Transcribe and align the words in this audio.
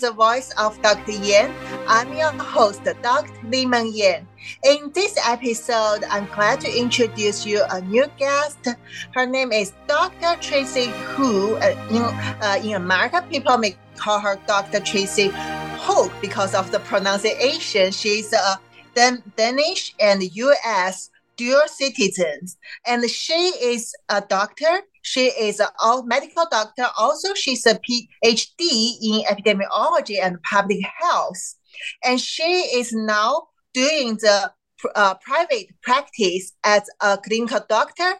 the 0.00 0.12
Voice 0.12 0.52
of 0.58 0.80
Dr. 0.82 1.12
Yan. 1.12 1.52
I'm 1.88 2.12
your 2.16 2.30
host, 2.32 2.84
Dr. 3.02 3.32
Li-Meng 3.44 3.92
Yan. 3.92 4.26
In 4.64 4.92
this 4.92 5.18
episode, 5.26 6.04
I'm 6.04 6.26
glad 6.26 6.60
to 6.60 6.78
introduce 6.78 7.44
you 7.44 7.62
a 7.70 7.80
new 7.80 8.06
guest. 8.16 8.68
Her 9.14 9.26
name 9.26 9.50
is 9.52 9.72
Dr. 9.86 10.40
Tracy 10.40 10.86
Høeg. 10.86 11.62
Uh, 11.62 11.94
in, 11.94 12.02
uh, 12.02 12.60
in 12.62 12.74
America, 12.74 13.24
people 13.28 13.58
may 13.58 13.76
call 13.96 14.20
her 14.20 14.38
Dr. 14.46 14.80
Tracy 14.80 15.30
Høeg 15.30 16.12
because 16.20 16.54
of 16.54 16.70
the 16.70 16.80
pronunciation. 16.80 17.90
She's 17.90 18.32
a 18.32 18.60
Dan- 18.94 19.22
Danish 19.36 19.94
and 20.00 20.22
U.S. 20.22 21.10
dual 21.36 21.66
citizen, 21.66 22.40
and 22.86 23.08
she 23.10 23.52
is 23.62 23.94
a 24.08 24.20
doctor 24.20 24.82
she 25.08 25.26
is 25.28 25.58
a 25.58 25.70
medical 26.04 26.44
doctor. 26.50 26.86
Also, 26.98 27.32
she's 27.32 27.64
a 27.64 27.78
PhD 27.78 28.60
in 29.02 29.24
epidemiology 29.24 30.22
and 30.22 30.42
public 30.42 30.80
health. 31.00 31.54
And 32.04 32.20
she 32.20 32.52
is 32.80 32.92
now 32.92 33.48
doing 33.72 34.16
the 34.16 34.52
uh, 34.94 35.14
private 35.14 35.68
practice 35.82 36.52
as 36.62 36.82
a 37.00 37.16
clinical 37.16 37.60
doctor. 37.70 38.12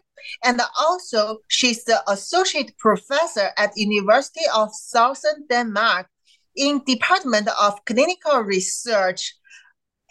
And 0.43 0.61
also, 0.81 1.41
she's 1.49 1.85
the 1.85 2.03
associate 2.11 2.73
professor 2.79 3.51
at 3.59 3.77
University 3.77 4.47
of 4.55 4.71
Southern 4.73 5.47
Denmark 5.51 6.09
in 6.57 6.83
Department 6.87 7.49
of 7.61 7.85
Clinical 7.85 8.41
Research 8.41 9.35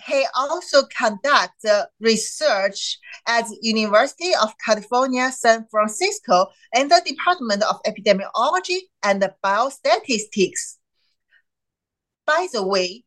he 0.08 0.26
also 0.36 0.84
conducts 0.98 1.66
research 2.00 2.98
at 3.28 3.46
University 3.62 4.32
of 4.42 4.54
California, 4.64 5.32
San 5.32 5.68
Francisco 5.70 6.48
in 6.74 6.88
the 6.88 7.02
Department 7.06 7.64
of 7.64 7.82
Epidemiology 7.84 8.80
and 9.04 9.30
Biostatistics. 9.44 10.78
By 12.26 12.48
the 12.54 12.66
way, 12.66 13.04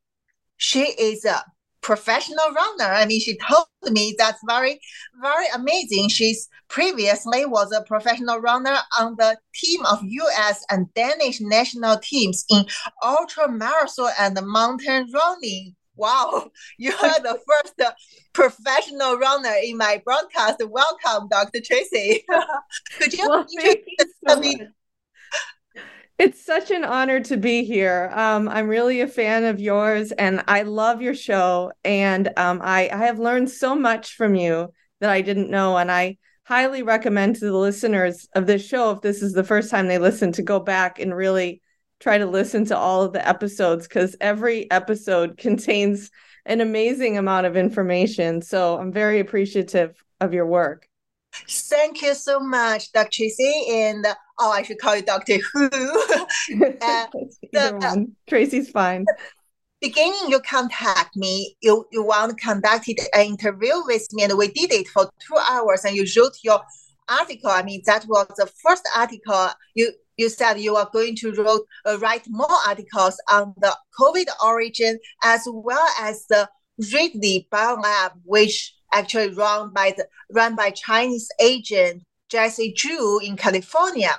she 0.57 0.83
is 0.83 1.25
a 1.25 1.43
professional 1.81 2.51
runner. 2.55 2.93
I 2.93 3.07
mean, 3.07 3.21
she 3.21 3.39
told 3.39 3.67
me 3.91 4.15
that's 4.19 4.41
very, 4.47 4.79
very 5.23 5.47
amazing. 5.55 6.11
She's 6.11 6.49
previously 6.69 7.47
was 7.47 7.73
a 7.73 7.83
professional 7.83 8.39
runner 8.41 8.77
on 8.99 9.17
the 9.17 9.39
team 9.55 9.85
of 9.87 10.01
U.S. 10.03 10.65
and 10.71 10.93
Danish 10.95 11.41
national 11.41 11.99
teams 11.99 12.45
in 12.51 12.67
ultra 13.03 13.51
marathon 13.51 14.11
and 14.19 14.39
mountain 14.47 15.11
running 15.15 15.77
Wow, 16.01 16.51
you 16.79 16.93
are 16.93 17.21
the 17.21 17.39
first 17.47 17.93
professional 18.33 19.19
runner 19.19 19.55
in 19.63 19.77
my 19.77 20.01
broadcast. 20.03 20.63
Welcome, 20.67 21.29
Dr. 21.29 21.61
Tracy. 21.63 22.25
Could 22.99 23.13
you 23.13 23.29
well, 23.29 23.47
introduce 23.55 24.39
me? 24.39 24.67
It's 26.19 26.45
such 26.45 26.71
an 26.71 26.85
honor 26.85 27.21
to 27.21 27.37
be 27.37 27.65
here. 27.65 28.11
Um, 28.15 28.49
I'm 28.49 28.69
really 28.69 29.03
a 29.03 29.07
fan 29.07 29.45
of 29.45 29.61
yours, 29.61 30.13
and 30.13 30.43
I 30.49 30.63
love 30.63 31.03
your 31.03 31.15
show. 31.15 31.73
And 31.85 32.31
um, 32.37 32.61
I, 32.63 32.89
I 32.91 33.07
have 33.07 33.19
learned 33.19 33.51
so 33.51 33.75
much 33.75 34.15
from 34.15 34.35
you 34.35 34.73
that 35.01 35.11
I 35.11 35.21
didn't 35.21 35.51
know, 35.51 35.77
and 35.77 35.93
I 35.93 36.17
highly 36.45 36.83
recommend 36.83 37.37
to 37.37 37.45
the 37.45 37.57
listeners 37.57 38.27
of 38.35 38.47
this 38.47 38.67
show, 38.67 38.91
if 38.91 39.03
this 39.03 39.23
is 39.23 39.35
the 39.35 39.45
first 39.45 39.71
time 39.71 39.87
they 39.87 39.99
listen, 39.99 40.33
to 40.33 40.43
go 40.43 40.61
back 40.61 40.99
and 40.99 41.15
really 41.15 41.61
try 42.01 42.19
to 42.19 42.27
listen 42.27 42.65
to 42.67 42.77
all 42.77 43.03
of 43.03 43.13
the 43.13 43.27
episodes 43.27 43.87
because 43.87 44.17
every 44.21 44.71
episode 44.71 45.37
contains 45.37 46.11
an 46.47 46.61
amazing 46.61 47.19
amount 47.19 47.47
of 47.47 47.57
information. 47.57 48.43
So 48.43 48.79
I'm 48.79 48.93
very 48.93 49.21
appreciative 49.21 50.03
of 50.21 50.33
your 50.33 50.47
work. 50.47 50.89
Thank 51.49 52.03
you 52.03 52.15
so 52.15 52.41
much, 52.41 52.91
Dr. 52.93 53.11
Tracy. 53.13 53.65
And 53.71 54.07
oh, 54.39 54.51
I 54.51 54.63
should 54.63 54.79
call 54.79 54.97
you 54.97 55.03
Dr. 55.03 55.39
Who. 55.53 55.65
uh, 55.71 56.27
the, 57.53 58.13
Tracy's 58.29 58.71
fine. 58.71 59.05
Beginning, 59.81 60.29
you 60.29 60.41
contact 60.41 61.17
me. 61.17 61.57
You 61.61 61.87
you 61.93 62.03
want 62.03 62.37
to 62.37 62.45
conduct 62.45 62.89
an 62.89 63.25
interview 63.25 63.73
with 63.87 64.07
me, 64.13 64.25
and 64.25 64.37
we 64.37 64.49
did 64.49 64.73
it 64.73 64.89
for 64.89 65.09
two 65.27 65.37
hours. 65.37 65.85
And 65.85 65.97
you 65.97 66.05
wrote 66.17 66.37
your 66.43 66.61
article. 67.09 67.51
I 67.51 67.63
mean, 67.63 67.83
that 67.87 68.05
was 68.07 68.27
the 68.37 68.51
first 68.63 68.87
article 68.95 69.49
you 69.75 69.93
you 70.21 70.29
said 70.29 70.61
you 70.61 70.77
are 70.77 70.89
going 70.93 71.17
to 71.17 71.33
wrote, 71.33 71.67
uh, 71.87 71.99
write 71.99 72.25
more 72.29 72.59
articles 72.69 73.21
on 73.31 73.55
the 73.59 73.75
COVID 73.99 74.27
origin 74.45 74.99
as 75.25 75.49
well 75.51 75.87
as 75.99 76.27
the 76.27 76.49
Reedley 76.93 77.49
Biolab, 77.49 78.13
which 78.25 78.75
actually 78.93 79.31
run 79.31 79.73
by 79.73 79.95
the 79.97 80.07
run 80.33 80.55
by 80.55 80.71
Chinese 80.71 81.29
agent 81.41 82.03
Jesse 82.29 82.75
Zhu 82.75 83.23
in 83.23 83.37
California. 83.37 84.15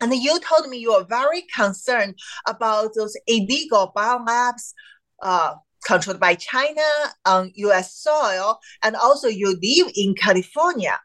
And 0.00 0.14
you 0.14 0.40
told 0.40 0.68
me 0.68 0.78
you 0.78 0.92
are 0.92 1.04
very 1.04 1.42
concerned 1.54 2.14
about 2.46 2.92
those 2.94 3.16
illegal 3.26 3.92
biolabs 3.94 4.72
uh, 5.22 5.54
controlled 5.84 6.20
by 6.20 6.36
China 6.36 6.88
on 7.24 7.52
U.S. 7.54 7.96
soil, 7.96 8.58
and 8.82 8.96
also 8.96 9.28
you 9.28 9.56
live 9.60 9.92
in 9.94 10.14
California. 10.14 10.98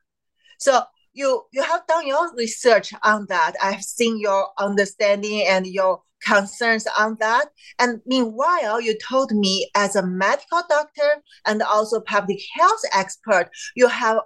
So 0.60 0.82
you 1.14 1.44
you 1.52 1.64
have 1.64 1.86
done 1.88 2.08
your 2.08 2.34
research 2.36 2.94
on 3.04 3.26
that. 3.30 3.54
I've 3.62 3.84
seen 3.84 4.20
your 4.20 4.50
understanding 4.58 5.46
and 5.48 5.66
your 5.68 6.02
concerns 6.24 6.88
on 6.98 7.18
that. 7.20 7.50
And 7.80 8.02
meanwhile, 8.06 8.80
you 8.82 8.98
told 8.98 9.32
me 9.32 9.70
as 9.76 9.96
a 9.96 10.06
medical 10.06 10.62
doctor 10.70 11.22
and 11.46 11.62
also 11.62 12.00
public 12.00 12.40
health 12.56 12.82
expert, 12.94 13.50
you 13.76 13.88
have 13.88 14.20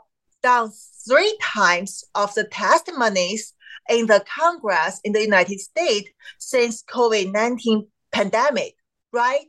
done 0.43 0.71
three 1.07 1.37
times 1.41 2.03
of 2.15 2.33
the 2.35 2.45
testimonies 2.45 3.53
in 3.89 4.07
the 4.07 4.23
Congress 4.33 4.99
in 5.03 5.13
the 5.13 5.21
United 5.21 5.59
States 5.59 6.09
since 6.39 6.83
COVID-19 6.83 7.87
pandemic, 8.11 8.75
right? 9.11 9.45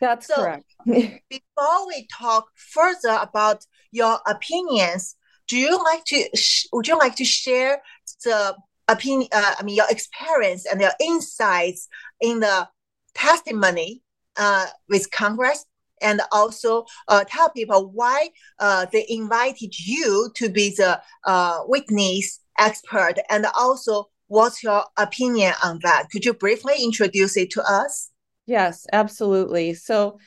That's 0.00 0.26
so 0.26 0.36
correct. 0.36 0.64
before 0.84 1.86
we 1.86 2.06
talk 2.12 2.46
further 2.54 3.18
about 3.20 3.64
your 3.92 4.18
opinions, 4.26 5.16
do 5.48 5.56
you 5.56 5.82
like 5.84 6.04
to 6.04 6.24
would 6.72 6.88
you 6.88 6.98
like 6.98 7.16
to 7.16 7.24
share 7.24 7.80
the 8.24 8.54
opinion 8.88 9.28
uh, 9.32 9.54
i 9.58 9.62
mean 9.62 9.76
your 9.76 9.90
experience 9.90 10.66
and 10.66 10.80
your 10.80 10.92
insights 11.00 11.88
in 12.20 12.40
the 12.40 12.68
testimony 13.14 14.02
uh, 14.36 14.66
with 14.88 15.10
congress? 15.10 15.64
And 16.02 16.20
also 16.30 16.84
uh, 17.08 17.24
tell 17.26 17.48
people 17.48 17.90
why 17.90 18.28
uh, 18.58 18.84
they 18.92 19.06
invited 19.08 19.78
you 19.78 20.30
to 20.34 20.50
be 20.50 20.74
the 20.76 21.00
uh, 21.24 21.60
witness 21.66 22.40
expert 22.58 23.14
and 23.30 23.46
also 23.58 24.10
what's 24.26 24.62
your 24.62 24.84
opinion 24.98 25.54
on 25.64 25.78
that? 25.84 26.08
Could 26.12 26.26
you 26.26 26.34
briefly 26.34 26.74
introduce 26.82 27.36
it 27.38 27.50
to 27.52 27.62
us? 27.62 28.10
Yes 28.46 28.86
absolutely. 28.92 29.72
So 29.72 30.18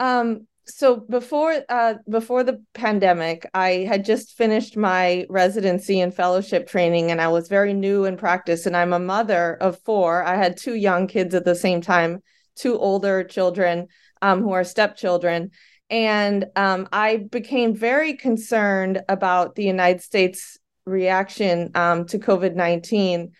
um, 0.00 0.48
so 0.74 0.96
before 0.96 1.62
uh, 1.68 1.94
before 2.08 2.44
the 2.44 2.62
pandemic, 2.72 3.48
I 3.54 3.86
had 3.88 4.04
just 4.04 4.36
finished 4.36 4.76
my 4.76 5.26
residency 5.28 6.00
and 6.00 6.14
fellowship 6.14 6.66
training, 6.66 7.10
and 7.10 7.20
I 7.20 7.28
was 7.28 7.48
very 7.48 7.74
new 7.74 8.04
in 8.04 8.16
practice. 8.16 8.66
And 8.66 8.76
I'm 8.76 8.92
a 8.92 8.98
mother 8.98 9.56
of 9.60 9.78
four. 9.84 10.24
I 10.24 10.36
had 10.36 10.56
two 10.56 10.74
young 10.74 11.06
kids 11.06 11.34
at 11.34 11.44
the 11.44 11.54
same 11.54 11.80
time, 11.80 12.20
two 12.56 12.78
older 12.78 13.22
children 13.22 13.88
um, 14.22 14.42
who 14.42 14.52
are 14.52 14.64
stepchildren, 14.64 15.50
and 15.90 16.46
um, 16.56 16.88
I 16.90 17.18
became 17.18 17.74
very 17.74 18.14
concerned 18.14 19.02
about 19.08 19.54
the 19.54 19.64
United 19.64 20.02
States 20.02 20.58
reaction 20.86 21.70
um, 21.74 22.06
to 22.06 22.18
COVID 22.18 22.54
nineteen 22.54 23.32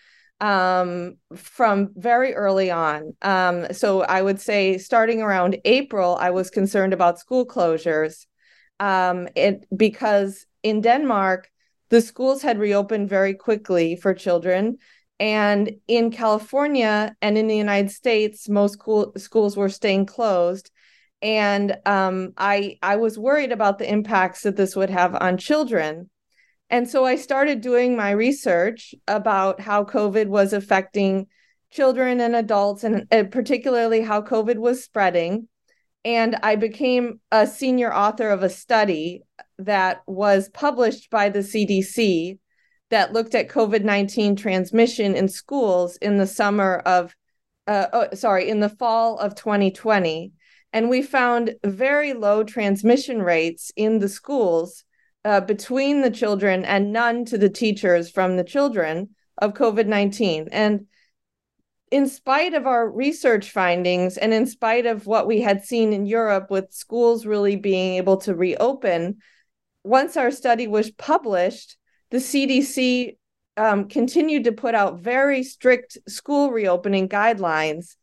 um, 0.43 1.15
from 1.33 1.93
very 1.95 2.35
early 2.35 2.69
on. 2.69 3.15
Um, 3.21 3.71
so 3.71 4.01
I 4.01 4.21
would 4.21 4.41
say 4.41 4.77
starting 4.77 5.21
around 5.21 5.57
April, 5.63 6.17
I 6.19 6.31
was 6.31 6.49
concerned 6.49 6.91
about 6.91 7.17
school 7.17 7.45
closures. 7.45 8.25
Um, 8.81 9.29
it 9.37 9.65
because 9.75 10.45
in 10.61 10.81
Denmark, 10.81 11.49
the 11.91 12.01
schools 12.01 12.41
had 12.41 12.59
reopened 12.59 13.07
very 13.07 13.35
quickly 13.35 13.95
for 13.95 14.13
children. 14.13 14.79
And 15.17 15.75
in 15.87 16.11
California 16.11 17.15
and 17.21 17.37
in 17.37 17.47
the 17.47 17.55
United 17.55 17.91
States, 17.91 18.49
most 18.49 18.73
school, 18.73 19.13
schools 19.15 19.55
were 19.55 19.69
staying 19.69 20.07
closed. 20.07 20.71
And 21.21 21.77
um, 21.85 22.33
I, 22.37 22.79
I 22.83 22.97
was 22.97 23.17
worried 23.17 23.53
about 23.53 23.77
the 23.77 23.89
impacts 23.89 24.41
that 24.41 24.57
this 24.57 24.75
would 24.75 24.89
have 24.89 25.15
on 25.15 25.37
children. 25.37 26.09
And 26.73 26.89
so 26.89 27.05
I 27.05 27.17
started 27.17 27.61
doing 27.61 27.95
my 27.95 28.09
research 28.09 28.95
about 29.07 29.61
how 29.61 29.83
COVID 29.83 30.25
was 30.25 30.53
affecting 30.53 31.27
children 31.69 32.19
and 32.19 32.35
adults, 32.35 32.83
and 32.83 33.07
particularly 33.29 34.01
how 34.01 34.23
COVID 34.23 34.57
was 34.57 34.83
spreading. 34.83 35.47
And 36.03 36.35
I 36.41 36.55
became 36.55 37.19
a 37.31 37.45
senior 37.45 37.93
author 37.93 38.27
of 38.27 38.41
a 38.41 38.49
study 38.49 39.21
that 39.59 40.01
was 40.07 40.49
published 40.49 41.11
by 41.11 41.29
the 41.29 41.41
CDC 41.41 42.39
that 42.89 43.13
looked 43.13 43.35
at 43.35 43.49
COVID 43.49 43.83
19 43.83 44.35
transmission 44.35 45.15
in 45.15 45.27
schools 45.27 45.97
in 45.97 46.17
the 46.17 46.25
summer 46.25 46.77
of, 46.87 47.15
uh, 47.67 47.85
oh, 47.93 48.07
sorry, 48.15 48.49
in 48.49 48.61
the 48.61 48.69
fall 48.69 49.19
of 49.19 49.35
2020. 49.35 50.31
And 50.73 50.89
we 50.89 51.03
found 51.03 51.53
very 51.63 52.13
low 52.13 52.43
transmission 52.43 53.21
rates 53.21 53.71
in 53.75 53.99
the 53.99 54.09
schools 54.09 54.85
uh, 55.25 55.41
between 55.41 56.01
the 56.01 56.11
children 56.11 56.65
and 56.65 56.91
none 56.91 57.25
to 57.25 57.37
the 57.37 57.49
teachers 57.49 58.09
from 58.09 58.37
the 58.37 58.43
children 58.43 59.09
of 59.37 59.53
COVID 59.53 59.87
19. 59.87 60.49
And 60.51 60.85
in 61.91 62.07
spite 62.07 62.53
of 62.53 62.65
our 62.65 62.89
research 62.89 63.51
findings 63.51 64.17
and 64.17 64.33
in 64.33 64.47
spite 64.47 64.85
of 64.85 65.05
what 65.05 65.27
we 65.27 65.41
had 65.41 65.63
seen 65.63 65.93
in 65.93 66.05
Europe 66.05 66.49
with 66.49 66.73
schools 66.73 67.25
really 67.25 67.55
being 67.55 67.95
able 67.95 68.17
to 68.17 68.35
reopen, 68.35 69.17
once 69.83 70.17
our 70.17 70.31
study 70.31 70.67
was 70.67 70.91
published, 70.91 71.77
the 72.09 72.17
CDC 72.17 73.17
um, 73.57 73.87
continued 73.87 74.45
to 74.45 74.51
put 74.51 74.75
out 74.75 74.99
very 74.99 75.43
strict 75.43 75.97
school 76.07 76.51
reopening 76.51 77.07
guidelines 77.07 77.95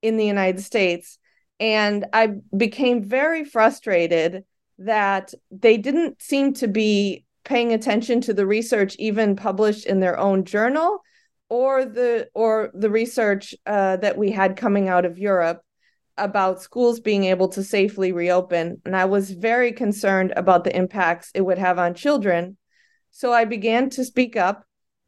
in 0.00 0.16
the 0.16 0.26
United 0.26 0.60
States. 0.60 1.18
And 1.60 2.06
I 2.12 2.36
became 2.56 3.02
very 3.02 3.44
frustrated 3.44 4.44
that 4.78 5.32
they 5.50 5.76
didn't 5.76 6.20
seem 6.20 6.52
to 6.54 6.68
be 6.68 7.24
paying 7.44 7.72
attention 7.72 8.20
to 8.22 8.34
the 8.34 8.46
research 8.46 8.96
even 8.98 9.36
published 9.36 9.86
in 9.86 10.00
their 10.00 10.18
own 10.18 10.44
journal 10.44 11.00
or 11.48 11.84
the 11.84 12.28
or 12.34 12.70
the 12.74 12.90
research 12.90 13.54
uh, 13.66 13.96
that 13.98 14.16
we 14.16 14.30
had 14.30 14.56
coming 14.56 14.88
out 14.88 15.04
of 15.04 15.18
Europe 15.18 15.60
about 16.16 16.62
schools 16.62 17.00
being 17.00 17.24
able 17.24 17.48
to 17.48 17.62
safely 17.62 18.12
reopen. 18.12 18.80
And 18.84 18.96
I 18.96 19.04
was 19.04 19.30
very 19.30 19.72
concerned 19.72 20.32
about 20.36 20.64
the 20.64 20.76
impacts 20.76 21.30
it 21.34 21.42
would 21.42 21.58
have 21.58 21.78
on 21.78 21.94
children. 21.94 22.56
So 23.10 23.32
I 23.32 23.44
began 23.44 23.90
to 23.90 24.04
speak 24.04 24.36
up 24.36 24.64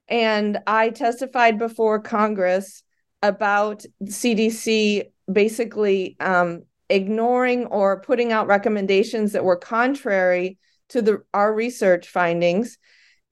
and 0.08 0.58
I 0.66 0.90
testified 0.90 1.58
before 1.58 2.00
Congress 2.00 2.82
about 3.22 3.84
CDC 4.04 5.04
basically 5.30 6.16
um, 6.20 6.64
ignoring 6.88 7.66
or 7.66 8.00
putting 8.00 8.32
out 8.32 8.46
recommendations 8.46 9.32
that 9.32 9.44
were 9.44 9.56
contrary 9.56 10.58
to 10.88 11.02
the 11.02 11.22
our 11.34 11.52
research 11.52 12.08
findings 12.08 12.78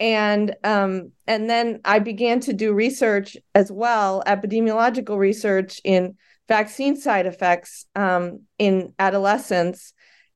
and 0.00 0.56
um, 0.64 1.12
and 1.26 1.48
then 1.48 1.80
I 1.84 1.98
began 1.98 2.40
to 2.40 2.52
do 2.52 2.72
research 2.72 3.36
as 3.54 3.70
well, 3.70 4.22
epidemiological 4.26 5.16
research 5.18 5.80
in 5.84 6.16
vaccine 6.48 6.96
side 6.96 7.26
effects 7.26 7.86
um, 7.94 8.40
in 8.58 8.92
adolescents, 8.98 9.92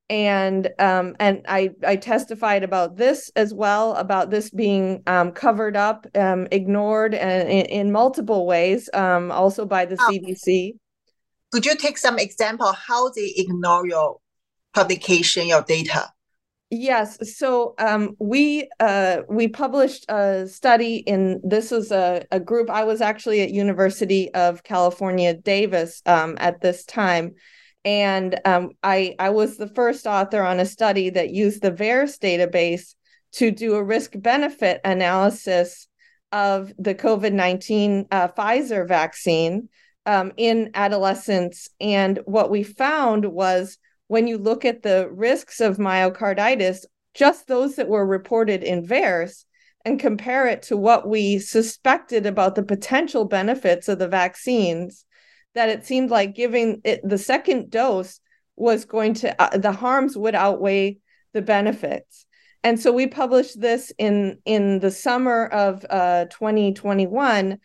and 0.08 0.70
um, 0.78 1.16
and 1.18 1.44
I 1.48 1.70
I 1.84 1.96
testified 1.96 2.62
about 2.62 2.96
this 2.96 3.30
as 3.34 3.52
well 3.52 3.94
about 3.96 4.30
this 4.30 4.50
being 4.50 5.02
um, 5.08 5.32
covered 5.32 5.76
up, 5.76 6.06
um, 6.14 6.46
ignored, 6.52 7.14
and 7.14 7.48
in, 7.48 7.66
in 7.66 7.92
multiple 7.92 8.46
ways, 8.46 8.88
um, 8.94 9.32
also 9.32 9.66
by 9.66 9.86
the 9.86 9.96
oh. 9.98 10.10
CDC. 10.10 10.74
Could 11.50 11.64
you 11.64 11.76
take 11.76 11.98
some 11.98 12.18
example 12.18 12.72
how 12.72 13.10
they 13.10 13.32
ignore 13.36 13.86
your 13.86 14.18
publication, 14.74 15.46
your 15.46 15.62
data? 15.62 16.12
Yes, 16.70 17.34
so 17.38 17.74
um, 17.78 18.14
we 18.18 18.68
uh, 18.78 19.22
we 19.30 19.48
published 19.48 20.04
a 20.10 20.46
study 20.46 20.96
in 20.96 21.40
this 21.42 21.70
was 21.70 21.90
a, 21.90 22.26
a 22.30 22.38
group. 22.38 22.68
I 22.68 22.84
was 22.84 23.00
actually 23.00 23.40
at 23.40 23.50
University 23.50 24.32
of 24.34 24.62
California, 24.62 25.32
Davis 25.32 26.02
um, 26.04 26.36
at 26.38 26.60
this 26.60 26.84
time, 26.84 27.36
and 27.86 28.38
um, 28.44 28.72
I 28.82 29.14
I 29.18 29.30
was 29.30 29.56
the 29.56 29.68
first 29.68 30.06
author 30.06 30.42
on 30.42 30.60
a 30.60 30.66
study 30.66 31.08
that 31.08 31.30
used 31.30 31.62
the 31.62 31.72
VAERS 31.72 32.18
database 32.18 32.94
to 33.32 33.50
do 33.50 33.74
a 33.74 33.82
risk 33.82 34.12
benefit 34.14 34.82
analysis 34.84 35.88
of 36.32 36.70
the 36.78 36.94
COVID 36.94 37.32
nineteen 37.32 38.04
uh, 38.10 38.28
Pfizer 38.28 38.86
vaccine 38.86 39.70
um, 40.08 40.32
in 40.38 40.70
adolescents, 40.72 41.68
and 41.78 42.18
what 42.24 42.50
we 42.50 42.62
found 42.62 43.26
was 43.26 43.76
when 44.06 44.26
you 44.26 44.38
look 44.38 44.64
at 44.64 44.82
the 44.82 45.06
risks 45.12 45.60
of 45.60 45.76
myocarditis, 45.76 46.86
just 47.12 47.46
those 47.46 47.76
that 47.76 47.88
were 47.88 48.06
reported 48.06 48.64
in 48.64 48.86
VAERS, 48.86 49.44
and 49.84 50.00
compare 50.00 50.46
it 50.46 50.62
to 50.62 50.78
what 50.78 51.06
we 51.06 51.38
suspected 51.38 52.24
about 52.24 52.54
the 52.54 52.62
potential 52.62 53.26
benefits 53.26 53.86
of 53.86 53.98
the 53.98 54.08
vaccines, 54.08 55.04
that 55.54 55.68
it 55.68 55.84
seemed 55.84 56.10
like 56.10 56.34
giving 56.34 56.80
it 56.84 57.06
the 57.06 57.18
second 57.18 57.70
dose 57.70 58.18
was 58.56 58.86
going 58.86 59.12
to, 59.12 59.40
uh, 59.40 59.58
the 59.58 59.72
harms 59.72 60.16
would 60.16 60.34
outweigh 60.34 60.96
the 61.34 61.42
benefits. 61.42 62.24
And 62.64 62.80
so 62.80 62.92
we 62.92 63.06
published 63.08 63.60
this 63.60 63.92
in 63.98 64.38
in 64.46 64.80
the 64.80 64.90
summer 64.90 65.46
of 65.46 65.84
uh, 65.90 66.24
2021. 66.26 67.58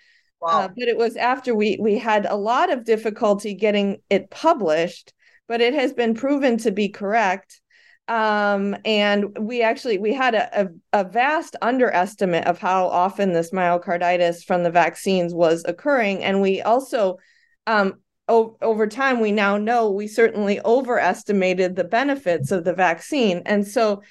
Uh, 0.43 0.51
wow. 0.51 0.59
Uh, 0.61 0.67
but 0.67 0.87
it 0.87 0.97
was 0.97 1.15
after 1.15 1.55
we 1.55 1.77
we 1.79 1.97
had 1.97 2.25
a 2.25 2.35
lot 2.35 2.71
of 2.71 2.85
difficulty 2.85 3.53
getting 3.53 3.97
it 4.09 4.29
published 4.29 5.13
but 5.47 5.61
it 5.61 5.73
has 5.73 5.93
been 5.93 6.13
proven 6.13 6.57
to 6.57 6.71
be 6.71 6.89
correct. 6.89 7.61
Um, 8.07 8.75
and 8.83 9.37
we 9.39 9.61
actually 9.61 9.97
we 9.97 10.13
had 10.13 10.35
a, 10.35 10.63
a, 10.63 10.67
a, 10.91 11.03
vast 11.05 11.55
underestimate 11.61 12.45
of 12.45 12.59
how 12.59 12.87
often 12.87 13.31
this 13.31 13.51
myocarditis 13.51 14.43
from 14.43 14.63
the 14.63 14.71
vaccines 14.71 15.33
was 15.33 15.63
occurring. 15.65 16.21
And 16.21 16.41
we 16.41 16.61
also 16.61 17.17
um, 17.65 18.01
o- 18.27 18.57
over 18.61 18.87
time 18.87 19.21
we 19.21 19.31
now 19.31 19.57
know 19.57 19.89
we 19.89 20.07
certainly 20.07 20.59
overestimated 20.65 21.77
the 21.77 21.85
benefits 21.85 22.51
of 22.51 22.65
the 22.65 22.73
vaccine. 22.73 23.41
And 23.45 23.65
so 23.65 24.01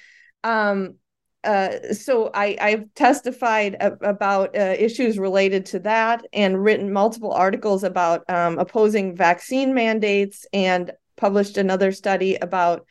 um, 0.43 0.95
uh, 1.43 1.93
so 1.93 2.31
I, 2.33 2.57
I've 2.59 2.93
testified 2.95 3.75
about 3.79 4.55
uh, 4.55 4.75
issues 4.77 5.19
related 5.19 5.65
to 5.67 5.79
that 5.79 6.25
and 6.31 6.63
written 6.63 6.91
multiple 6.91 7.33
articles 7.33 7.83
about 7.83 8.23
um, 8.29 8.57
opposing 8.59 9.15
vaccine 9.15 9.73
mandates 9.73 10.45
and 10.53 10.91
published 11.17 11.57
another 11.57 11.91
study 11.91 12.35
about 12.35 12.85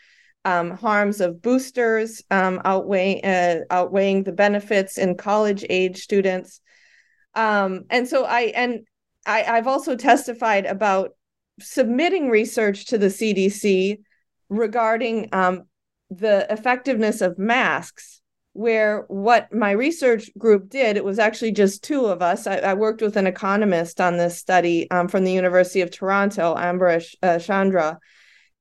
um, 0.45 0.73
harms 0.73 1.21
of 1.21 1.41
boosters 1.41 2.23
um, 2.31 2.61
outweigh, 2.65 3.21
uh, 3.23 3.65
outweighing 3.73 4.25
the 4.25 4.33
benefits 4.33 4.99
in 4.99 5.17
college 5.17 5.65
age 5.71 5.99
students. 5.99 6.61
Um, 7.35 7.85
and 7.91 8.09
so 8.09 8.25
I 8.25 8.53
and 8.55 8.81
I, 9.25 9.45
I've 9.45 9.67
also 9.67 9.97
testified 9.97 10.67
about 10.67 11.11
submitting 11.61 12.29
research 12.29 12.87
to 12.87 12.99
the 12.99 13.07
CDC 13.07 13.99
regarding 14.49 15.29
um, 15.33 15.65
the 16.11 16.47
effectiveness 16.51 17.21
of 17.21 17.39
masks. 17.39 18.22
Where 18.55 19.05
what 19.09 19.53
my 19.53 19.71
research 19.71 20.31
group 20.37 20.69
did, 20.69 20.97
it 20.97 21.05
was 21.05 21.19
actually 21.19 21.53
just 21.53 21.83
two 21.83 22.05
of 22.07 22.21
us. 22.21 22.47
I, 22.47 22.57
I 22.57 22.75
worked 22.75 23.01
with 23.01 23.17
an 23.17 23.27
economist 23.27 24.01
on 24.01 24.19
this 24.19 24.39
study 24.39 24.91
um, 24.91 25.09
from 25.09 25.25
the 25.25 25.33
University 25.33 25.81
of 25.81 25.91
Toronto, 25.91 26.55
Ambarish 26.55 27.15
uh, 27.23 27.39
Chandra, 27.39 27.99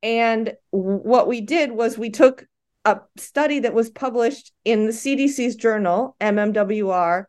and 0.04 0.54
what 0.72 1.27
we 1.27 1.42
did 1.42 1.72
was 1.72 1.98
we 1.98 2.10
took 2.10 2.46
a 2.86 3.00
study 3.18 3.60
that 3.60 3.74
was 3.74 3.89
published 3.89 4.51
in 4.65 4.86
the 4.86 4.92
CDC's 4.92 5.56
journal, 5.56 6.15
MMWR, 6.20 7.25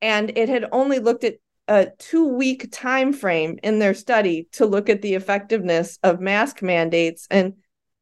and 0.00 0.36
it 0.36 0.48
had 0.48 0.66
only 0.72 0.98
looked 0.98 1.24
at 1.24 1.36
a 1.68 1.88
two 1.98 2.26
week 2.26 2.68
time 2.72 3.12
frame 3.12 3.58
in 3.62 3.78
their 3.78 3.94
study 3.94 4.48
to 4.52 4.66
look 4.66 4.88
at 4.88 5.02
the 5.02 5.14
effectiveness 5.14 5.98
of 6.02 6.20
mask 6.20 6.62
mandates 6.62 7.26
and, 7.30 7.54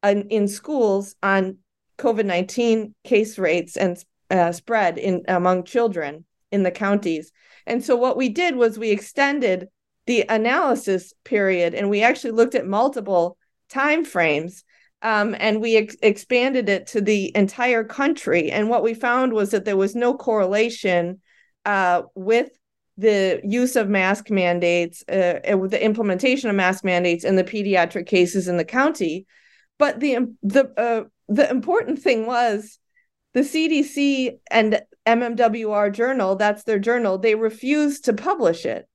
and 0.03 0.31
in 0.31 0.49
schools 0.49 1.15
on 1.23 1.59
COVID-19 1.99 2.95
case 3.05 3.39
rates 3.39 3.77
and 3.77 4.03
uh, 4.31 4.53
spread 4.53 4.99
in 4.99 5.25
among 5.29 5.65
children 5.65 6.25
in 6.51 6.63
the 6.63 6.71
counties. 6.71 7.33
And 7.67 7.85
so 7.85 7.97
what 7.97 8.17
we 8.17 8.29
did 8.29 8.57
was 8.57 8.79
we 8.79 8.91
extended 8.91 9.69
the 10.07 10.25
analysis 10.29 11.13
period 11.25 11.75
and 11.75 11.91
we 11.91 12.03
actually 12.03 12.33
looked 12.33 12.55
at 12.55 12.67
multiple 12.67 13.37
time 13.69 14.05
frames 14.05 14.65
um, 15.03 15.37
and 15.39 15.61
we 15.61 15.77
ex- 15.77 15.97
expanded 16.03 16.69
it 16.69 16.89
to 16.89 17.01
the 17.01 17.35
entire 17.37 17.85
country. 17.85 18.51
And 18.51 18.69
what 18.69 18.83
we 18.83 18.95
found 18.95 19.33
was 19.33 19.51
that 19.51 19.65
there 19.65 19.77
was 19.77 19.95
no 19.95 20.15
correlation 20.15 21.21
uh, 21.65 22.03
with 22.15 22.51
the 22.99 23.41
use 23.45 23.77
of 23.77 23.89
mask 23.89 24.31
mandates, 24.31 25.03
uh, 25.09 25.57
with 25.57 25.71
the 25.71 25.83
implementation 25.83 26.51
of 26.51 26.57
mask 26.57 26.85
mandates 26.85 27.25
in 27.25 27.37
the 27.37 27.45
pediatric 27.45 28.07
cases 28.07 28.47
in 28.47 28.59
the 28.59 28.65
county. 28.65 29.27
But 29.79 30.01
the 30.01 30.35
the 30.43 30.71
uh, 30.77 31.05
the 31.29 31.49
important 31.49 32.01
thing 32.01 32.27
was 32.27 32.80
the 33.33 33.41
CDC 33.41 34.39
and 34.51 34.81
MMWR 35.07 35.93
journal. 35.93 36.37
That's 36.37 36.65
their 36.65 36.79
journal. 36.79 37.19
They 37.19 37.35
refused 37.35 38.05
to 38.07 38.13
publish 38.13 38.65
it. 38.67 38.89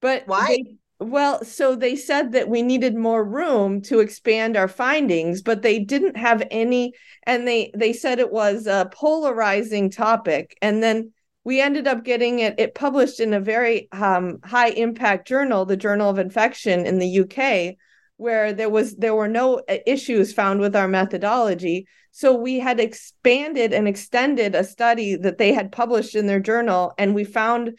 But 0.00 0.24
why? 0.26 0.46
They, 0.48 0.76
well, 0.98 1.44
so 1.44 1.74
they 1.74 1.96
said 1.96 2.32
that 2.32 2.48
we 2.48 2.62
needed 2.62 2.94
more 2.94 3.24
room 3.24 3.82
to 3.82 3.98
expand 3.98 4.56
our 4.56 4.68
findings, 4.68 5.42
but 5.42 5.62
they 5.62 5.80
didn't 5.80 6.16
have 6.16 6.46
any 6.50 6.92
and 7.24 7.46
they 7.46 7.72
they 7.74 7.92
said 7.92 8.18
it 8.18 8.32
was 8.32 8.66
a 8.66 8.90
polarizing 8.92 9.90
topic 9.90 10.56
and 10.62 10.82
then 10.82 11.12
we 11.44 11.60
ended 11.60 11.88
up 11.88 12.04
getting 12.04 12.38
it 12.38 12.54
it 12.58 12.74
published 12.74 13.20
in 13.20 13.34
a 13.34 13.40
very 13.40 13.88
um, 13.92 14.38
high 14.44 14.70
impact 14.70 15.26
journal, 15.26 15.64
the 15.64 15.76
Journal 15.76 16.10
of 16.10 16.18
Infection 16.18 16.86
in 16.86 16.98
the 16.98 17.20
UK, 17.20 17.76
where 18.16 18.52
there 18.52 18.70
was 18.70 18.94
there 18.96 19.14
were 19.14 19.28
no 19.28 19.60
uh, 19.68 19.78
issues 19.86 20.32
found 20.32 20.60
with 20.60 20.76
our 20.76 20.88
methodology. 20.88 21.86
So 22.12 22.34
we 22.34 22.58
had 22.58 22.78
expanded 22.78 23.72
and 23.72 23.88
extended 23.88 24.54
a 24.54 24.64
study 24.64 25.16
that 25.16 25.38
they 25.38 25.52
had 25.52 25.72
published 25.72 26.14
in 26.14 26.26
their 26.26 26.40
journal 26.40 26.92
and 26.98 27.14
we 27.14 27.24
found 27.24 27.72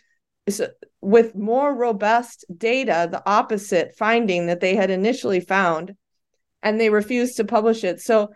with 1.02 1.36
more 1.36 1.76
robust 1.76 2.46
data, 2.58 3.08
the 3.10 3.24
opposite 3.26 3.96
finding 3.96 4.48
that 4.48 4.60
they 4.60 4.76
had 4.76 4.90
initially 4.90 5.40
found, 5.40 5.96
and 6.62 6.80
they 6.80 6.90
refused 6.90 7.38
to 7.38 7.46
publish 7.46 7.84
it. 7.84 8.02
So 8.02 8.34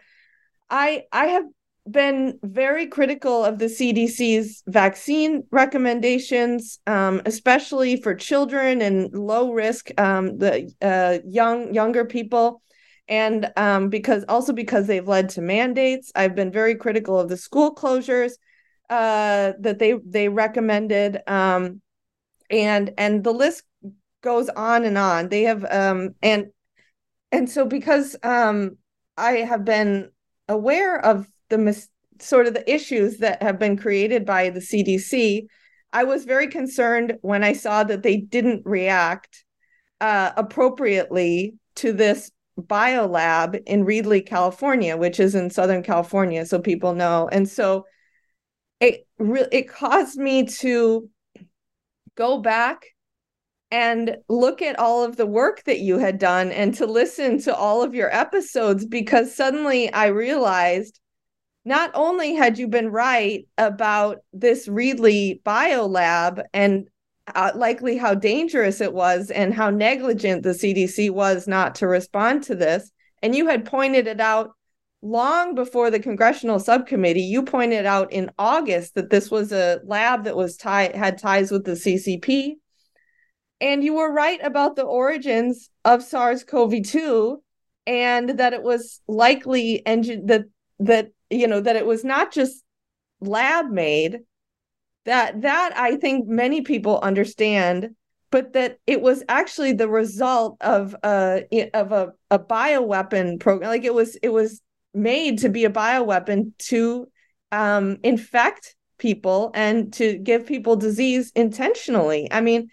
I 0.70 1.04
I 1.12 1.28
have 1.28 1.46
been 1.90 2.38
very 2.44 2.88
critical 2.88 3.46
of 3.46 3.60
the 3.60 3.66
CDC's 3.66 4.64
vaccine 4.68 5.44
recommendations, 5.52 6.80
um, 6.86 7.22
especially 7.26 8.02
for 8.02 8.14
children 8.14 8.82
and 8.82 9.14
low 9.14 9.54
risk, 9.54 9.90
um, 10.00 10.38
the 10.38 10.72
uh, 10.82 11.20
young 11.26 11.74
younger 11.74 12.06
people, 12.06 12.62
and 13.08 13.52
um, 13.56 13.90
because 13.90 14.26
also 14.28 14.54
because 14.54 14.88
they've 14.88 15.08
led 15.08 15.30
to 15.30 15.42
mandates. 15.42 16.12
I've 16.16 16.36
been 16.36 16.52
very 16.52 16.76
critical 16.76 17.20
of 17.20 17.30
the 17.30 17.38
school 17.38 17.74
closures 17.74 18.34
uh, 18.90 19.54
that 19.60 19.80
they 19.80 19.96
they 20.06 20.30
recommended, 20.30 21.20
um, 21.28 21.82
and 22.50 22.94
and 22.98 23.24
the 23.24 23.34
list 23.34 23.64
goes 24.22 24.50
on 24.50 24.84
and 24.84 24.98
on. 24.98 25.30
They 25.30 25.44
have 25.44 25.66
um, 25.72 26.16
and 26.22 26.48
and 27.32 27.50
so 27.50 27.66
because 27.66 28.16
um, 28.24 28.78
I 29.18 29.32
have 29.38 29.66
been 29.66 30.10
aware 30.48 31.04
of 31.04 31.28
the 31.50 31.58
mis- 31.58 31.90
sort 32.20 32.48
of 32.48 32.54
the 32.54 32.70
issues 32.72 33.18
that 33.18 33.42
have 33.42 33.60
been 33.60 33.78
created 33.78 34.26
by 34.26 34.50
the 34.50 34.60
CDC, 34.60 35.48
I 35.94 36.04
was 36.04 36.26
very 36.26 36.48
concerned 36.48 37.18
when 37.22 37.44
I 37.44 37.54
saw 37.54 37.84
that 37.84 38.04
they 38.04 38.18
didn't 38.18 38.64
react 38.66 39.46
uh, 40.02 40.32
appropriately 40.36 41.56
to 41.76 41.94
this 41.94 42.32
biolab 42.60 43.62
in 43.66 43.86
Reedley, 43.86 44.26
California, 44.26 44.98
which 44.98 45.20
is 45.20 45.36
in 45.36 45.50
Southern 45.50 45.84
California, 45.84 46.46
so 46.46 46.60
people 46.60 46.94
know. 46.94 47.30
And 47.32 47.48
so 47.48 47.86
it 48.80 49.08
re- 49.18 49.48
it 49.52 49.70
caused 49.70 50.18
me 50.18 50.46
to 50.46 51.10
go 52.16 52.40
back 52.40 52.86
and 53.70 54.18
look 54.30 54.62
at 54.62 54.80
all 54.80 55.04
of 55.04 55.18
the 55.18 55.26
work 55.26 55.64
that 55.66 55.80
you 55.80 55.98
had 55.98 56.18
done 56.18 56.52
and 56.52 56.74
to 56.76 56.86
listen 56.86 57.40
to 57.42 57.56
all 57.56 57.84
of 57.84 57.94
your 57.94 58.14
episodes 58.16 58.86
because 58.86 59.36
suddenly 59.36 59.92
I 59.92 60.08
realized 60.08 61.00
not 61.66 61.92
only 61.94 62.34
had 62.34 62.58
you 62.58 62.70
been 62.70 62.90
right 62.90 63.46
about 63.58 64.20
this 64.32 64.70
Reedley 64.70 65.42
biolab 65.44 66.44
and 66.54 66.88
uh, 67.36 67.52
likely 67.56 67.98
how 67.98 68.14
dangerous 68.14 68.82
it 68.82 68.94
was 68.94 69.32
and 69.32 69.54
how 69.54 69.70
negligent 69.70 70.44
the 70.44 70.50
CDC 70.50 71.10
was 71.12 71.48
not 71.48 71.76
to 71.76 71.88
respond 71.88 72.44
to 72.44 72.56
this, 72.56 72.92
and 73.22 73.36
you 73.36 73.48
had 73.48 73.66
pointed 73.66 74.08
it 74.08 74.20
out 74.20 74.52
long 75.02 75.56
before 75.56 75.92
the 75.92 76.00
congressional 76.00 76.60
subcommittee. 76.60 77.22
You 77.22 77.44
pointed 77.44 77.86
out 77.86 78.12
in 78.12 78.32
August 78.38 78.96
that 78.96 79.10
this 79.10 79.30
was 79.30 79.52
a 79.52 79.80
lab 79.84 80.24
that 80.24 80.36
was 80.36 80.58
tie 80.58 80.92
had 80.96 81.18
ties 81.18 81.52
with 81.52 81.66
the 81.66 81.74
CCP 81.74 82.56
and 83.60 83.84
you 83.84 83.96
were 83.96 84.12
right 84.12 84.40
about 84.44 84.76
the 84.76 84.84
origins 84.84 85.70
of 85.84 86.04
SARS-CoV-2 86.04 87.38
and 87.86 88.30
that 88.40 88.54
it 88.54 88.62
was 88.62 89.02
likely 89.08 89.86
engine 89.86 90.26
that 90.28 90.46
that 90.80 91.12
you 91.30 91.48
know 91.48 91.62
that 91.62 91.76
it 91.76 91.86
was 91.86 92.04
not 92.04 92.32
just 92.32 92.64
lab 93.20 93.70
made 93.70 94.20
that 95.08 95.42
that 95.42 95.74
I 95.76 95.96
think 95.96 96.28
many 96.28 96.62
people 96.62 97.00
understand 97.02 97.90
but 98.30 98.52
that 98.54 98.78
it 98.86 99.02
was 99.02 99.24
actually 99.30 99.72
the 99.72 99.88
result 99.88 100.58
of 100.62 100.96
a 101.04 101.70
of 101.74 101.92
a, 101.92 102.14
a 102.30 102.38
bioweapon 102.38 103.40
program 103.40 103.70
like 103.70 103.86
it 103.86 103.94
was 103.94 104.16
it 104.18 104.30
was 104.30 104.62
made 104.94 105.40
to 105.40 105.50
be 105.50 105.66
a 105.66 105.70
bioweapon 105.70 106.52
to 106.58 107.08
um, 107.52 107.98
infect 108.04 108.76
people 109.00 109.52
and 109.54 109.94
to 109.94 110.18
give 110.18 110.46
people 110.46 110.76
disease 110.76 111.32
intentionally 111.36 112.28
i 112.32 112.42
mean 112.42 112.68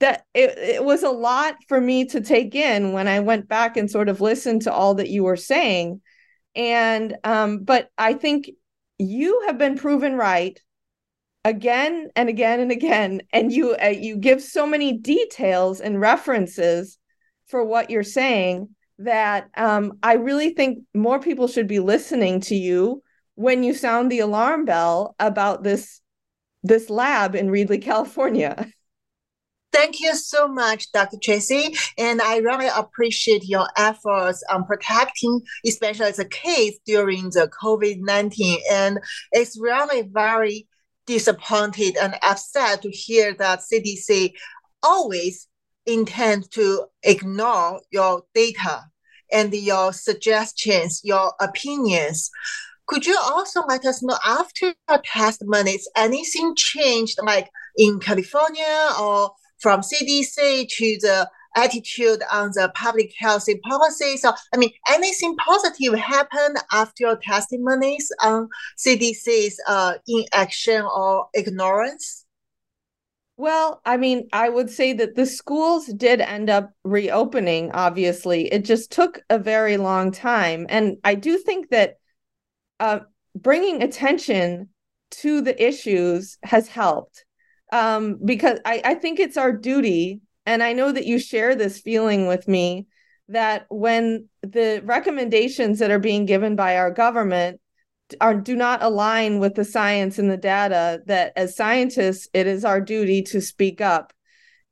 that 0.00 0.24
it, 0.34 0.56
it 0.58 0.84
was 0.84 1.02
a 1.02 1.10
lot 1.10 1.56
for 1.68 1.80
me 1.80 2.04
to 2.04 2.20
take 2.20 2.54
in 2.54 2.92
when 2.92 3.08
I 3.08 3.20
went 3.20 3.48
back 3.48 3.76
and 3.76 3.90
sort 3.90 4.08
of 4.08 4.20
listened 4.20 4.62
to 4.62 4.72
all 4.72 4.96
that 4.96 5.08
you 5.08 5.24
were 5.24 5.36
saying. 5.36 6.02
And 6.54 7.16
um, 7.24 7.60
but 7.60 7.88
I 7.96 8.14
think 8.14 8.50
you 8.98 9.44
have 9.46 9.56
been 9.58 9.78
proven 9.78 10.14
right 10.16 10.60
again 11.46 12.08
and 12.16 12.28
again 12.28 12.58
and 12.58 12.72
again 12.72 13.22
and 13.32 13.52
you 13.52 13.76
uh, 13.80 13.86
you 13.86 14.16
give 14.16 14.42
so 14.42 14.66
many 14.66 14.98
details 14.98 15.80
and 15.80 16.00
references 16.00 16.98
for 17.46 17.64
what 17.64 17.88
you're 17.88 18.02
saying 18.02 18.68
that 18.98 19.48
um, 19.56 19.92
I 20.02 20.14
really 20.14 20.50
think 20.54 20.80
more 20.92 21.20
people 21.20 21.46
should 21.46 21.68
be 21.68 21.78
listening 21.78 22.40
to 22.42 22.56
you 22.56 23.00
when 23.36 23.62
you 23.62 23.74
sound 23.74 24.10
the 24.10 24.18
alarm 24.18 24.64
bell 24.64 25.14
about 25.20 25.62
this 25.62 26.00
this 26.64 26.90
lab 26.90 27.36
in 27.36 27.46
Reedley, 27.46 27.80
California. 27.80 28.66
Thank 29.72 30.00
you 30.00 30.14
so 30.16 30.48
much, 30.48 30.90
Dr. 30.90 31.18
Tracy. 31.22 31.76
And 31.96 32.20
I 32.22 32.38
really 32.38 32.68
appreciate 32.74 33.44
your 33.44 33.68
efforts 33.76 34.42
on 34.50 34.64
protecting, 34.64 35.42
especially 35.64 36.10
the 36.12 36.24
kids 36.24 36.78
during 36.86 37.24
the 37.24 37.48
COVID 37.62 37.98
19. 38.00 38.58
And 38.72 38.98
it's 39.32 39.60
really 39.60 40.02
very 40.10 40.66
disappointed 41.06 41.96
and 41.96 42.16
upset 42.22 42.82
to 42.82 42.90
hear 42.90 43.34
that 43.34 43.60
CDC 43.60 44.32
always 44.82 45.48
intend 45.86 46.50
to 46.52 46.86
ignore 47.02 47.80
your 47.90 48.22
data 48.34 48.84
and 49.32 49.52
your 49.52 49.92
suggestions, 49.92 51.00
your 51.04 51.32
opinions. 51.40 52.30
Could 52.86 53.06
you 53.06 53.18
also 53.20 53.62
let 53.66 53.84
us 53.84 54.02
know 54.02 54.16
after 54.24 54.74
your 54.88 55.02
testimonies, 55.04 55.88
anything 55.96 56.54
changed 56.54 57.18
like 57.22 57.50
in 57.76 57.98
California 57.98 58.90
or 59.00 59.32
from 59.58 59.80
CDC 59.80 60.68
to 60.68 60.98
the 61.00 61.28
attitude 61.56 62.20
on 62.32 62.50
the 62.54 62.70
public 62.74 63.12
health 63.18 63.46
policy. 63.64 64.16
So, 64.16 64.32
I 64.52 64.56
mean, 64.56 64.70
anything 64.88 65.36
positive 65.36 65.94
happened 65.98 66.58
after 66.72 67.16
testimonies 67.22 68.10
on 68.22 68.48
CDC's 68.78 69.60
uh, 69.66 69.94
inaction 70.06 70.82
or 70.82 71.28
ignorance? 71.34 72.24
Well, 73.38 73.82
I 73.84 73.98
mean, 73.98 74.28
I 74.32 74.48
would 74.48 74.70
say 74.70 74.94
that 74.94 75.14
the 75.14 75.26
schools 75.26 75.86
did 75.86 76.22
end 76.22 76.48
up 76.48 76.70
reopening, 76.84 77.70
obviously. 77.72 78.50
It 78.50 78.64
just 78.64 78.90
took 78.90 79.20
a 79.28 79.38
very 79.38 79.76
long 79.76 80.10
time. 80.10 80.66
And 80.70 80.96
I 81.04 81.16
do 81.16 81.36
think 81.36 81.68
that 81.68 81.96
uh, 82.80 83.00
bringing 83.34 83.82
attention 83.82 84.70
to 85.10 85.42
the 85.42 85.62
issues 85.62 86.38
has 86.42 86.68
helped 86.68 87.26
um, 87.72 88.18
because 88.24 88.58
I, 88.64 88.80
I 88.84 88.94
think 88.94 89.20
it's 89.20 89.36
our 89.36 89.52
duty, 89.52 90.20
and 90.46 90.62
I 90.62 90.72
know 90.72 90.92
that 90.92 91.06
you 91.06 91.18
share 91.18 91.54
this 91.54 91.80
feeling 91.80 92.26
with 92.26 92.48
me 92.48 92.86
that 93.28 93.66
when 93.68 94.28
the 94.42 94.80
recommendations 94.84 95.80
that 95.80 95.90
are 95.90 95.98
being 95.98 96.26
given 96.26 96.54
by 96.54 96.76
our 96.76 96.90
government 96.90 97.60
are 98.20 98.34
do 98.34 98.54
not 98.54 98.84
align 98.84 99.40
with 99.40 99.56
the 99.56 99.64
science 99.64 100.18
and 100.18 100.30
the 100.30 100.36
data 100.36 101.02
that 101.06 101.32
as 101.34 101.56
scientists 101.56 102.28
it 102.32 102.46
is 102.46 102.64
our 102.64 102.80
duty 102.80 103.22
to 103.22 103.40
speak 103.40 103.80
up. 103.80 104.12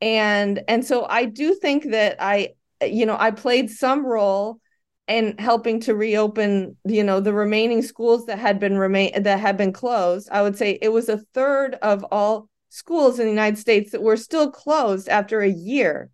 And 0.00 0.62
and 0.68 0.84
so 0.84 1.06
i 1.08 1.24
do 1.24 1.54
think 1.54 1.90
that 1.90 2.16
i 2.20 2.50
you 2.84 3.06
know 3.06 3.16
i 3.18 3.30
played 3.30 3.70
some 3.70 4.04
role 4.06 4.60
in 5.08 5.36
helping 5.38 5.80
to 5.80 5.94
reopen 5.94 6.76
you 6.84 7.04
know 7.04 7.20
the 7.20 7.32
remaining 7.32 7.82
schools 7.82 8.26
that 8.26 8.38
had 8.38 8.58
been 8.58 8.78
remain 8.78 9.22
that 9.22 9.40
had 9.40 9.56
been 9.56 9.72
closed. 9.72 10.28
I 10.30 10.42
would 10.42 10.56
say 10.56 10.78
it 10.80 10.90
was 10.90 11.08
a 11.08 11.18
third 11.34 11.74
of 11.76 12.04
all 12.10 12.48
schools 12.74 13.20
in 13.20 13.26
the 13.26 13.30
United 13.30 13.56
States 13.56 13.92
that 13.92 14.02
were 14.02 14.16
still 14.16 14.50
closed 14.50 15.08
after 15.08 15.40
a 15.40 15.48
year. 15.48 16.10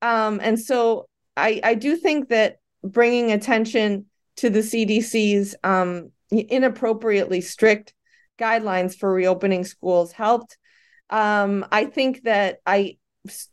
Um, 0.00 0.38
and 0.40 0.60
so 0.60 1.08
I, 1.36 1.60
I 1.64 1.74
do 1.74 1.96
think 1.96 2.28
that 2.28 2.58
bringing 2.84 3.32
attention 3.32 4.06
to 4.36 4.48
the 4.48 4.60
CDC's 4.60 5.56
um, 5.64 6.12
inappropriately 6.30 7.40
strict 7.40 7.94
guidelines 8.38 8.96
for 8.96 9.12
reopening 9.12 9.64
schools 9.64 10.12
helped. 10.12 10.56
Um, 11.10 11.66
I 11.72 11.86
think 11.86 12.22
that 12.22 12.58
I 12.64 12.98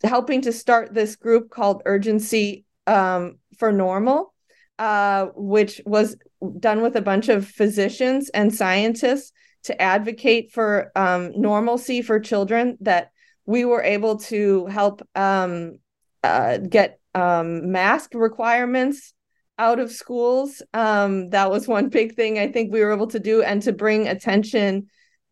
helping 0.03 0.41
to 0.41 0.51
start 0.51 0.93
this 0.93 1.15
group 1.15 1.49
called 1.49 1.81
Urgency 1.85 2.65
um, 2.85 3.39
for 3.57 3.71
Normal, 3.71 4.35
uh, 4.77 5.27
which 5.33 5.81
was 5.83 6.15
done 6.59 6.83
with 6.83 6.95
a 6.95 7.01
bunch 7.01 7.27
of 7.27 7.47
physicians 7.47 8.29
and 8.29 8.53
scientists 8.53 9.31
to 9.63 9.81
advocate 9.81 10.51
for 10.51 10.91
um, 10.95 11.31
normalcy 11.39 12.01
for 12.01 12.19
children 12.19 12.77
that 12.81 13.11
we 13.45 13.65
were 13.65 13.83
able 13.83 14.17
to 14.17 14.65
help 14.67 15.07
um, 15.15 15.77
uh, 16.23 16.57
get 16.57 16.99
um, 17.13 17.71
mask 17.71 18.11
requirements 18.13 19.13
out 19.57 19.79
of 19.79 19.91
schools. 19.91 20.61
Um, 20.73 21.29
that 21.29 21.51
was 21.51 21.67
one 21.67 21.89
big 21.89 22.15
thing 22.15 22.39
I 22.39 22.51
think 22.51 22.71
we 22.71 22.81
were 22.81 22.93
able 22.93 23.07
to 23.07 23.19
do, 23.19 23.43
and 23.43 23.61
to 23.63 23.73
bring 23.73 24.07
attention 24.07 24.87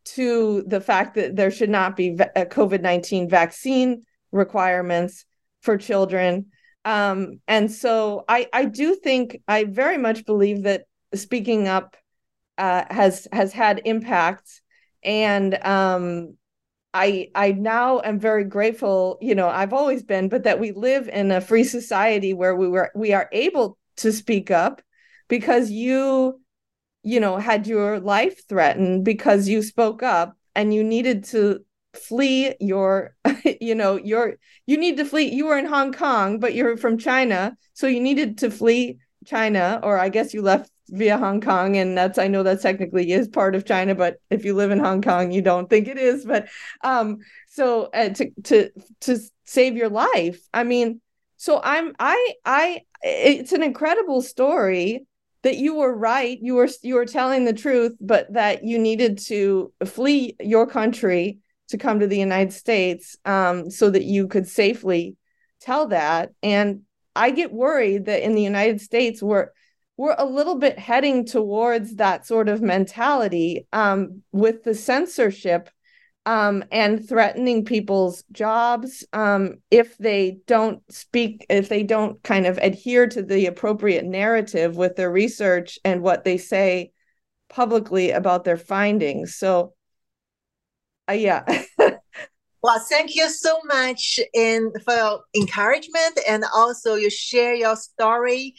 to 0.06 0.64
the 0.68 0.82
fact 0.82 1.16
that 1.16 1.36
there 1.36 1.52
should 1.52 1.70
not 1.70 1.96
be 1.96 2.18
uh, 2.20 2.46
COVID 2.46 2.82
19 2.82 3.30
vaccine 3.30 4.04
requirements 4.32 5.26
for 5.62 5.78
children. 5.78 6.48
Um, 6.86 7.42
and 7.48 7.72
so 7.72 8.24
I, 8.28 8.48
I 8.54 8.66
do 8.66 8.96
think, 8.96 9.42
I 9.48 9.66
very 9.66 9.98
much 9.98 10.26
believe 10.26 10.64
that 10.64 10.84
speaking 11.14 11.68
up 11.68 11.96
uh, 12.60 12.86
has 12.92 13.28
has 13.32 13.54
had 13.54 13.82
impacts 13.86 14.62
and 15.04 15.56
um, 15.66 16.38
I 16.94 17.30
I 17.36 17.52
now 17.52 18.02
am 18.02 18.20
very 18.20 18.44
grateful, 18.44 19.18
you 19.22 19.36
know, 19.36 19.48
I've 19.48 19.74
always 19.74 20.04
been, 20.04 20.30
but 20.30 20.44
that 20.44 20.60
we 20.60 20.72
live 20.72 21.08
in 21.08 21.32
a 21.32 21.42
free 21.42 21.64
society 21.64 22.34
where 22.34 22.56
we 22.56 22.68
were 22.68 22.92
we 22.96 23.14
are 23.14 23.30
able 23.32 23.78
to 23.98 24.12
speak 24.12 24.52
up 24.52 24.82
because 25.28 25.70
you 25.72 26.42
you 27.04 27.20
know 27.20 27.38
had 27.38 27.68
your 27.68 28.00
life 28.00 28.48
threatened 28.48 29.06
because 29.06 29.48
you 29.48 29.62
spoke 29.62 30.04
up 30.04 30.36
and 30.56 30.74
you 30.74 30.84
needed 30.84 31.24
to 31.26 31.60
flee 31.94 32.56
your 32.60 33.16
you 33.62 33.76
know 33.76 33.96
your 33.96 34.36
you 34.66 34.78
need 34.78 34.98
to 34.98 35.06
flee 35.06 35.34
you 35.34 35.46
were 35.46 35.58
in 35.58 35.66
hong 35.66 35.94
kong 35.94 36.40
but 36.40 36.54
you're 36.54 36.78
from 36.78 36.98
china 36.98 37.56
so 37.74 37.88
you 37.88 38.00
needed 38.00 38.38
to 38.38 38.52
flee 38.52 39.00
china 39.26 39.80
or 39.84 39.98
i 39.98 40.10
guess 40.10 40.34
you 40.34 40.42
left 40.42 40.70
via 40.90 41.18
hong 41.18 41.42
kong 41.42 41.78
and 41.78 41.98
that's 41.98 42.18
i 42.18 42.28
know 42.28 42.44
that 42.44 42.62
technically 42.62 43.12
is 43.12 43.28
part 43.28 43.56
of 43.56 43.66
china 43.66 43.96
but 43.96 44.18
if 44.30 44.46
you 44.46 44.54
live 44.54 44.72
in 44.72 44.80
hong 44.80 45.02
kong 45.02 45.32
you 45.32 45.42
don't 45.42 45.70
think 45.70 45.88
it 45.88 45.98
is 45.98 46.26
but 46.26 46.48
um 46.84 47.18
so 47.48 47.86
uh, 47.94 48.10
to 48.10 48.32
to 48.44 48.70
to 49.00 49.20
save 49.46 49.76
your 49.76 49.90
life 49.90 50.40
i 50.54 50.64
mean 50.64 51.02
so 51.38 51.62
i'm 51.64 51.94
i 52.00 52.34
i 52.46 52.82
it's 53.02 53.54
an 53.54 53.64
incredible 53.64 54.22
story 54.22 55.06
that 55.44 55.58
you 55.58 55.76
were 55.76 55.96
right 55.96 56.40
you 56.42 56.56
were 56.56 56.70
you 56.82 56.96
were 56.96 57.06
telling 57.06 57.46
the 57.46 57.54
truth 57.54 57.96
but 58.02 58.32
that 58.34 58.64
you 58.64 58.78
needed 58.78 59.18
to 59.18 59.72
flee 59.86 60.36
your 60.40 60.68
country 60.68 61.40
to 61.70 61.78
come 61.78 62.00
to 62.00 62.08
the 62.08 62.18
united 62.18 62.54
states 62.54 63.18
um, 63.26 63.70
so 63.70 63.90
that 63.90 64.04
you 64.04 64.28
could 64.28 64.48
safely 64.48 65.16
tell 65.62 65.88
that 65.88 66.32
and 66.44 66.82
i 67.16 67.32
get 67.32 67.54
worried 67.54 68.06
that 68.06 68.24
in 68.24 68.36
the 68.36 68.44
united 68.44 68.82
states 68.82 69.22
we're 69.24 69.50
we're 70.00 70.16
a 70.18 70.26
little 70.26 70.56
bit 70.56 70.80
heading 70.80 71.26
towards 71.26 71.98
that 71.98 72.26
sort 72.26 72.48
of 72.48 72.62
mentality 72.62 73.68
um, 73.74 74.24
with 74.32 74.64
the 74.64 74.74
censorship 74.74 75.70
um, 76.26 76.64
and 76.72 77.06
threatening 77.06 77.66
people's 77.66 78.24
jobs 78.32 79.06
um, 79.12 79.56
if 79.70 79.98
they 79.98 80.38
don't 80.48 80.82
speak, 80.90 81.46
if 81.50 81.68
they 81.68 81.84
don't 81.84 82.24
kind 82.24 82.46
of 82.46 82.58
adhere 82.60 83.08
to 83.08 83.22
the 83.22 83.48
appropriate 83.48 84.06
narrative 84.06 84.78
with 84.78 84.96
their 84.96 85.12
research 85.12 85.78
and 85.84 86.02
what 86.02 86.24
they 86.24 86.38
say 86.38 86.94
publicly 87.50 88.12
about 88.12 88.46
their 88.46 88.56
findings. 88.56 89.36
So, 89.36 89.74
uh, 91.10 91.12
yeah. 91.12 91.44
well, 92.64 92.86
thank 92.90 93.18
you 93.18 93.30
so 93.30 93.60
much 93.66 94.18
in 94.34 94.72
for 94.86 95.24
encouragement 95.36 96.22
and 96.26 96.46
also 96.56 96.96
you 96.96 97.10
share 97.10 97.54
your 97.54 97.76
story. 97.76 98.56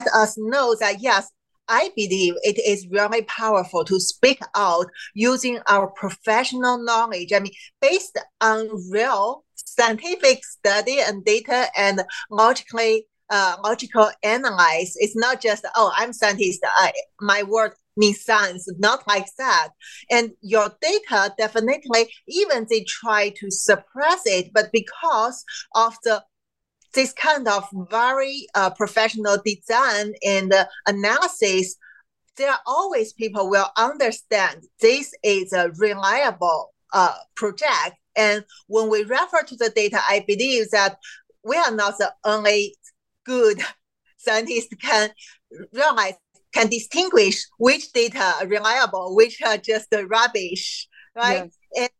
Let 0.00 0.12
us 0.12 0.34
know 0.38 0.76
that 0.80 1.00
yes, 1.00 1.30
I 1.68 1.90
believe 1.96 2.34
it 2.42 2.58
is 2.64 2.86
really 2.90 3.22
powerful 3.22 3.84
to 3.84 3.98
speak 3.98 4.40
out 4.54 4.86
using 5.14 5.60
our 5.68 5.88
professional 5.88 6.82
knowledge. 6.82 7.32
I 7.32 7.40
mean, 7.40 7.52
based 7.80 8.18
on 8.40 8.68
real 8.90 9.44
scientific 9.54 10.44
study 10.44 11.00
and 11.00 11.24
data 11.24 11.66
and 11.76 12.02
logically 12.30 13.06
uh, 13.30 13.56
logical 13.64 14.10
analyze. 14.22 14.94
It's 14.96 15.16
not 15.16 15.40
just 15.40 15.66
oh, 15.74 15.92
I'm 15.96 16.12
scientist. 16.12 16.60
I, 16.64 16.92
my 17.20 17.42
word 17.42 17.72
means 17.96 18.22
science. 18.22 18.68
Not 18.78 19.06
like 19.08 19.26
that. 19.38 19.68
And 20.10 20.32
your 20.42 20.70
data 20.80 21.34
definitely, 21.36 22.08
even 22.28 22.66
they 22.70 22.84
try 22.84 23.30
to 23.30 23.50
suppress 23.50 24.22
it, 24.26 24.52
but 24.52 24.70
because 24.72 25.44
of 25.74 25.96
the 26.04 26.22
this 26.96 27.12
kind 27.12 27.46
of 27.46 27.64
very 27.90 28.48
uh, 28.54 28.70
professional 28.70 29.36
design 29.44 30.14
and 30.24 30.52
uh, 30.52 30.64
analysis, 30.88 31.76
there 32.36 32.50
are 32.50 32.60
always 32.66 33.12
people 33.12 33.48
will 33.48 33.68
understand 33.76 34.64
this 34.80 35.12
is 35.22 35.52
a 35.52 35.70
reliable 35.76 36.72
uh, 36.92 37.14
project. 37.36 37.96
And 38.16 38.44
when 38.66 38.88
we 38.88 39.04
refer 39.04 39.42
to 39.42 39.56
the 39.56 39.70
data, 39.70 40.00
I 40.08 40.24
believe 40.26 40.70
that 40.70 40.96
we 41.44 41.56
are 41.56 41.70
not 41.70 41.98
the 41.98 42.12
only 42.24 42.74
good 43.24 43.60
scientists 44.16 44.74
can 44.80 45.10
realize 45.72 46.14
can 46.52 46.68
distinguish 46.68 47.44
which 47.58 47.92
data 47.92 48.32
are 48.40 48.46
reliable, 48.46 49.14
which 49.14 49.42
are 49.42 49.58
just 49.58 49.88
rubbish, 50.08 50.88
right? 51.14 51.44
Yes. 51.44 51.58
And 51.78 51.90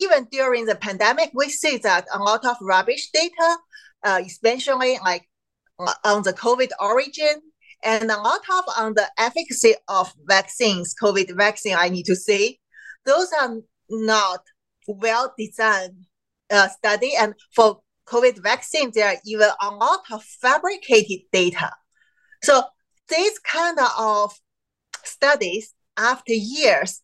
even 0.00 0.24
during 0.32 0.64
the 0.64 0.74
pandemic, 0.74 1.30
we 1.34 1.48
see 1.48 1.76
that 1.78 2.06
a 2.12 2.18
lot 2.18 2.44
of 2.44 2.56
rubbish 2.60 3.10
data 3.12 3.58
uh, 4.04 4.20
especially 4.24 4.98
like 5.02 5.28
uh, 5.78 5.94
on 6.04 6.22
the 6.22 6.32
COVID 6.32 6.70
origin 6.80 7.40
and 7.82 8.10
a 8.10 8.16
lot 8.16 8.40
of 8.58 8.64
on 8.76 8.94
the 8.94 9.08
efficacy 9.18 9.74
of 9.88 10.12
vaccines, 10.26 10.94
COVID 11.00 11.36
vaccine, 11.36 11.76
I 11.78 11.88
need 11.88 12.04
to 12.06 12.16
say, 12.16 12.58
those 13.06 13.28
are 13.40 13.56
not 13.88 14.40
well 14.86 15.32
designed 15.38 16.04
uh, 16.50 16.68
study. 16.68 17.12
And 17.18 17.34
for 17.54 17.80
COVID 18.06 18.42
vaccine, 18.42 18.90
there 18.94 19.08
are 19.08 19.20
even 19.24 19.48
a 19.60 19.70
lot 19.70 20.00
of 20.12 20.22
fabricated 20.24 21.20
data. 21.32 21.70
So 22.42 22.62
these 23.08 23.38
kind 23.38 23.78
of 23.98 24.32
studies 25.04 25.74
after 25.96 26.32
years 26.32 27.00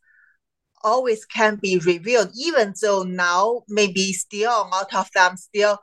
always 0.83 1.25
can 1.25 1.57
be 1.57 1.79
revealed, 1.79 2.31
even 2.37 2.75
though 2.81 3.03
now 3.03 3.63
maybe 3.69 4.13
still 4.13 4.51
a 4.51 4.69
lot 4.69 4.95
of 4.95 5.11
them 5.15 5.37
still 5.37 5.79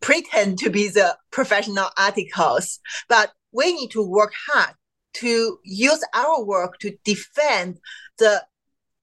pretend 0.00 0.58
to 0.58 0.70
be 0.70 0.88
the 0.88 1.16
professional 1.30 1.88
articles, 1.96 2.78
but 3.08 3.32
we 3.52 3.72
need 3.72 3.90
to 3.90 4.02
work 4.02 4.32
hard 4.48 4.74
to 5.14 5.58
use 5.64 6.02
our 6.14 6.44
work 6.44 6.78
to 6.78 6.96
defend 7.04 7.78
the 8.18 8.44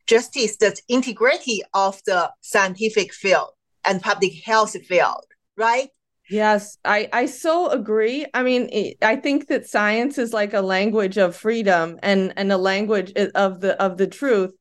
justice, 0.07 0.57
the 0.57 0.79
integrity 0.87 1.61
of 1.73 1.99
the 2.05 2.31
scientific 2.41 3.13
field 3.13 3.49
and 3.83 4.01
public 4.01 4.33
health 4.45 4.75
field, 4.85 5.25
right? 5.57 5.89
Yes, 6.29 6.77
I 6.83 7.07
I 7.13 7.25
so 7.27 7.69
agree. 7.69 8.25
I 8.33 8.41
mean, 8.41 8.95
I 9.01 9.15
think 9.15 9.47
that 9.47 9.67
science 9.67 10.17
is 10.17 10.33
like 10.33 10.53
a 10.53 10.61
language 10.61 11.17
of 11.17 11.35
freedom 11.35 11.99
and 12.01 12.33
and 12.35 12.51
a 12.51 12.57
language 12.57 13.13
of 13.35 13.61
the 13.61 13.79
of 13.81 13.97
the 13.97 14.07
truth, 14.07 14.51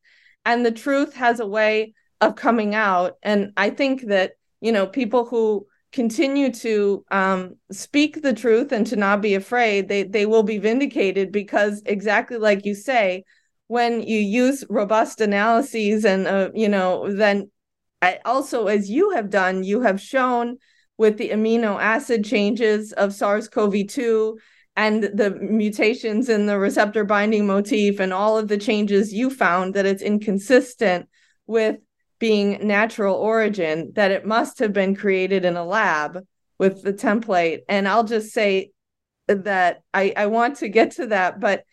and 0.44 0.64
the 0.64 0.72
truth 0.72 1.14
has 1.14 1.40
a 1.40 1.46
way 1.46 1.94
of 2.20 2.37
coming 2.37 2.74
out. 2.74 3.14
And 3.22 3.52
I 3.56 3.70
think 3.70 4.08
that 4.08 4.32
you 4.60 4.72
know 4.72 4.87
people 4.87 5.24
who 5.24 5.66
continue 5.94 6.52
to 6.52 7.04
um, 7.12 7.54
speak 7.70 8.20
the 8.20 8.33
truth 8.33 8.72
and 8.72 8.85
to 8.88 8.96
not 8.96 9.22
be 9.22 9.35
afraid, 9.35 9.88
they 9.88 10.02
they 10.02 10.26
will 10.26 10.42
be 10.42 10.59
vindicated 10.59 11.30
because 11.30 11.80
exactly 11.87 12.37
like 12.37 12.66
you 12.66 12.74
say, 12.74 13.24
when 13.68 14.02
you 14.02 14.18
use 14.18 14.64
robust 14.68 15.20
analyses 15.20 16.04
and 16.04 16.26
uh, 16.26 16.50
you 16.52 16.68
know 16.68 17.11
then 17.11 17.48
also 18.24 18.66
as 18.66 18.90
you 18.90 19.11
have 19.11 19.30
done, 19.30 19.62
you 19.62 19.83
have 19.83 20.00
shown 20.00 20.59
with 20.98 21.16
the 21.16 21.30
amino 21.30 21.80
acid 21.80 22.24
changes 22.24 22.92
of 22.92 23.14
SARS-CoV-2 23.14 24.35
and 24.76 25.04
the 25.04 25.30
mutations 25.40 26.28
in 26.28 26.46
the 26.46 26.59
receptor 26.59 27.04
binding 27.04 27.46
motif 27.46 28.00
and 28.00 28.12
all 28.12 28.37
of 28.37 28.48
the 28.48 28.59
changes 28.59 29.12
you 29.12 29.30
found 29.30 29.74
that 29.74 29.87
it's 29.87 30.02
inconsistent 30.02 31.09
with 31.46 31.76
being 32.18 32.66
natural 32.66 33.16
origin 33.16 33.92
that 33.94 34.11
it 34.11 34.27
must 34.27 34.59
have 34.59 34.72
been 34.72 34.94
created 34.94 35.44
in 35.44 35.57
a 35.57 35.64
lab 35.64 36.18
with 36.59 36.83
the 36.83 36.92
template. 36.92 37.61
And 37.68 37.88
i'll 37.88 38.05
just 38.05 38.33
say 38.33 38.70
that 39.27 39.83
i 39.92 40.12
i 40.16 40.27
want 40.27 40.57
to 40.57 40.68
get 40.68 40.92
to 40.92 41.07
that 41.07 41.40
but 41.40 41.64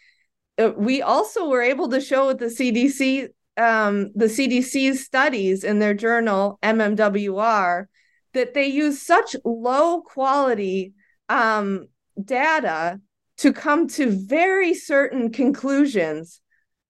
uh, 0.58 0.72
we 0.78 1.02
also 1.02 1.50
were 1.50 1.62
able 1.62 1.90
to 1.90 2.02
show 2.02 2.28
with 2.28 2.40
the 2.40 2.46
cdc 2.46 3.28
um, 3.58 4.12
the 4.16 4.26
cdc's 4.26 5.04
studies 5.04 5.64
in 5.64 5.80
their 5.80 5.94
journal 5.94 6.58
mmwr 6.64 7.86
that 8.34 8.54
they 8.54 8.68
use 8.68 9.02
such 9.02 9.36
low 9.44 10.02
quality 10.02 10.94
um, 11.28 11.88
data 12.24 13.00
to 13.38 13.52
come 13.52 13.88
to 13.88 14.10
very 14.10 14.74
certain 14.74 15.32
conclusions 15.32 16.40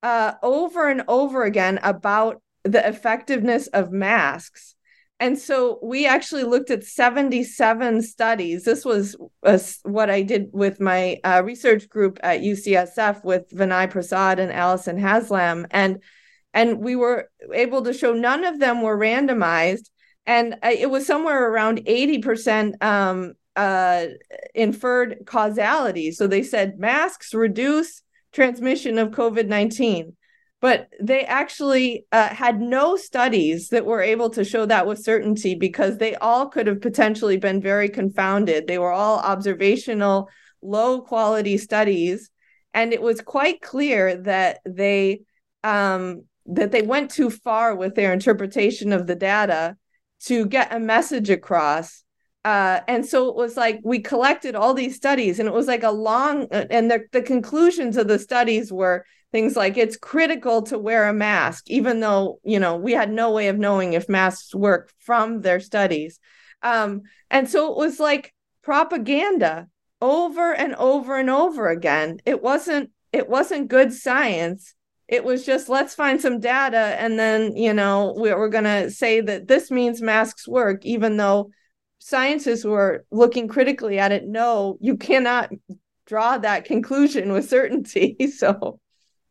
uh, 0.03 0.33
over 0.43 0.87
and 0.87 1.03
over 1.07 1.43
again 1.43 1.79
about 1.81 2.41
the 2.63 2.87
effectiveness 2.87 3.67
of 3.67 3.91
masks. 3.91 4.75
And 5.19 5.37
so 5.37 5.77
we 5.83 6.07
actually 6.07 6.43
looked 6.43 6.71
at 6.71 6.83
77 6.83 8.01
studies. 8.01 8.63
This 8.63 8.83
was 8.83 9.15
what 9.83 10.09
I 10.09 10.23
did 10.23 10.49
with 10.51 10.79
my 10.79 11.19
uh, 11.23 11.43
research 11.45 11.87
group 11.89 12.19
at 12.23 12.41
UCSF 12.41 13.23
with 13.23 13.47
Vinay 13.51 13.89
Prasad 13.91 14.39
and 14.39 14.51
Allison 14.51 14.97
Haslam. 14.97 15.67
And, 15.69 16.01
and 16.55 16.79
we 16.79 16.95
were 16.95 17.29
able 17.53 17.83
to 17.83 17.93
show 17.93 18.13
none 18.13 18.43
of 18.43 18.59
them 18.59 18.81
were 18.81 18.97
randomized. 18.97 19.91
And 20.25 20.55
uh, 20.63 20.71
it 20.71 20.89
was 20.89 21.05
somewhere 21.05 21.51
around 21.51 21.85
80% 21.85 22.83
um, 22.83 23.33
uh, 23.55 24.05
inferred 24.55 25.19
causality. 25.27 26.11
So 26.11 26.25
they 26.25 26.41
said 26.41 26.79
masks 26.79 27.35
reduce 27.35 28.01
transmission 28.31 28.97
of 28.97 29.09
COVID 29.09 29.47
19 29.47 30.15
but 30.61 30.89
they 31.01 31.25
actually 31.25 32.05
uh, 32.11 32.29
had 32.29 32.61
no 32.61 32.95
studies 32.95 33.69
that 33.69 33.85
were 33.85 34.01
able 34.01 34.29
to 34.29 34.45
show 34.45 34.65
that 34.67 34.85
with 34.85 35.03
certainty 35.03 35.55
because 35.55 35.97
they 35.97 36.15
all 36.15 36.47
could 36.47 36.67
have 36.67 36.81
potentially 36.81 37.37
been 37.37 37.59
very 37.59 37.89
confounded. 37.89 38.67
They 38.67 38.77
were 38.77 38.91
all 38.91 39.17
observational, 39.19 40.29
low 40.61 41.01
quality 41.01 41.57
studies, 41.57 42.29
and 42.75 42.93
it 42.93 43.01
was 43.01 43.21
quite 43.21 43.61
clear 43.61 44.15
that 44.17 44.59
they 44.63 45.21
um, 45.63 46.25
that 46.45 46.71
they 46.71 46.83
went 46.83 47.09
too 47.11 47.31
far 47.31 47.75
with 47.75 47.95
their 47.95 48.13
interpretation 48.13 48.93
of 48.93 49.07
the 49.07 49.15
data 49.15 49.77
to 50.25 50.45
get 50.45 50.73
a 50.73 50.79
message 50.79 51.29
across. 51.29 52.03
Uh, 52.43 52.81
and 52.87 53.05
so 53.05 53.29
it 53.29 53.35
was 53.35 53.55
like 53.55 53.79
we 53.83 53.99
collected 53.99 54.55
all 54.55 54.73
these 54.75 54.95
studies, 54.95 55.39
and 55.39 55.47
it 55.47 55.53
was 55.53 55.67
like 55.67 55.83
a 55.83 55.91
long, 55.91 56.47
uh, 56.51 56.65
and 56.69 56.89
the, 56.89 57.01
the 57.11 57.21
conclusions 57.21 57.97
of 57.97 58.07
the 58.07 58.19
studies 58.19 58.71
were 58.71 59.05
things 59.31 59.55
like 59.55 59.77
it's 59.77 59.97
critical 59.97 60.61
to 60.63 60.77
wear 60.77 61.07
a 61.07 61.13
mask, 61.13 61.69
even 61.69 61.99
though, 61.99 62.39
you 62.43 62.59
know, 62.59 62.75
we 62.75 62.91
had 62.91 63.11
no 63.11 63.31
way 63.31 63.47
of 63.47 63.57
knowing 63.57 63.93
if 63.93 64.09
masks 64.09 64.53
work 64.53 64.91
from 64.99 65.41
their 65.41 65.59
studies. 65.59 66.19
Um, 66.61 67.03
and 67.29 67.49
so 67.49 67.71
it 67.71 67.77
was 67.77 67.99
like 67.99 68.33
propaganda 68.61 69.67
over 70.01 70.53
and 70.53 70.75
over 70.75 71.17
and 71.17 71.29
over 71.29 71.69
again. 71.69 72.19
It 72.25 72.41
wasn't 72.41 72.91
it 73.13 73.29
wasn't 73.29 73.67
good 73.67 73.93
science. 73.93 74.73
It 75.07 75.23
was 75.23 75.45
just 75.45 75.69
let's 75.69 75.93
find 75.93 76.21
some 76.21 76.39
data 76.39 76.95
and 76.99 77.19
then, 77.19 77.55
you 77.55 77.73
know, 77.73 78.13
we're, 78.15 78.37
we're 78.37 78.49
going 78.49 78.63
to 78.63 78.89
say 78.89 79.19
that 79.21 79.47
this 79.47 79.69
means 79.69 80.01
masks 80.01 80.47
work, 80.47 80.85
even 80.85 81.17
though 81.17 81.51
scientists 81.99 82.63
were 82.63 83.05
looking 83.11 83.47
critically 83.49 83.99
at 83.99 84.13
it. 84.13 84.25
No, 84.25 84.77
you 84.79 84.95
cannot 84.95 85.51
draw 86.05 86.37
that 86.37 86.65
conclusion 86.65 87.31
with 87.31 87.49
certainty. 87.49 88.15
So, 88.37 88.79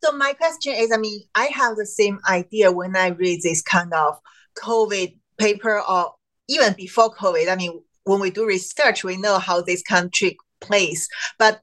so 0.02 0.12
my 0.12 0.32
question 0.32 0.74
is, 0.74 0.92
I 0.92 0.96
mean, 0.96 1.20
I 1.34 1.46
have 1.46 1.76
the 1.76 1.86
same 1.86 2.18
idea 2.28 2.72
when 2.72 2.96
I 2.96 3.08
read 3.08 3.42
this 3.42 3.62
kind 3.62 3.92
of 3.92 4.18
COVID 4.58 5.16
paper 5.38 5.80
or 5.80 6.14
even 6.48 6.74
before 6.74 7.14
COVID. 7.14 7.50
I 7.50 7.56
mean, 7.56 7.82
when 8.04 8.20
we 8.20 8.30
do 8.30 8.46
research, 8.46 9.04
we 9.04 9.16
know 9.16 9.38
how 9.38 9.60
this 9.60 9.82
take 10.12 10.36
place. 10.60 11.08
But 11.38 11.60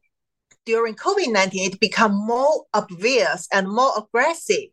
during 0.65 0.95
COVID 0.95 1.31
19, 1.31 1.71
it 1.71 1.79
become 1.79 2.13
more 2.13 2.65
obvious 2.73 3.47
and 3.51 3.67
more 3.67 3.91
aggressive. 3.97 4.69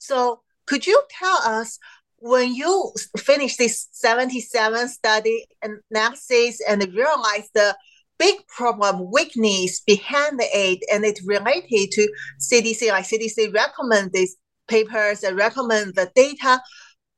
So 0.00 0.40
could 0.66 0.86
you 0.86 1.02
tell 1.10 1.36
us 1.44 1.78
when 2.18 2.54
you 2.54 2.92
finish 3.18 3.56
this 3.56 3.88
77 3.92 4.88
study 4.88 5.46
analysis 5.90 6.60
and 6.66 6.82
realize 6.94 7.50
the 7.54 7.76
big 8.18 8.36
problem 8.48 9.10
weakness 9.10 9.80
behind 9.80 10.38
the 10.38 10.48
aid, 10.56 10.80
and 10.92 11.04
it 11.04 11.20
related 11.24 11.90
to 11.92 12.08
CDC, 12.40 12.88
like 12.88 13.06
CDC 13.06 13.52
recommend 13.54 14.12
these 14.12 14.36
papers 14.68 15.22
and 15.22 15.36
recommend 15.36 15.94
the 15.94 16.10
data, 16.14 16.60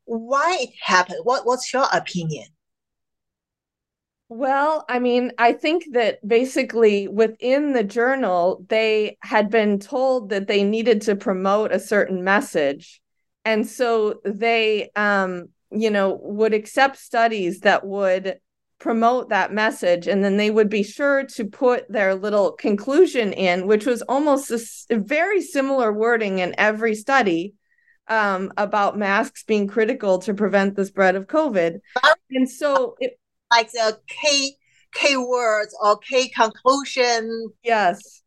why 0.05 0.59
it 0.61 0.71
happened? 0.81 1.21
What, 1.25 1.47
what's 1.47 1.73
your 1.73 1.87
opinion? 1.93 2.47
Well, 4.29 4.85
I 4.89 4.99
mean, 4.99 5.33
I 5.39 5.53
think 5.53 5.85
that 5.93 6.27
basically 6.27 7.07
within 7.07 7.73
the 7.73 7.85
journal, 7.85 8.65
they 8.69 9.19
had 9.21 9.51
been 9.51 9.79
told 9.79 10.31
that 10.31 10.49
they 10.49 10.65
needed 10.65 11.03
to 11.03 11.15
promote 11.15 11.71
a 11.71 11.79
certain 11.79 12.25
message. 12.25 13.01
And 13.45 13.65
so 13.65 14.21
they, 14.25 14.91
um, 14.97 15.51
you 15.71 15.91
know, 15.91 16.19
would 16.23 16.55
accept 16.55 16.99
studies 16.99 17.61
that 17.61 17.87
would 17.87 18.39
promote 18.79 19.31
that 19.31 19.53
message. 19.53 20.07
And 20.07 20.23
then 20.23 20.37
they 20.37 20.51
would 20.51 20.69
be 20.69 20.83
sure 20.83 21.25
to 21.25 21.45
put 21.45 21.91
their 21.91 22.15
little 22.15 22.53
conclusion 22.53 23.33
in, 23.33 23.67
which 23.67 23.87
was 23.87 24.03
almost 24.03 24.51
a, 24.51 24.97
very 24.99 25.41
similar 25.41 25.93
wording 25.93 26.39
in 26.39 26.55
every 26.59 26.95
study 26.95 27.55
um, 28.09 28.53
about 28.57 28.99
masks 28.99 29.43
being 29.45 29.67
critical 29.67 30.19
to 30.21 30.35
prevent 30.35 30.77
the 30.77 30.85
spread 30.85 31.17
of 31.17 31.27
COVID. 31.27 31.79
And 32.31 32.49
so 32.51 32.97
it, 33.01 33.19
like 33.51 33.71
the 33.73 33.99
key 34.09 34.57
key 34.95 35.17
words 35.17 35.77
or 35.83 35.99
key 35.99 36.29
conclusion. 36.29 37.51
Yes. 37.63 38.23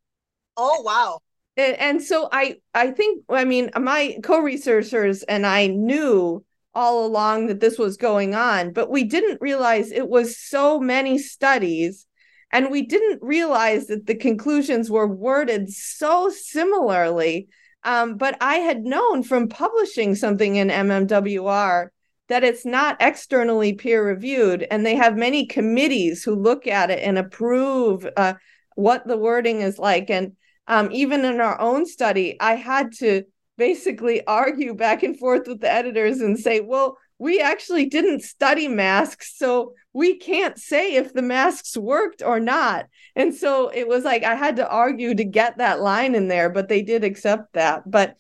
Oh 0.58 0.82
wow. 0.82 1.20
And, 1.58 1.76
and 1.78 2.04
so 2.04 2.30
I 2.32 2.58
I 2.74 2.92
think 2.92 3.24
I 3.30 3.46
mean 3.46 3.72
my 3.80 4.18
co-researchers 4.24 5.24
and 5.24 5.46
I 5.46 5.68
knew 5.68 6.44
all 6.74 7.06
along 7.06 7.48
that 7.48 7.60
this 7.60 7.78
was 7.78 7.98
going 7.98 8.36
on, 8.36 8.74
but 8.74 8.90
we 8.90 9.04
didn't 9.04 9.42
realize 9.42 9.92
it 9.92 10.08
was 10.08 10.38
so 10.38 10.80
many 10.80 11.18
studies 11.18 12.06
and 12.52 12.72
we 12.72 12.84
didn't 12.84 13.22
realize 13.22 13.88
that 13.88 14.06
the 14.06 14.16
conclusions 14.16 14.90
were 14.90 15.08
worded 15.08 15.72
so 15.72 16.30
similarly. 16.30 17.48
Um, 17.84 18.18
but 18.18 18.38
I 18.42 18.56
had 18.56 18.84
known 18.84 19.24
from 19.24 19.48
publishing 19.48 20.16
something 20.16 20.56
in 20.56 20.70
MMWR 20.70 21.90
that 22.30 22.44
it's 22.44 22.66
not 22.66 22.98
externally 23.00 23.74
peer 23.74 24.06
reviewed 24.06 24.66
and 24.70 24.86
they 24.86 24.96
have 24.96 25.18
many 25.18 25.46
committees 25.46 26.24
who 26.24 26.36
look 26.36 26.68
at 26.68 26.90
it 26.92 27.00
and 27.00 27.18
approve 27.18 28.08
uh, 28.16 28.36
what 28.76 29.06
the 29.06 29.18
wording 29.18 29.62
is 29.62 29.78
like 29.78 30.10
and 30.10 30.34
um, 30.68 30.90
even 30.92 31.26
in 31.26 31.42
our 31.42 31.60
own 31.60 31.86
study 31.86 32.38
i 32.40 32.56
had 32.56 32.92
to 32.94 33.24
basically 33.60 34.26
argue 34.26 34.74
back 34.74 35.04
and 35.04 35.20
forth 35.20 35.48
with 35.48 35.62
the 35.62 35.72
editors 35.72 36.20
and 36.22 36.40
say 36.40 36.60
well 36.62 36.98
we 37.20 37.40
actually 37.40 37.86
didn't 37.86 38.24
study 38.24 38.68
masks 38.68 39.36
so 39.38 39.74
we 39.94 40.18
can't 40.18 40.58
say 40.58 40.96
if 40.96 41.14
the 41.14 41.22
masks 41.22 41.76
worked 41.76 42.22
or 42.22 42.40
not. 42.40 42.86
And 43.16 43.36
so 43.36 43.70
it 43.70 43.88
was 43.88 44.04
like 44.04 44.24
i 44.24 44.36
had 44.36 44.56
to 44.56 44.68
argue 44.68 45.14
to 45.14 45.24
get 45.24 45.58
that 45.58 45.82
line 45.82 46.16
in 46.16 46.28
there 46.28 46.50
but 46.50 46.70
they 46.70 46.82
did 46.82 47.04
accept 47.04 47.54
that. 47.54 47.84
But 47.86 48.16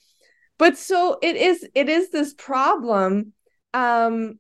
but 0.60 0.78
so 0.78 1.18
it 1.24 1.36
is 1.36 1.68
it 1.74 1.90
is 1.90 2.12
this 2.12 2.34
problem 2.34 3.34
um, 3.74 4.40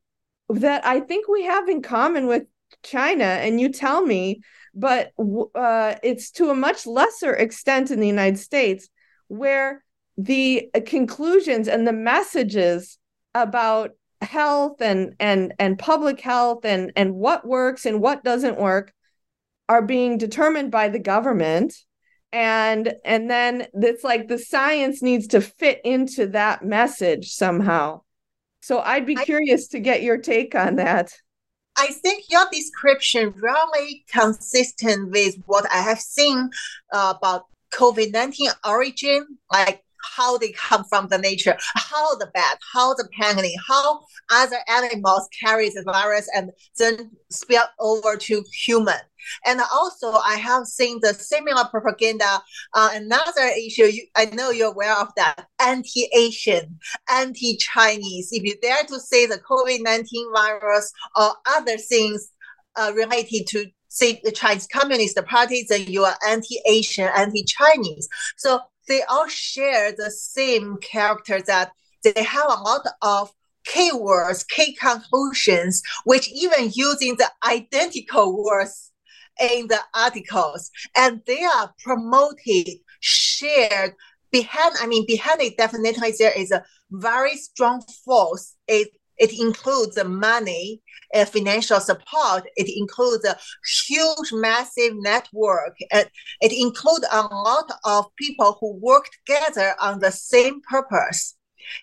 that 0.49 0.85
I 0.85 0.99
think 0.99 1.27
we 1.27 1.45
have 1.45 1.69
in 1.69 1.81
common 1.81 2.27
with 2.27 2.43
China, 2.83 3.23
and 3.23 3.59
you 3.59 3.71
tell 3.71 4.05
me, 4.05 4.41
but 4.75 5.11
uh, 5.55 5.95
it's 6.03 6.31
to 6.31 6.49
a 6.49 6.55
much 6.55 6.85
lesser 6.85 7.33
extent 7.33 7.89
in 7.89 7.99
the 7.99 8.07
United 8.07 8.37
States, 8.37 8.89
where 9.27 9.83
the 10.23 10.69
conclusions 10.85 11.67
and 11.67 11.87
the 11.87 11.93
messages 11.93 12.97
about 13.33 13.91
health 14.21 14.81
and 14.81 15.15
and 15.19 15.53
and 15.59 15.79
public 15.79 16.19
health 16.19 16.65
and 16.65 16.91
and 16.95 17.15
what 17.15 17.47
works 17.47 17.85
and 17.85 18.01
what 18.01 18.23
doesn't 18.23 18.59
work 18.59 18.93
are 19.69 19.81
being 19.81 20.17
determined 20.17 20.71
by 20.71 20.89
the 20.89 20.99
government 20.99 21.73
and 22.33 22.93
and 23.05 23.29
then 23.29 23.65
it's 23.75 24.03
like 24.03 24.27
the 24.27 24.37
science 24.37 25.01
needs 25.01 25.27
to 25.27 25.39
fit 25.39 25.79
into 25.85 26.27
that 26.27 26.65
message 26.65 27.31
somehow 27.31 28.01
so 28.61 28.79
I'd 28.79 29.05
be 29.05 29.17
I, 29.17 29.23
curious 29.23 29.67
to 29.69 29.79
get 29.79 30.03
your 30.03 30.17
take 30.17 30.55
on 30.55 30.75
that. 30.75 31.13
I 31.77 31.87
think 31.87 32.25
your 32.29 32.45
description 32.51 33.33
really 33.35 34.03
consistent 34.11 35.11
with 35.11 35.35
what 35.45 35.65
I 35.71 35.77
have 35.77 35.99
seen 35.99 36.49
uh, 36.91 37.13
about 37.17 37.45
COVID-19 37.73 38.49
origin, 38.67 39.37
like 39.51 39.83
how 40.01 40.37
they 40.37 40.51
come 40.51 40.83
from 40.85 41.07
the 41.07 41.17
nature, 41.17 41.57
how 41.75 42.15
the 42.15 42.27
bat, 42.33 42.57
how 42.73 42.93
the 42.93 43.07
penguin, 43.19 43.51
how 43.67 43.99
other 44.31 44.57
animals 44.67 45.27
carry 45.43 45.69
the 45.69 45.83
virus 45.83 46.29
and 46.35 46.51
then 46.77 47.11
spill 47.29 47.63
over 47.79 48.15
to 48.17 48.43
human. 48.53 48.99
And 49.45 49.59
also, 49.73 50.13
I 50.13 50.35
have 50.35 50.65
seen 50.65 50.99
the 51.01 51.13
similar 51.13 51.65
propaganda. 51.65 52.41
Uh, 52.73 52.89
another 52.93 53.49
issue, 53.57 53.85
you, 53.85 54.07
I 54.15 54.25
know 54.25 54.49
you're 54.49 54.71
aware 54.71 54.97
of 54.97 55.09
that, 55.17 55.47
anti-Asian, 55.59 56.79
anti-Chinese. 57.09 58.29
If 58.31 58.43
you 58.43 58.55
dare 58.61 58.83
to 58.83 58.99
say 58.99 59.25
the 59.25 59.39
COVID-19 59.39 60.05
virus 60.33 60.91
or 61.15 61.31
other 61.49 61.77
things 61.77 62.31
uh, 62.75 62.93
related 62.95 63.47
to 63.47 63.65
say 63.89 64.21
the 64.23 64.31
Chinese 64.31 64.67
Communist 64.67 65.17
Party, 65.25 65.65
then 65.67 65.85
you 65.87 66.05
are 66.05 66.15
anti-Asian, 66.27 67.09
anti-Chinese. 67.15 68.07
So 68.37 68.59
they 68.87 69.03
all 69.03 69.27
share 69.27 69.91
the 69.91 70.11
same 70.11 70.77
character 70.77 71.41
that 71.41 71.71
they 72.03 72.23
have 72.23 72.47
a 72.47 72.61
lot 72.61 72.85
of 73.01 73.31
keywords, 73.67 74.47
key 74.47 74.73
conclusions, 74.73 75.81
which 76.05 76.29
even 76.29 76.71
using 76.73 77.15
the 77.17 77.29
identical 77.45 78.43
words 78.43 78.91
in 79.39 79.67
the 79.67 79.79
articles, 79.93 80.71
and 80.97 81.21
they 81.25 81.43
are 81.43 81.73
promoted, 81.83 82.67
shared 82.99 83.93
behind. 84.31 84.75
I 84.81 84.87
mean, 84.87 85.05
behind 85.05 85.41
it 85.41 85.57
definitely 85.57 86.13
there 86.17 86.37
is 86.37 86.51
a 86.51 86.63
very 86.91 87.35
strong 87.37 87.81
force. 88.05 88.55
It 88.67 88.89
it 89.19 89.37
includes 89.37 90.01
money, 90.03 90.81
uh, 91.13 91.25
financial 91.25 91.79
support. 91.79 92.43
It 92.55 92.69
includes 92.75 93.25
a 93.25 93.37
huge, 93.85 94.31
massive 94.31 94.93
network. 94.95 95.75
And 95.91 96.09
it 96.41 96.53
includes 96.53 97.05
a 97.11 97.21
lot 97.21 97.71
of 97.83 98.05
people 98.15 98.57
who 98.59 98.77
work 98.77 99.09
together 99.25 99.75
on 99.81 99.99
the 99.99 100.11
same 100.11 100.61
purpose. 100.69 101.35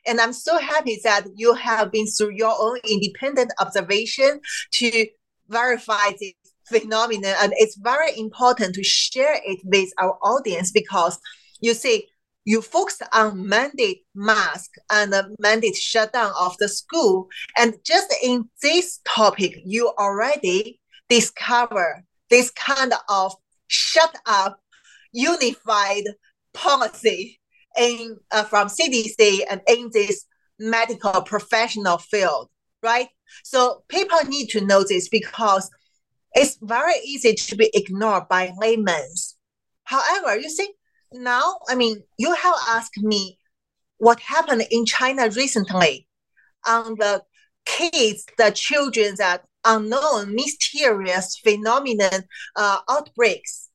And 0.06 0.20
I'm 0.20 0.32
so 0.32 0.58
happy 0.58 1.00
that 1.04 1.26
you 1.34 1.54
have 1.54 1.92
been 1.92 2.06
through 2.06 2.34
your 2.34 2.54
own 2.58 2.78
independent 2.88 3.52
observation 3.60 4.40
to 4.72 5.06
verify 5.48 6.12
this 6.18 6.32
phenomenon. 6.68 7.34
And 7.40 7.52
it's 7.56 7.76
very 7.76 8.18
important 8.18 8.74
to 8.74 8.82
share 8.82 9.38
it 9.44 9.60
with 9.64 9.90
our 9.98 10.18
audience 10.22 10.72
because 10.72 11.20
you 11.60 11.74
see, 11.74 12.08
you 12.46 12.62
focus 12.62 13.02
on 13.12 13.46
mandate 13.46 14.04
mask 14.14 14.70
and 14.90 15.12
mandate 15.40 15.76
shutdown 15.76 16.32
of 16.40 16.56
the 16.58 16.68
school. 16.68 17.28
And 17.58 17.74
just 17.84 18.14
in 18.22 18.48
this 18.62 19.00
topic, 19.04 19.58
you 19.64 19.92
already 19.98 20.80
discover 21.08 22.04
this 22.30 22.50
kind 22.52 22.92
of 23.08 23.34
shut 23.66 24.16
up, 24.26 24.60
unified 25.12 26.04
policy 26.54 27.40
in 27.76 28.16
uh, 28.30 28.44
from 28.44 28.68
CDC 28.68 29.40
and 29.50 29.60
in 29.66 29.90
this 29.92 30.24
medical 30.60 31.22
professional 31.22 31.98
field, 31.98 32.48
right? 32.80 33.08
So 33.42 33.82
people 33.88 34.18
need 34.28 34.50
to 34.50 34.64
know 34.64 34.84
this 34.84 35.08
because 35.08 35.68
it's 36.32 36.58
very 36.62 36.94
easy 37.04 37.34
to 37.34 37.56
be 37.56 37.70
ignored 37.74 38.28
by 38.28 38.52
laymen. 38.56 39.08
However, 39.82 40.38
you 40.38 40.48
see, 40.48 40.68
now, 41.12 41.58
I 41.68 41.74
mean, 41.74 42.02
you 42.18 42.34
have 42.34 42.54
asked 42.68 42.98
me 42.98 43.38
what 43.98 44.20
happened 44.20 44.64
in 44.70 44.84
China 44.84 45.28
recently 45.30 46.06
on 46.66 46.96
the 46.98 47.22
kids, 47.64 48.26
the 48.38 48.50
children 48.50 49.14
that 49.18 49.44
unknown 49.64 50.34
mysterious 50.34 51.38
phenomenon 51.38 52.24
uh, 52.54 52.78
outbreaks. 52.88 53.68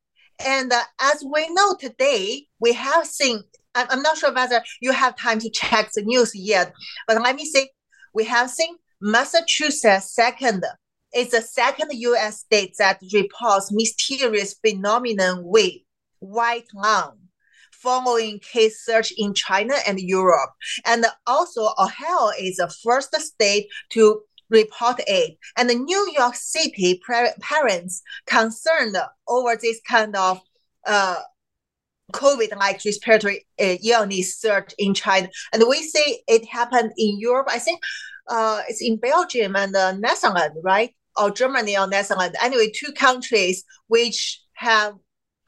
And 0.46 0.72
uh, 0.72 0.82
as 1.00 1.24
we 1.24 1.48
know 1.54 1.76
today, 1.80 2.48
we 2.60 2.74
have 2.74 3.06
seen, 3.06 3.44
I'm 3.76 4.02
not 4.02 4.18
sure 4.18 4.34
whether 4.34 4.62
you 4.82 4.92
have 4.92 5.16
time 5.16 5.40
to 5.40 5.50
check 5.50 5.92
the 5.94 6.02
news 6.02 6.32
yet, 6.34 6.74
but 7.08 7.22
let 7.22 7.36
me 7.36 7.46
say, 7.46 7.70
we 8.14 8.26
have 8.26 8.50
seen 8.50 8.76
Massachusetts 9.02 10.14
second 10.14 10.64
is 11.14 11.32
the 11.32 11.42
second 11.42 11.90
U.S. 11.92 12.40
state 12.40 12.76
that 12.78 13.02
reports 13.14 13.72
mysterious 13.72 14.56
phenomenon 14.66 15.42
with 15.44 15.74
white 16.20 16.68
lung 16.74 17.18
following 17.82 18.40
case 18.40 18.84
search 18.84 19.12
in 19.18 19.34
China 19.34 19.76
and 19.88 20.00
Europe. 20.00 20.52
And 20.86 21.06
also 21.28 21.70
Ohio 21.78 22.32
is 22.40 22.58
the 22.58 22.74
first 22.84 23.14
state 23.16 23.68
to 23.90 24.22
report 24.50 25.02
it. 25.08 25.38
And 25.58 25.70
the 25.70 25.76
New 25.76 26.14
York 26.18 26.36
City 26.36 27.02
parents 27.42 28.02
concerned 28.26 28.98
over 29.28 29.58
this 29.62 29.80
kind 29.88 30.16
of 30.16 30.42
uh, 30.86 31.22
COVID-like 32.12 32.82
respiratory 32.86 33.48
uh, 33.60 33.76
illness 33.84 34.38
surge 34.38 34.74
in 34.78 34.94
China. 34.94 35.30
And 35.54 35.64
we 35.68 35.82
see 35.82 36.22
it 36.28 36.46
happened 36.46 36.92
in 36.98 37.20
Europe. 37.20 37.48
I 37.50 37.60
think 37.60 37.82
uh, 38.28 38.62
it's 38.68 38.82
in 38.82 38.98
Belgium 38.98 39.56
and 39.56 39.76
uh, 39.76 39.94
Netherlands, 39.94 40.58
right? 40.64 40.94
Or 41.16 41.32
Germany 41.32 41.78
or 41.78 41.88
Netherlands. 41.88 42.38
Anyway, 42.42 42.72
two 42.76 42.92
countries 42.94 43.64
which 43.88 44.42
have 44.54 44.96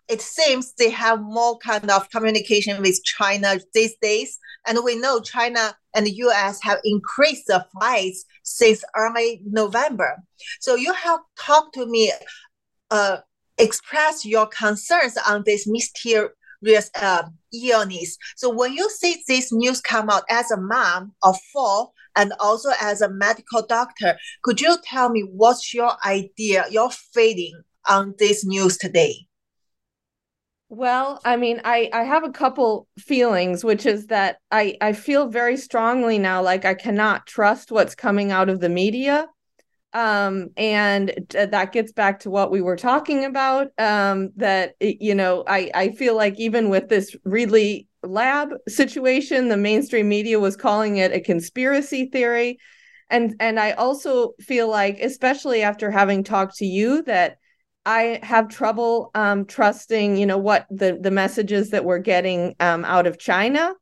it 0.10 0.22
seems 0.22 0.74
they 0.74 0.90
have 0.90 1.22
more 1.22 1.58
kind 1.60 1.90
of 1.90 2.10
communication 2.10 2.82
with 2.82 3.04
China 3.04 3.60
these 3.74 3.96
days. 4.02 4.38
And 4.68 4.80
we 4.84 4.96
know 4.98 5.20
China 5.20 5.76
and 5.96 6.06
the 6.06 6.16
US 6.28 6.62
have 6.64 6.80
increased 6.84 7.48
the 7.48 7.66
flights 7.72 8.26
since 8.44 8.84
early 8.96 9.42
November. 9.46 10.18
So 10.60 10.76
you 10.76 10.94
have 10.94 11.20
talked 11.40 11.76
to 11.76 11.86
me, 11.86 12.12
uh, 12.92 13.18
express 13.58 14.26
your 14.26 14.48
concerns 14.48 15.18
on 15.28 15.44
this 15.46 15.68
mysterious 15.68 16.90
uh, 16.96 17.24
illness. 17.54 18.18
So 18.36 18.50
when 18.50 18.74
you 18.74 18.90
see 18.90 19.24
this 19.28 19.54
news 19.54 19.80
come 19.80 20.10
out 20.10 20.24
as 20.30 20.52
a 20.52 20.58
mom 20.58 21.14
of 21.24 21.38
four 21.54 21.92
and 22.16 22.34
also 22.40 22.72
as 22.82 23.02
a 23.02 23.10
medical 23.10 23.66
doctor, 23.66 24.18
could 24.44 24.60
you 24.60 24.78
tell 24.84 25.10
me 25.10 25.22
what's 25.22 25.74
your 25.74 25.94
idea, 26.06 26.66
your 26.70 26.92
feeling 26.92 27.64
on 27.88 28.16
this 28.20 28.46
news 28.46 28.78
today? 28.78 29.28
Well, 30.76 31.22
I 31.24 31.38
mean, 31.38 31.62
I 31.64 31.88
I 31.94 32.02
have 32.04 32.24
a 32.24 32.32
couple 32.32 32.88
feelings, 32.98 33.64
which 33.64 33.86
is 33.86 34.08
that 34.08 34.38
I 34.50 34.76
I 34.82 34.94
feel 34.94 35.28
very 35.28 35.56
strongly 35.56 36.18
now 36.18 36.42
like 36.42 36.66
I 36.66 36.74
cannot 36.74 37.28
trust 37.28 37.72
what's 37.72 37.94
coming 37.94 38.32
out 38.32 38.50
of 38.50 38.60
the 38.60 38.70
media. 38.70 39.28
Um, 39.94 40.50
and 40.58 41.14
that 41.30 41.74
gets 41.74 41.92
back 41.94 42.22
to 42.22 42.32
what 42.32 42.52
we 42.52 42.62
were 42.62 42.78
talking 42.78 43.26
about. 43.26 43.68
Um, 43.78 44.32
that 44.38 44.76
you 44.82 45.16
know, 45.16 45.44
I 45.48 45.70
I 45.76 45.90
feel 45.92 46.16
like 46.16 46.40
even 46.40 46.70
with 46.70 46.90
this 46.90 47.16
Reedley 47.26 47.88
lab 48.02 48.50
situation, 48.68 49.50
the 49.50 49.58
mainstream 49.58 50.10
media 50.10 50.40
was 50.40 50.56
calling 50.56 50.98
it 50.98 51.14
a 51.14 51.20
conspiracy 51.20 52.08
theory. 52.08 52.58
And 53.12 53.36
and 53.40 53.60
I 53.60 53.74
also 53.74 54.34
feel 54.42 54.70
like, 54.70 55.00
especially 55.00 55.62
after 55.62 55.92
having 55.92 56.24
talked 56.24 56.56
to 56.58 56.66
you, 56.66 57.04
that 57.04 57.38
I 57.86 58.20
have 58.24 58.48
trouble 58.48 59.12
um, 59.14 59.46
trusting, 59.46 60.16
you 60.16 60.26
know, 60.26 60.38
what 60.38 60.66
the 60.70 60.98
the 61.00 61.12
messages 61.12 61.72
that 61.72 61.86
we're 61.86 62.00
getting 62.00 62.56
um, 62.60 62.86
out 62.86 63.08
of 63.08 63.20
China, 63.20 63.74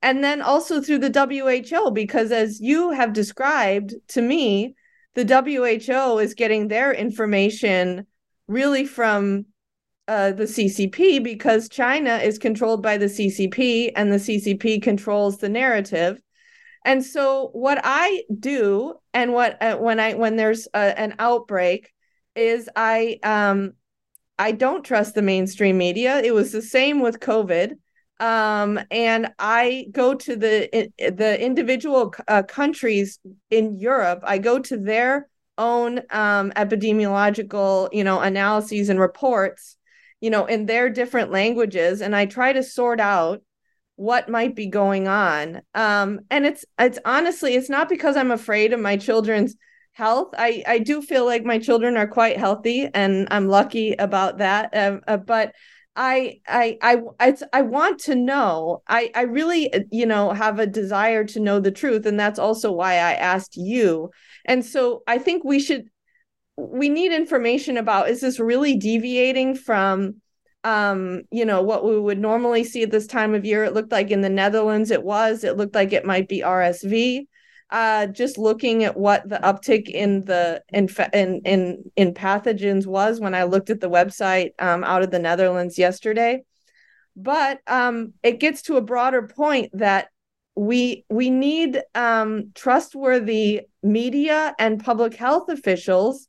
and 0.00 0.24
then 0.24 0.40
also 0.40 0.80
through 0.80 0.98
the 0.98 1.62
WHO, 1.70 1.90
because 1.90 2.32
as 2.32 2.60
you 2.60 2.90
have 2.90 3.12
described 3.12 3.94
to 4.08 4.22
me, 4.22 4.74
the 5.14 5.24
WHO 5.24 6.18
is 6.18 6.34
getting 6.34 6.68
their 6.68 6.92
information 6.92 8.06
really 8.48 8.86
from 8.86 9.46
uh, 10.08 10.32
the 10.32 10.44
CCP 10.44 11.22
because 11.22 11.68
China 11.68 12.16
is 12.16 12.38
controlled 12.38 12.82
by 12.82 12.96
the 12.96 13.06
CCP, 13.06 13.92
and 13.94 14.12
the 14.12 14.16
CCP 14.16 14.82
controls 14.82 15.38
the 15.38 15.48
narrative. 15.48 16.20
And 16.84 17.04
so, 17.04 17.50
what 17.52 17.80
I 17.84 18.24
do, 18.40 18.94
and 19.14 19.32
what 19.32 19.62
uh, 19.62 19.76
when 19.76 20.00
I 20.00 20.14
when 20.14 20.36
there's 20.36 20.66
a, 20.74 20.98
an 20.98 21.14
outbreak 21.18 21.92
is 22.34 22.68
I 22.76 23.18
um 23.22 23.72
I 24.38 24.52
don't 24.52 24.84
trust 24.84 25.14
the 25.14 25.22
mainstream 25.22 25.78
media. 25.78 26.18
It 26.18 26.34
was 26.34 26.52
the 26.52 26.62
same 26.62 27.00
with 27.00 27.20
COVID. 27.20 27.74
Um, 28.20 28.78
and 28.90 29.32
I 29.38 29.86
go 29.90 30.14
to 30.14 30.36
the 30.36 30.90
the 30.98 31.40
individual 31.40 32.14
uh, 32.28 32.42
countries 32.44 33.18
in 33.50 33.78
Europe. 33.78 34.20
I 34.24 34.38
go 34.38 34.58
to 34.60 34.76
their 34.76 35.28
own 35.58 36.00
um, 36.10 36.52
epidemiological, 36.52 37.88
you 37.92 38.04
know, 38.04 38.20
analyses 38.20 38.88
and 38.88 39.00
reports, 39.00 39.76
you 40.20 40.30
know, 40.30 40.46
in 40.46 40.66
their 40.66 40.88
different 40.88 41.30
languages, 41.30 42.00
and 42.00 42.14
I 42.14 42.26
try 42.26 42.52
to 42.52 42.62
sort 42.62 43.00
out 43.00 43.42
what 43.96 44.28
might 44.28 44.54
be 44.54 44.66
going 44.66 45.08
on. 45.08 45.62
Um, 45.74 46.20
and 46.30 46.46
it's 46.46 46.64
it's 46.78 46.98
honestly, 47.04 47.54
it's 47.54 47.70
not 47.70 47.88
because 47.88 48.16
I'm 48.16 48.30
afraid 48.30 48.72
of 48.72 48.80
my 48.80 48.96
children's 48.96 49.56
health. 49.92 50.34
I 50.36 50.62
I 50.66 50.78
do 50.78 51.02
feel 51.02 51.24
like 51.24 51.44
my 51.44 51.58
children 51.58 51.96
are 51.96 52.06
quite 52.06 52.38
healthy, 52.38 52.88
and 52.94 53.28
I'm 53.30 53.48
lucky 53.48 53.92
about 53.92 54.38
that. 54.38 54.70
Um, 54.76 55.00
uh, 55.06 55.16
but 55.18 55.52
I 55.94 56.40
I 56.48 56.78
I 56.82 57.02
I 57.20 57.36
I 57.52 57.62
want 57.62 58.00
to 58.00 58.14
know. 58.14 58.82
I 58.88 59.10
I 59.14 59.22
really 59.22 59.72
you 59.90 60.06
know 60.06 60.32
have 60.32 60.58
a 60.58 60.66
desire 60.66 61.24
to 61.24 61.40
know 61.40 61.60
the 61.60 61.70
truth, 61.70 62.06
and 62.06 62.18
that's 62.18 62.38
also 62.38 62.72
why 62.72 62.94
I 62.94 63.14
asked 63.14 63.56
you. 63.56 64.10
And 64.44 64.64
so 64.64 65.02
I 65.06 65.18
think 65.18 65.44
we 65.44 65.60
should 65.60 65.88
we 66.56 66.88
need 66.88 67.12
information 67.12 67.76
about 67.76 68.08
is 68.10 68.20
this 68.20 68.38
really 68.38 68.76
deviating 68.76 69.54
from 69.54 70.16
um 70.64 71.22
you 71.30 71.44
know 71.44 71.62
what 71.62 71.84
we 71.84 71.98
would 71.98 72.18
normally 72.18 72.62
see 72.62 72.82
at 72.82 72.90
this 72.90 73.06
time 73.06 73.34
of 73.34 73.44
year 73.44 73.64
it 73.64 73.72
looked 73.74 73.90
like 73.90 74.10
in 74.10 74.20
the 74.20 74.28
netherlands 74.28 74.90
it 74.90 75.02
was 75.02 75.44
it 75.44 75.56
looked 75.56 75.74
like 75.74 75.92
it 75.92 76.04
might 76.04 76.28
be 76.28 76.40
rsv 76.40 77.26
uh, 77.72 78.06
just 78.06 78.36
looking 78.36 78.84
at 78.84 78.98
what 78.98 79.26
the 79.26 79.38
uptick 79.38 79.88
in 79.88 80.26
the 80.26 80.62
in 80.72 80.88
in 81.14 81.40
in, 81.44 81.90
in 81.96 82.14
pathogens 82.14 82.86
was 82.86 83.18
when 83.18 83.34
I 83.34 83.44
looked 83.44 83.70
at 83.70 83.80
the 83.80 83.88
website 83.88 84.50
um, 84.58 84.84
out 84.84 85.02
of 85.02 85.10
the 85.10 85.18
Netherlands 85.18 85.78
yesterday. 85.78 86.42
But 87.16 87.60
um, 87.66 88.12
it 88.22 88.40
gets 88.40 88.62
to 88.62 88.76
a 88.76 88.82
broader 88.82 89.26
point 89.26 89.70
that 89.72 90.08
we 90.54 91.06
we 91.08 91.30
need 91.30 91.80
um, 91.94 92.52
trustworthy 92.54 93.62
media 93.82 94.54
and 94.58 94.84
public 94.84 95.14
health 95.14 95.48
officials 95.48 96.28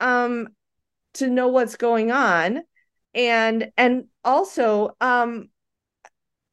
um, 0.00 0.48
to 1.14 1.28
know 1.28 1.48
what's 1.48 1.76
going 1.76 2.10
on, 2.10 2.62
and 3.12 3.70
and 3.76 4.04
also 4.24 4.96
um, 5.02 5.50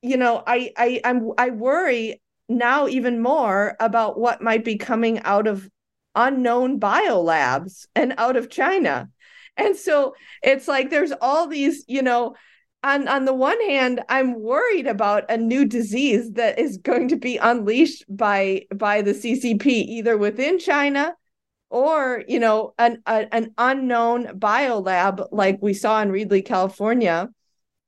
you 0.01 0.17
know 0.17 0.43
I 0.45 0.73
I 0.75 1.01
I'm 1.05 1.31
I 1.37 1.51
worry 1.51 2.20
now 2.57 2.87
even 2.87 3.21
more 3.21 3.75
about 3.79 4.19
what 4.19 4.41
might 4.41 4.63
be 4.63 4.77
coming 4.77 5.19
out 5.19 5.47
of 5.47 5.69
unknown 6.15 6.79
biolabs 6.79 7.85
and 7.95 8.13
out 8.17 8.35
of 8.35 8.49
China. 8.49 9.09
And 9.57 9.75
so 9.75 10.15
it's 10.41 10.67
like 10.67 10.89
there's 10.89 11.13
all 11.21 11.47
these, 11.47 11.83
you 11.87 12.01
know, 12.01 12.35
on 12.83 13.07
on 13.07 13.25
the 13.25 13.33
one 13.33 13.59
hand, 13.61 14.01
I'm 14.09 14.39
worried 14.39 14.87
about 14.87 15.29
a 15.29 15.37
new 15.37 15.65
disease 15.65 16.31
that 16.33 16.57
is 16.57 16.77
going 16.77 17.09
to 17.09 17.15
be 17.15 17.37
unleashed 17.37 18.03
by 18.09 18.65
by 18.73 19.01
the 19.01 19.11
CCP 19.11 19.67
either 19.67 20.17
within 20.17 20.57
China 20.57 21.15
or, 21.69 22.23
you 22.27 22.39
know, 22.39 22.73
an 22.79 23.01
a, 23.05 23.33
an 23.33 23.53
unknown 23.57 24.39
biolab 24.39 25.27
like 25.31 25.59
we 25.61 25.73
saw 25.73 26.01
in 26.01 26.09
Reedley, 26.09 26.43
California 26.43 27.29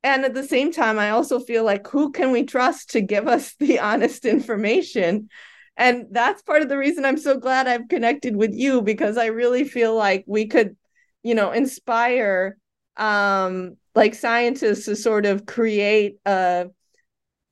and 0.03 0.25
at 0.25 0.33
the 0.33 0.43
same 0.43 0.71
time 0.71 0.99
i 0.99 1.09
also 1.09 1.39
feel 1.39 1.63
like 1.63 1.87
who 1.87 2.11
can 2.11 2.31
we 2.31 2.43
trust 2.43 2.91
to 2.91 3.01
give 3.01 3.27
us 3.27 3.55
the 3.59 3.79
honest 3.91 4.25
information? 4.25 5.29
And 5.75 6.05
that's 6.11 6.43
part 6.43 6.61
of 6.61 6.69
the 6.69 6.77
reason 6.77 7.03
i'm 7.03 7.17
so 7.17 7.37
glad 7.39 7.67
i've 7.67 7.87
connected 7.87 8.35
with 8.35 8.53
you 8.53 8.81
because 8.81 9.17
i 9.17 9.25
really 9.25 9.63
feel 9.63 9.95
like 9.95 10.23
we 10.27 10.45
could 10.45 10.75
you 11.23 11.33
know 11.33 11.51
inspire 11.51 12.57
um 12.97 13.75
like 13.95 14.13
scientists 14.13 14.85
to 14.85 14.95
sort 14.95 15.25
of 15.25 15.47
create 15.47 16.17
a 16.27 16.67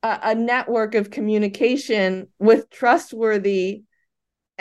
a, 0.04 0.20
a 0.24 0.36
network 0.36 0.96
of 0.96 1.10
communication 1.10 2.28
with 2.40 2.70
trustworthy 2.70 3.82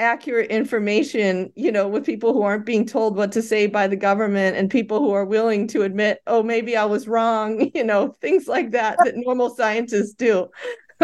accurate 0.00 0.50
information, 0.50 1.52
you 1.54 1.70
know, 1.70 1.86
with 1.86 2.04
people 2.04 2.32
who 2.32 2.42
aren't 2.42 2.66
being 2.66 2.86
told 2.86 3.16
what 3.16 3.30
to 3.32 3.42
say 3.42 3.66
by 3.66 3.86
the 3.86 3.96
government 3.96 4.56
and 4.56 4.70
people 4.70 4.98
who 4.98 5.12
are 5.12 5.24
willing 5.24 5.68
to 5.68 5.82
admit, 5.82 6.20
oh, 6.26 6.42
maybe 6.42 6.76
I 6.76 6.84
was 6.84 7.06
wrong, 7.06 7.70
you 7.74 7.84
know, 7.84 8.08
things 8.20 8.48
like 8.48 8.72
that 8.72 8.98
that 9.04 9.14
normal 9.16 9.50
scientists 9.50 10.14
do. 10.14 10.50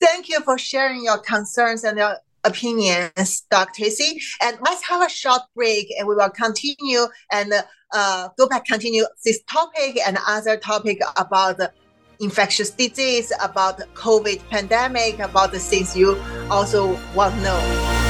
Thank 0.00 0.28
you 0.28 0.40
for 0.42 0.58
sharing 0.58 1.02
your 1.02 1.18
concerns 1.18 1.82
and 1.82 1.98
your 1.98 2.16
opinions, 2.44 3.42
Dr. 3.50 3.72
Tracy. 3.74 4.20
And 4.42 4.58
let's 4.60 4.82
have 4.84 5.04
a 5.04 5.08
short 5.08 5.42
break 5.54 5.92
and 5.98 6.06
we 6.06 6.14
will 6.14 6.30
continue 6.30 7.06
and 7.32 7.52
uh, 7.92 8.28
go 8.38 8.46
back, 8.46 8.66
continue 8.66 9.04
this 9.24 9.42
topic 9.44 9.98
and 10.06 10.18
other 10.26 10.56
topic 10.56 11.00
about 11.16 11.60
infectious 12.20 12.70
disease, 12.70 13.32
about 13.42 13.78
COVID 13.94 14.46
pandemic, 14.48 15.18
about 15.18 15.52
the 15.52 15.58
things 15.58 15.96
you 15.96 16.22
also 16.50 16.98
want 17.14 17.34
to 17.34 17.40
know. 17.42 18.06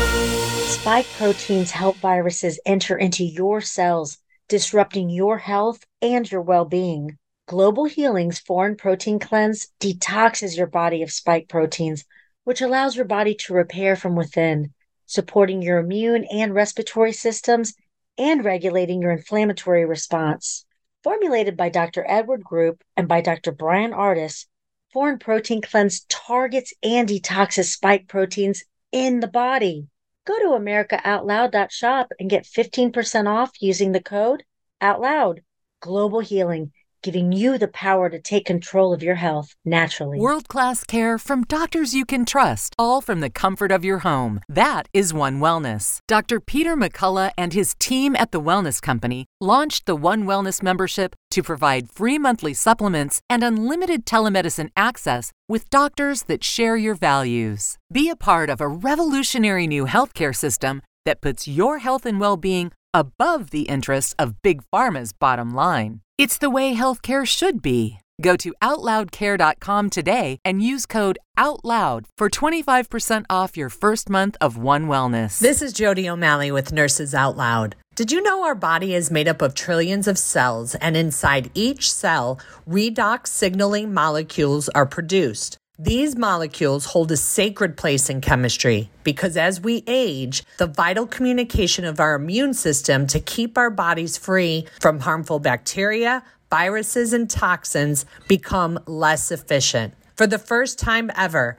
Spike 0.66 1.06
proteins 1.16 1.70
help 1.70 1.96
viruses 1.96 2.60
enter 2.66 2.96
into 2.96 3.24
your 3.24 3.60
cells, 3.60 4.18
disrupting 4.48 5.10
your 5.10 5.38
health 5.38 5.84
and 6.02 6.30
your 6.30 6.42
well 6.42 6.64
being. 6.64 7.18
Global 7.48 7.84
Healing's 7.84 8.40
Foreign 8.40 8.76
Protein 8.76 9.20
Cleanse 9.20 9.68
detoxes 9.80 10.56
your 10.56 10.66
body 10.66 11.02
of 11.02 11.12
spike 11.12 11.48
proteins, 11.48 12.04
which 12.42 12.60
allows 12.60 12.96
your 12.96 13.04
body 13.04 13.34
to 13.34 13.54
repair 13.54 13.94
from 13.94 14.16
within, 14.16 14.74
supporting 15.06 15.62
your 15.62 15.78
immune 15.78 16.24
and 16.24 16.54
respiratory 16.54 17.12
systems 17.12 17.74
and 18.18 18.44
regulating 18.44 19.00
your 19.00 19.12
inflammatory 19.12 19.84
response. 19.84 20.65
Formulated 21.06 21.56
by 21.56 21.68
Dr. 21.68 22.04
Edward 22.08 22.42
Group 22.42 22.82
and 22.96 23.06
by 23.06 23.20
Dr. 23.20 23.52
Brian 23.52 23.92
Ardis, 23.92 24.46
Foreign 24.92 25.20
Protein 25.20 25.62
Cleanse 25.62 26.00
targets 26.08 26.74
and 26.82 27.08
detoxes 27.08 27.66
spike 27.66 28.08
proteins 28.08 28.64
in 28.90 29.20
the 29.20 29.28
body. 29.28 29.86
Go 30.24 30.36
to 30.36 30.60
AmericaOutloud.shop 30.60 32.10
and 32.18 32.28
get 32.28 32.42
15% 32.42 33.28
off 33.28 33.52
using 33.60 33.92
the 33.92 34.02
code 34.02 34.42
OUTLOUD. 34.80 35.42
Global 35.78 36.18
Healing 36.18 36.72
giving 37.02 37.32
you 37.32 37.58
the 37.58 37.68
power 37.68 38.08
to 38.10 38.20
take 38.20 38.46
control 38.46 38.92
of 38.92 39.02
your 39.02 39.14
health 39.14 39.54
naturally. 39.64 40.18
World 40.18 40.48
class 40.48 40.84
care 40.84 41.18
from 41.18 41.44
doctors 41.44 41.94
you 41.94 42.04
can 42.04 42.24
trust, 42.24 42.74
all 42.78 43.00
from 43.00 43.20
the 43.20 43.30
comfort 43.30 43.72
of 43.72 43.84
your 43.84 43.98
home. 43.98 44.40
That 44.48 44.88
is 44.92 45.14
One 45.14 45.40
Wellness. 45.40 46.00
Dr. 46.08 46.40
Peter 46.40 46.76
McCullough 46.76 47.32
and 47.38 47.52
his 47.52 47.74
team 47.78 48.16
at 48.16 48.32
the 48.32 48.40
Wellness 48.40 48.80
Company 48.80 49.26
launched 49.40 49.86
the 49.86 49.96
One 49.96 50.24
Wellness 50.24 50.62
membership 50.62 51.14
to 51.30 51.42
provide 51.42 51.90
free 51.90 52.18
monthly 52.18 52.54
supplements 52.54 53.20
and 53.28 53.42
unlimited 53.42 54.06
telemedicine 54.06 54.70
access 54.76 55.32
with 55.48 55.70
doctors 55.70 56.24
that 56.24 56.44
share 56.44 56.76
your 56.76 56.94
values. 56.94 57.76
Be 57.92 58.10
a 58.10 58.16
part 58.16 58.50
of 58.50 58.60
a 58.60 58.68
revolutionary 58.68 59.66
new 59.66 59.86
healthcare 59.86 60.34
system 60.34 60.82
that 61.04 61.20
puts 61.20 61.48
your 61.48 61.78
health 61.78 62.04
and 62.04 62.20
well 62.20 62.36
being 62.36 62.72
above 62.96 63.50
the 63.50 63.62
interests 63.62 64.14
of 64.18 64.40
Big 64.40 64.62
Pharma's 64.72 65.12
bottom 65.12 65.54
line. 65.54 66.00
It's 66.16 66.38
the 66.38 66.48
way 66.48 66.74
healthcare 66.74 67.26
should 67.26 67.60
be. 67.60 67.98
Go 68.22 68.36
to 68.36 68.54
OutLoudCare.com 68.62 69.90
today 69.90 70.38
and 70.42 70.62
use 70.62 70.86
code 70.86 71.18
OUTLOUD 71.36 72.06
for 72.16 72.30
25% 72.30 73.26
off 73.28 73.56
your 73.56 73.68
first 73.68 74.08
month 74.08 74.38
of 74.40 74.56
One 74.56 74.86
Wellness. 74.86 75.38
This 75.38 75.60
is 75.60 75.74
Jodi 75.74 76.08
O'Malley 76.08 76.50
with 76.50 76.72
Nurses 76.72 77.14
Out 77.14 77.36
Loud. 77.36 77.76
Did 77.94 78.10
you 78.10 78.22
know 78.22 78.44
our 78.44 78.54
body 78.54 78.94
is 78.94 79.10
made 79.10 79.28
up 79.28 79.42
of 79.42 79.54
trillions 79.54 80.08
of 80.08 80.18
cells, 80.18 80.74
and 80.76 80.96
inside 80.96 81.50
each 81.52 81.92
cell, 81.92 82.38
redox 82.66 83.26
signaling 83.26 83.92
molecules 83.92 84.70
are 84.70 84.86
produced? 84.86 85.55
These 85.78 86.16
molecules 86.16 86.86
hold 86.86 87.12
a 87.12 87.18
sacred 87.18 87.76
place 87.76 88.08
in 88.08 88.22
chemistry 88.22 88.88
because 89.04 89.36
as 89.36 89.60
we 89.60 89.84
age, 89.86 90.42
the 90.56 90.66
vital 90.66 91.06
communication 91.06 91.84
of 91.84 92.00
our 92.00 92.14
immune 92.14 92.54
system 92.54 93.06
to 93.08 93.20
keep 93.20 93.58
our 93.58 93.68
bodies 93.68 94.16
free 94.16 94.66
from 94.80 95.00
harmful 95.00 95.38
bacteria, 95.38 96.22
viruses, 96.48 97.12
and 97.12 97.28
toxins 97.28 98.06
become 98.26 98.78
less 98.86 99.30
efficient. 99.30 99.92
For 100.14 100.26
the 100.26 100.38
first 100.38 100.78
time 100.78 101.10
ever, 101.14 101.58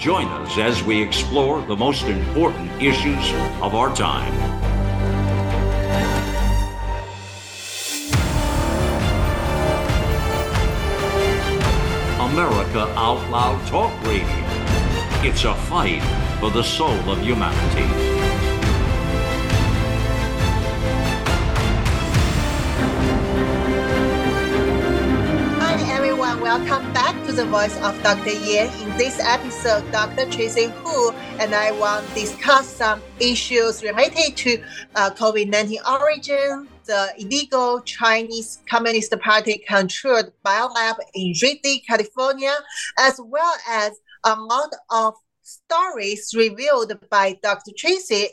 Join 0.00 0.28
us 0.28 0.56
as 0.56 0.82
we 0.82 1.02
explore 1.02 1.60
the 1.60 1.76
most 1.76 2.04
important 2.04 2.72
issues 2.80 3.32
of 3.60 3.74
our 3.74 3.94
time. 3.94 4.32
America 12.32 12.90
Out 12.96 13.28
Loud 13.28 13.66
Talk 13.66 13.92
Radio. 14.04 14.24
It's 15.22 15.44
a 15.44 15.54
fight 15.54 16.02
for 16.40 16.50
the 16.50 16.62
soul 16.62 16.98
of 17.10 17.20
humanity. 17.20 18.09
Welcome 26.50 26.92
back 26.92 27.14
to 27.26 27.32
the 27.32 27.44
Voice 27.44 27.76
of 27.80 28.02
Dr. 28.02 28.32
Yan. 28.32 28.66
In 28.82 28.98
this 28.98 29.20
episode, 29.20 29.88
Dr. 29.92 30.28
Tracy 30.28 30.66
Høeg 30.66 31.14
and 31.38 31.54
I 31.54 31.70
will 31.70 32.02
discuss 32.12 32.66
some 32.66 33.00
issues 33.20 33.84
related 33.84 34.36
to 34.38 34.60
uh, 34.96 35.10
COVID-19 35.10 35.76
origin, 35.88 36.66
the 36.86 37.12
illegal 37.18 37.80
Chinese 37.82 38.58
Communist 38.68 39.14
Party 39.20 39.58
controlled 39.58 40.32
biolab 40.44 40.96
in 41.14 41.34
Reedley, 41.34 41.86
California, 41.86 42.56
as 42.98 43.20
well 43.24 43.54
as 43.68 43.92
a 44.24 44.34
lot 44.34 44.70
of 44.90 45.14
stories 45.44 46.34
revealed 46.36 46.92
by 47.10 47.38
Dr. 47.44 47.70
Tracy 47.78 48.26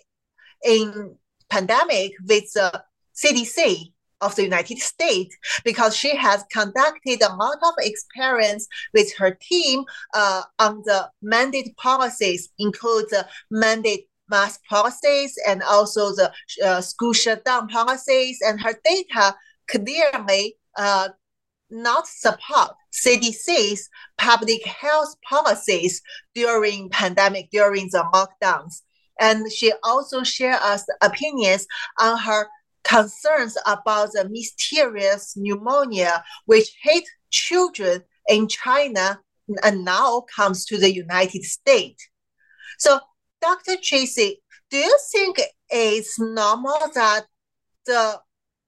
in 0.66 1.16
pandemic 1.52 2.14
with 2.28 2.52
the 2.54 2.84
CDC 3.16 3.94
of 4.22 4.36
the 4.36 4.44
United 4.44 4.80
States 4.80 5.36
because 5.64 5.96
she 5.96 6.16
has 6.16 6.44
conducted 6.52 7.22
a 7.22 7.36
lot 7.36 7.58
of 7.64 7.74
experience 7.80 8.68
with 8.94 9.14
her 9.18 9.38
team 9.42 9.84
uh, 10.14 10.42
on 10.60 10.82
the 10.86 11.10
mandate 11.22 11.76
policies, 11.78 12.50
include 12.60 13.06
the 13.10 13.28
mandate 13.52 14.08
mask 14.30 14.62
policies 14.70 15.38
and 15.48 15.64
also 15.64 16.14
the 16.16 16.32
uh, 16.64 16.82
school 16.82 17.14
shutdown 17.14 17.68
policies, 17.68 18.40
and 18.46 18.62
her 18.62 18.74
data 18.84 19.36
clearly 19.70 20.56
uh, 20.78 21.10
not 21.70 22.08
support 22.08 22.72
CDC's 22.94 23.90
public 24.18 24.66
health 24.66 25.16
policies 25.28 26.02
during 26.34 26.90
pandemic, 26.90 27.50
during 27.52 27.90
the 27.92 28.04
lockdowns. 28.14 28.82
And 29.20 29.52
she 29.52 29.74
also 29.84 30.24
shared 30.24 30.62
us 30.62 30.86
opinions 31.02 31.66
on 32.00 32.20
her 32.20 32.48
concerns 32.88 33.58
about 33.66 34.12
the 34.14 34.28
mysterious 34.30 35.34
pneumonia 35.36 36.24
which 36.46 36.70
hit 36.82 37.04
children 37.30 38.04
in 38.28 38.48
China 38.48 39.20
and 39.64 39.86
now 39.86 40.24
comes 40.36 40.66
to 40.66 40.78
the 40.78 40.94
United 40.94 41.44
States. 41.44 42.08
So, 42.80 43.00
Dr. 43.42 43.76
Tracy, 43.82 44.42
do 44.70 44.78
you 44.78 44.98
think 45.12 45.40
it's 45.70 46.20
normal 46.20 46.80
that 46.96 47.26
the 47.86 48.20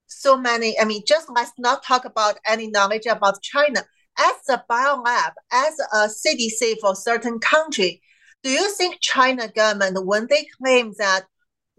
so 0.09 0.37
many, 0.37 0.79
I 0.79 0.85
mean, 0.85 1.03
just 1.05 1.29
let's 1.29 1.51
not 1.57 1.83
talk 1.83 2.05
about 2.05 2.39
any 2.45 2.67
knowledge 2.67 3.05
about 3.05 3.41
China. 3.41 3.83
As 4.17 4.35
a 4.49 4.63
biolab, 4.69 5.31
as 5.51 5.77
a 5.93 6.07
CDC 6.07 6.79
for 6.81 6.95
certain 6.95 7.39
country, 7.39 8.01
do 8.43 8.49
you 8.49 8.73
think 8.73 8.97
China 9.01 9.47
government, 9.47 10.05
when 10.05 10.27
they 10.29 10.47
claim 10.57 10.93
that 10.97 11.25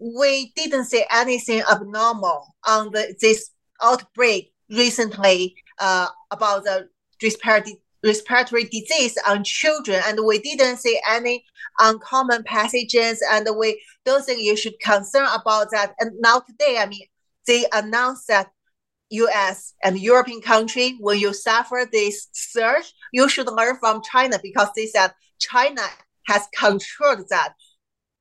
we 0.01 0.51
didn't 0.55 0.85
see 0.85 1.05
anything 1.11 1.61
abnormal 1.71 2.55
on 2.67 2.91
the, 2.91 3.15
this 3.21 3.51
outbreak 3.83 4.51
recently 4.69 5.55
uh, 5.79 6.07
about 6.31 6.63
the 6.63 6.89
respiratory, 7.21 7.77
respiratory 8.03 8.63
disease 8.63 9.15
on 9.27 9.43
children, 9.43 10.01
and 10.05 10.19
we 10.25 10.39
didn't 10.39 10.77
see 10.77 10.99
any 11.07 11.45
uncommon 11.79 12.41
pathogens, 12.43 13.17
and 13.31 13.47
we 13.59 13.79
don't 14.03 14.25
think 14.25 14.41
you 14.41 14.57
should 14.57 14.79
concern 14.79 15.27
about 15.39 15.67
that. 15.71 15.93
And 15.99 16.11
now 16.19 16.39
today, 16.39 16.77
I 16.79 16.87
mean, 16.87 17.05
they 17.45 17.65
announced 17.71 18.27
that 18.27 18.49
US 19.11 19.73
and 19.83 19.99
European 19.99 20.41
country, 20.41 20.97
when 20.99 21.19
you 21.19 21.31
suffer 21.31 21.87
this 21.91 22.27
surge, 22.31 22.91
you 23.13 23.29
should 23.29 23.51
learn 23.51 23.77
from 23.77 24.01
China 24.01 24.39
because 24.41 24.69
they 24.75 24.87
said 24.87 25.11
China 25.39 25.83
has 26.25 26.47
controlled 26.57 27.27
that. 27.29 27.53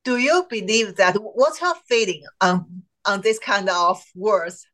Do 0.05 0.17
you 0.17 0.47
believe 0.49 0.97
that? 0.97 1.17
What's 1.17 1.61
your 1.61 1.75
feeling 1.89 2.23
on 2.41 2.83
on 3.05 3.21
this 3.21 3.39
kind 3.39 3.69
of 3.69 4.03
words? 4.15 4.67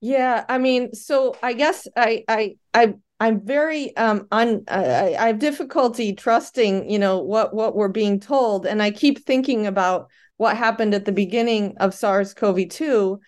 Yeah, 0.00 0.44
I 0.48 0.58
mean, 0.58 0.92
so 0.94 1.36
I 1.42 1.52
guess 1.52 1.86
I 1.96 2.24
I 2.28 2.56
I 2.74 2.94
I'm 3.18 3.44
very 3.44 3.96
um 3.96 4.26
un 4.30 4.64
I, 4.68 5.14
I 5.14 5.26
have 5.28 5.38
difficulty 5.38 6.12
trusting, 6.14 6.90
you 6.90 6.98
know, 6.98 7.18
what 7.18 7.54
what 7.54 7.74
we're 7.74 7.88
being 7.88 8.20
told, 8.20 8.66
and 8.66 8.82
I 8.82 8.90
keep 8.90 9.24
thinking 9.24 9.66
about 9.66 10.08
what 10.36 10.56
happened 10.56 10.94
at 10.94 11.06
the 11.06 11.12
beginning 11.12 11.76
of 11.78 11.94
SARS-CoV-2 11.94 13.18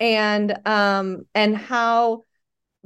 and 0.00 0.58
um 0.66 1.22
and 1.34 1.56
how 1.56 2.24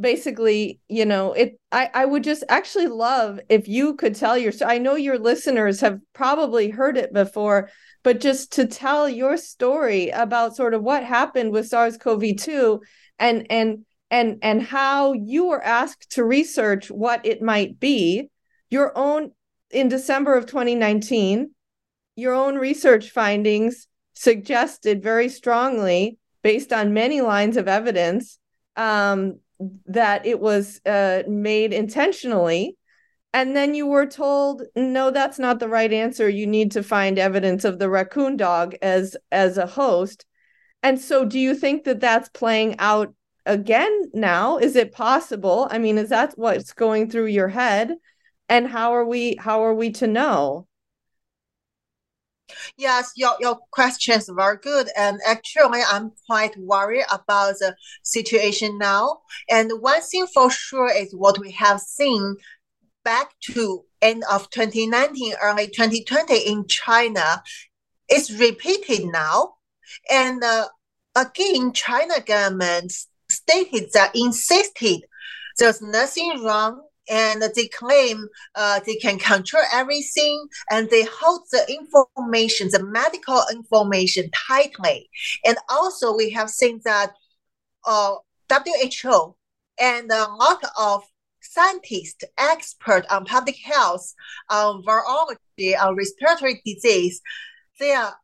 basically 0.01 0.81
you 0.89 1.05
know 1.05 1.33
it 1.35 1.61
i 1.71 1.91
i 1.93 2.05
would 2.05 2.25
just 2.25 2.43
actually 2.49 2.87
love 2.87 3.39
if 3.51 3.69
you 3.69 3.95
could 3.95 4.15
tell 4.15 4.39
your 4.39 4.51
so 4.51 4.65
i 4.67 4.79
know 4.79 4.95
your 4.95 5.19
listeners 5.19 5.81
have 5.81 6.01
probably 6.15 6.71
heard 6.71 6.97
it 6.97 7.13
before 7.13 7.69
but 8.03 8.21
just 8.21 8.53
to 8.53 8.67
tell 8.67 9.09
your 9.09 9.37
story 9.37 10.09
about 10.11 10.57
sort 10.57 10.75
of 10.75 10.83
what 10.83 11.05
happened 11.05 11.53
with 11.53 11.69
SARS-CoV-2 11.69 12.81
and 13.19 13.47
and 13.51 13.85
and 14.11 14.39
and 14.43 14.63
how 14.63 15.13
you 15.13 15.47
were 15.47 15.63
asked 15.63 16.11
to 16.11 16.25
research 16.25 16.91
what 16.91 17.25
it 17.25 17.43
might 17.43 17.79
be 17.79 18.31
your 18.71 18.97
own 18.97 19.33
in 19.71 19.89
December 19.89 20.37
of 20.37 20.47
2019 20.47 21.51
your 22.17 22.35
own 22.35 22.57
research 22.57 23.11
findings 23.11 23.87
suggested 24.15 25.03
very 25.03 25.29
strongly 25.29 26.19
based 26.43 26.73
on 26.73 26.93
many 26.93 27.21
lines 27.21 27.57
of 27.57 27.69
evidence 27.69 28.39
um, 28.77 29.39
that 29.87 30.27
it 30.27 30.41
was 30.41 30.81
uh, 30.87 31.23
made 31.29 31.73
intentionally. 31.73 32.77
And 33.35 33.57
then 33.57 33.75
you 33.75 33.87
were 33.87 34.07
told, 34.07 34.63
no, 34.77 35.11
that's 35.11 35.39
not 35.39 35.59
the 35.59 35.69
right 35.69 35.93
answer. 35.93 36.29
You 36.29 36.47
need 36.47 36.71
to 36.73 36.83
find 36.83 37.19
evidence 37.19 37.65
of 37.65 37.79
the 37.79 37.89
raccoon 37.89 38.37
dog 38.37 38.75
as 38.83 39.17
as 39.31 39.57
a 39.57 39.67
host. 39.67 40.27
And 40.83 41.01
so, 41.01 41.25
do 41.25 41.39
you 41.39 41.55
think 41.55 41.85
that 41.85 42.01
that's 42.01 42.29
playing 42.29 42.77
out 42.79 43.15
again 43.47 44.11
now? 44.13 44.59
Is 44.59 44.77
it 44.77 44.93
possible? 44.93 45.69
I 45.71 45.79
mean, 45.79 45.99
is 45.99 46.11
that 46.11 46.35
what's 46.37 46.73
going 46.73 47.11
through 47.11 47.27
your 47.27 47.49
head? 47.49 47.97
And 48.49 48.67
how 48.69 48.93
are 48.95 49.05
we 49.07 49.37
how 49.37 49.65
are 49.65 49.75
we 49.75 49.91
to 49.93 50.07
know? 50.07 50.67
Yes, 52.77 53.13
your, 53.17 53.35
your 53.41 53.59
questions 53.71 54.29
very 54.29 54.59
good. 54.59 54.89
And 54.97 55.21
actually, 55.27 55.81
I'm 55.91 56.13
quite 56.27 56.57
worried 56.59 57.05
about 57.11 57.55
the 57.61 57.75
situation 58.03 58.79
now. 58.79 59.21
And 59.51 59.71
one 59.81 60.03
thing 60.03 60.27
for 60.35 60.51
sure 60.51 60.91
is 60.93 61.15
what 61.15 61.39
we 61.39 61.53
have 61.53 61.81
seen 61.81 62.37
back 63.05 63.33
to 63.53 63.85
end 64.01 64.25
of 64.31 64.51
2019, 64.51 65.35
early 65.43 65.67
2020 65.69 66.37
in 66.39 66.67
China 66.67 67.43
is 68.11 68.39
repeated 68.39 69.07
now. 69.07 69.55
And 70.11 70.43
uh, 70.43 70.69
again, 71.17 71.73
China 71.73 72.21
government 72.25 72.93
stated 73.29 73.91
that 73.95 74.13
insisted 74.15 75.03
there's 75.59 75.83
nothing 75.83 76.43
wrong 76.43 76.83
and 77.09 77.43
they 77.55 77.69
claim 77.69 78.29
uh, 78.55 78.81
they 78.87 78.97
can 78.97 79.19
control 79.19 79.63
everything 79.73 80.47
and 80.71 80.89
they 80.91 81.05
hold 81.05 81.43
the 81.51 81.67
information, 81.69 82.69
the 82.71 82.85
medical 82.85 83.43
information 83.53 84.31
tightly. 84.49 85.11
And 85.45 85.59
also, 85.69 86.17
we 86.17 86.31
have 86.31 86.49
seen 86.49 86.81
that 86.85 87.13
uh, 87.85 88.15
WHO 88.51 89.35
and 89.79 90.11
a 90.11 90.29
lot 90.29 90.63
of 90.79 91.03
scientists, 91.53 92.25
experts 92.39 93.07
on 93.11 93.25
public 93.25 93.57
health, 93.63 94.15
on 94.51 94.83
virology, 94.83 95.79
on 95.81 95.95
respiratory 95.97 96.63
disease, 96.65 97.21
they 97.79 97.93
are 97.93 98.15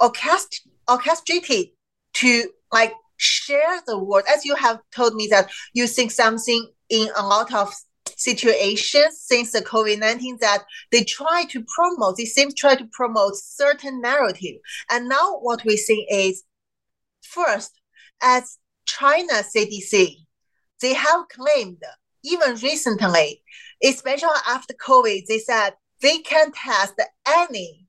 orchest- 0.00 0.66
orchestrated 0.88 1.68
to 2.12 2.50
like 2.72 2.92
share 3.16 3.80
the 3.86 3.98
word. 3.98 4.24
As 4.32 4.44
you 4.44 4.54
have 4.56 4.80
told 4.94 5.14
me 5.14 5.26
that 5.30 5.50
you 5.72 5.86
think 5.86 6.10
something 6.10 6.68
in 6.90 7.08
a 7.16 7.26
lot 7.26 7.52
of 7.54 7.72
situations 8.16 9.20
since 9.20 9.52
the 9.52 9.60
COVID-19 9.60 10.38
that 10.40 10.64
they 10.92 11.04
try 11.04 11.44
to 11.50 11.64
promote, 11.74 12.16
they 12.16 12.24
seem 12.24 12.50
to 12.50 12.54
try 12.54 12.74
to 12.74 12.88
promote 12.92 13.36
certain 13.36 14.00
narrative. 14.00 14.56
And 14.90 15.08
now 15.08 15.38
what 15.40 15.64
we 15.64 15.76
see 15.76 16.06
is 16.10 16.44
first, 17.22 17.72
as 18.22 18.58
China 18.86 19.42
CDC, 19.54 20.16
they 20.80 20.94
have 20.94 21.28
claimed 21.28 21.82
even 22.26 22.56
recently, 22.56 23.42
especially 23.82 24.28
after 24.48 24.74
COVID, 24.74 25.26
they 25.26 25.38
said 25.38 25.70
they 26.02 26.18
can 26.18 26.52
test 26.52 26.94
any 27.26 27.86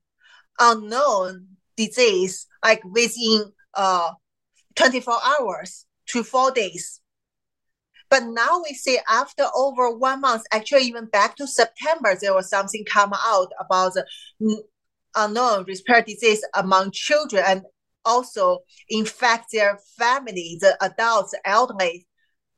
unknown 0.60 1.48
disease 1.76 2.48
like 2.64 2.84
within 2.84 3.52
uh 3.76 4.12
24 4.76 5.16
hours 5.40 5.86
to 6.08 6.24
four 6.24 6.52
days. 6.52 7.02
But 8.10 8.24
now 8.24 8.62
we 8.64 8.74
see 8.74 9.00
after 9.10 9.46
over 9.56 9.92
one 9.92 10.22
month, 10.22 10.44
actually 10.52 10.84
even 10.84 11.06
back 11.06 11.36
to 11.38 11.48
September, 11.48 12.16
there 12.20 12.34
was 12.34 12.50
something 12.50 12.86
come 12.86 13.14
out 13.14 13.52
about 13.60 13.94
the 13.96 14.64
unknown 15.16 15.66
respiratory 15.68 16.14
disease 16.14 16.46
among 16.54 16.92
children 16.92 17.44
and 17.46 17.62
also 18.06 18.60
infect 18.90 19.52
their 19.52 19.78
family, 19.98 20.58
the 20.62 20.78
adults, 20.82 21.36
elderly. 21.44 22.08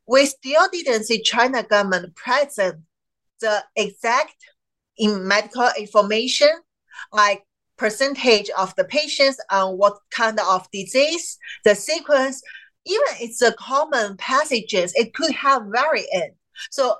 We 0.09 0.25
still 0.25 0.67
didn't 0.71 1.03
see 1.03 1.21
China 1.21 1.61
government 1.61 2.15
present 2.15 2.79
the 3.41 3.63
exact 3.75 4.33
in 4.97 5.27
medical 5.27 5.69
information, 5.77 6.49
like 7.13 7.43
percentage 7.77 8.49
of 8.57 8.75
the 8.75 8.85
patients 8.85 9.39
on 9.51 9.77
what 9.77 9.99
kind 10.09 10.39
of 10.39 10.67
disease, 10.71 11.37
the 11.63 11.75
sequence, 11.75 12.41
even 12.87 13.05
it's 13.19 13.43
a 13.43 13.53
common 13.53 14.17
pathogens, 14.17 14.93
it 14.95 15.13
could 15.13 15.31
have 15.31 15.67
variant. 15.71 16.33
So 16.71 16.95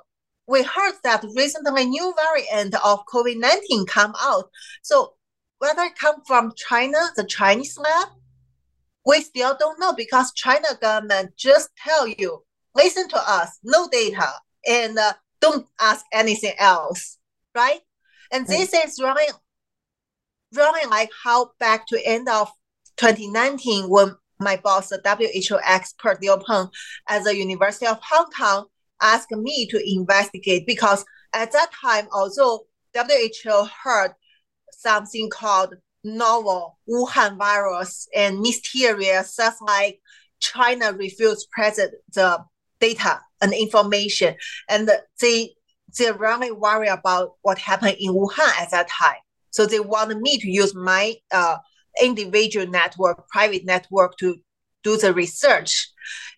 we 0.46 0.62
heard 0.62 0.94
that 1.02 1.24
recently 1.34 1.86
new 1.86 2.14
variant 2.14 2.76
of 2.76 3.04
COVID-19 3.12 3.88
come 3.88 4.14
out. 4.20 4.50
So 4.82 5.14
whether 5.58 5.82
it 5.82 5.98
come 5.98 6.22
from 6.28 6.52
China, 6.54 6.98
the 7.16 7.24
Chinese 7.24 7.76
lab, 7.76 8.08
we 9.04 9.20
still 9.20 9.56
don't 9.58 9.80
know 9.80 9.94
because 9.94 10.32
China 10.32 10.68
government 10.80 11.36
just 11.36 11.70
tell 11.76 12.06
you, 12.06 12.44
listen 12.74 13.08
to 13.08 13.18
us, 13.18 13.58
no 13.62 13.88
data, 13.88 14.28
and 14.66 14.98
uh, 14.98 15.12
don't 15.40 15.66
ask 15.80 16.04
anything 16.12 16.52
else, 16.58 17.18
right? 17.54 17.80
And 18.32 18.46
this 18.46 18.72
is 18.72 19.00
running, 19.02 19.28
running 20.54 20.88
like 20.90 21.10
how 21.24 21.50
back 21.58 21.86
to 21.88 22.06
end 22.06 22.28
of 22.28 22.50
2019 22.96 23.88
when 23.88 24.14
my 24.38 24.56
boss, 24.56 24.88
the 24.88 25.00
WHO 25.48 25.58
expert 25.64 26.20
Leo 26.22 26.38
Poon 26.38 26.68
at 27.08 27.24
the 27.24 27.36
University 27.36 27.86
of 27.86 27.98
Hong 28.02 28.26
Kong, 28.36 28.66
asked 29.02 29.30
me 29.30 29.66
to 29.66 29.82
investigate 29.84 30.66
because 30.66 31.04
at 31.32 31.52
that 31.52 31.70
time, 31.72 32.08
although 32.12 32.64
WHO 32.94 33.68
heard 33.82 34.12
something 34.72 35.28
called 35.30 35.74
novel 36.02 36.78
Wuhan 36.88 37.36
virus 37.36 38.08
and 38.14 38.40
mysterious, 38.40 39.36
just 39.36 39.62
like 39.62 40.00
China 40.40 40.92
refused 40.92 41.50
present 41.50 41.94
the 42.14 42.42
data 42.80 43.20
and 43.40 43.52
information, 43.52 44.34
and 44.68 44.90
they 45.20 45.54
they 45.98 46.12
really 46.12 46.52
worry 46.52 46.88
about 46.88 47.32
what 47.42 47.58
happened 47.58 47.96
in 47.98 48.12
Wuhan 48.12 48.60
at 48.60 48.70
that 48.70 48.88
time. 48.88 49.20
So 49.50 49.66
they 49.66 49.80
want 49.80 50.16
me 50.20 50.38
to 50.38 50.48
use 50.48 50.74
my 50.74 51.16
uh, 51.32 51.58
individual 52.00 52.66
network, 52.66 53.28
private 53.28 53.64
network 53.64 54.16
to 54.18 54.36
do 54.84 54.96
the 54.96 55.12
research. 55.12 55.88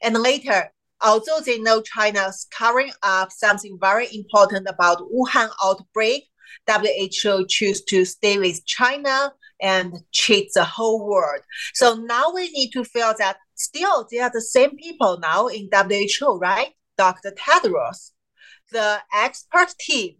And 0.03 0.17
later, 0.17 0.71
although 1.03 1.41
they 1.45 1.59
know 1.59 1.83
China's 1.83 2.47
covering 2.51 2.93
up 3.03 3.31
something 3.31 3.79
very 3.81 4.09
important 4.15 4.67
about 4.69 5.03
Wuhan 5.13 5.51
outbreak, 5.63 6.25
WHO 6.69 7.47
choose 7.49 7.83
to 7.85 8.05
stay 8.05 8.39
with 8.39 8.65
China 8.67 9.33
and 9.61 9.95
cheat 10.11 10.51
the 10.55 10.65
whole 10.65 11.07
world. 11.07 11.43
So 11.75 11.95
now 11.95 12.33
we 12.35 12.51
need 12.51 12.71
to 12.73 12.85
feel 12.85 13.15
that 13.19 13.37
still 13.55 14.07
they 14.11 14.19
are 14.19 14.31
the 14.33 14.41
same 14.41 14.77
people 14.77 15.19
now 15.19 15.47
in 15.49 15.69
WHO, 15.73 16.39
right? 16.39 16.71
Dr. 16.99 17.33
Tedros, 17.33 18.13
the 18.71 18.99
expert 19.15 19.75
team, 19.81 20.17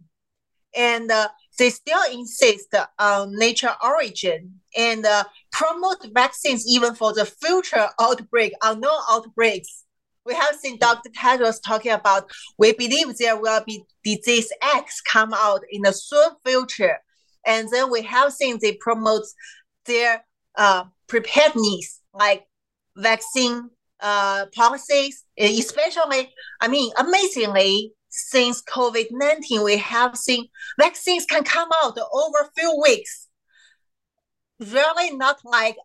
and 0.75 1.11
uh, 1.11 1.27
they 1.57 1.69
still 1.69 2.01
insist 2.11 2.75
on 2.99 3.37
nature 3.37 3.75
origin 3.83 4.59
and 4.75 5.05
uh, 5.05 5.23
promote 5.51 6.05
vaccines 6.13 6.65
even 6.67 6.95
for 6.95 7.13
the 7.13 7.25
future 7.25 7.89
outbreak, 8.01 8.53
unknown 8.63 8.99
outbreaks. 9.09 9.83
We 10.25 10.33
have 10.33 10.55
seen 10.55 10.79
Dr. 10.79 11.09
Tedros 11.09 11.59
talking 11.63 11.91
about 11.91 12.31
we 12.57 12.73
believe 12.73 13.17
there 13.17 13.39
will 13.39 13.61
be 13.65 13.83
disease 14.03 14.51
X 14.61 15.01
come 15.01 15.33
out 15.33 15.61
in 15.69 15.81
the 15.81 15.91
soon 15.91 16.31
future. 16.45 16.97
And 17.45 17.67
then 17.71 17.91
we 17.91 18.01
have 18.03 18.31
seen 18.31 18.57
they 18.61 18.73
promote 18.73 19.23
their 19.85 20.23
uh, 20.55 20.85
preparedness, 21.07 21.99
like 22.13 22.45
vaccine 22.95 23.69
uh, 23.99 24.45
policies, 24.55 25.23
especially, 25.37 26.33
I 26.61 26.67
mean, 26.67 26.91
amazingly, 26.97 27.93
since 28.09 28.61
COVID 28.61 29.07
19, 29.11 29.63
we 29.63 29.77
have 29.77 30.15
seen 30.17 30.47
vaccines 30.79 31.25
can 31.25 31.43
come 31.43 31.69
out 31.83 31.97
over 31.97 32.37
a 32.41 32.51
few 32.59 32.79
weeks. 32.83 33.27
Really 34.59 35.15
not 35.15 35.39
like 35.43 35.75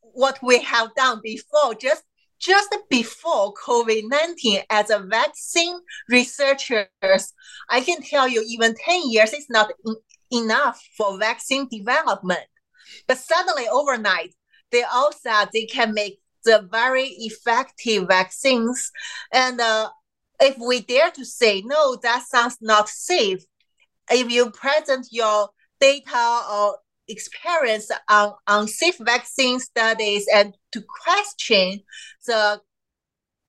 what 0.00 0.38
we 0.42 0.60
have 0.62 0.94
done 0.94 1.20
before, 1.22 1.74
just 1.74 2.02
just 2.38 2.74
before 2.90 3.54
COVID 3.54 4.02
19 4.04 4.62
as 4.68 4.90
a 4.90 4.98
vaccine 4.98 5.78
researchers, 6.08 6.88
I 7.70 7.80
can 7.80 8.02
tell 8.02 8.28
you 8.28 8.44
even 8.46 8.74
10 8.74 9.10
years 9.10 9.32
is 9.32 9.46
not 9.48 9.70
in, 9.86 9.96
enough 10.42 10.82
for 10.96 11.18
vaccine 11.18 11.68
development. 11.68 12.46
But 13.06 13.18
suddenly 13.18 13.68
overnight, 13.68 14.34
they 14.72 14.82
all 14.82 15.12
said 15.12 15.50
they 15.52 15.66
can 15.66 15.94
make 15.94 16.21
the 16.44 16.68
very 16.70 17.06
effective 17.18 18.08
vaccines. 18.08 18.90
And 19.32 19.60
uh, 19.60 19.90
if 20.40 20.56
we 20.58 20.80
dare 20.80 21.10
to 21.12 21.24
say, 21.24 21.62
no, 21.64 21.96
that 22.02 22.24
sounds 22.26 22.58
not 22.60 22.88
safe, 22.88 23.44
if 24.10 24.30
you 24.30 24.50
present 24.50 25.06
your 25.10 25.50
data 25.80 26.40
or 26.50 26.78
experience 27.08 27.90
on, 28.08 28.32
on 28.46 28.68
safe 28.68 28.96
vaccine 29.00 29.60
studies 29.60 30.26
and 30.32 30.54
to 30.72 30.82
question 31.04 31.80
the 32.26 32.60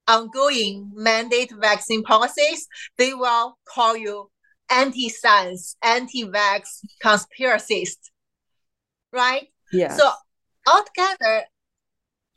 ongoing 0.08 0.92
mandate 0.94 1.52
vaccine 1.60 2.04
policies, 2.04 2.68
they 2.98 3.14
will 3.14 3.58
call 3.66 3.96
you 3.96 4.30
anti-science, 4.70 5.76
anti-vax 5.84 6.80
conspiracist, 7.04 7.98
right? 9.12 9.48
Yeah. 9.72 9.96
So 9.96 10.10
altogether, 10.68 11.46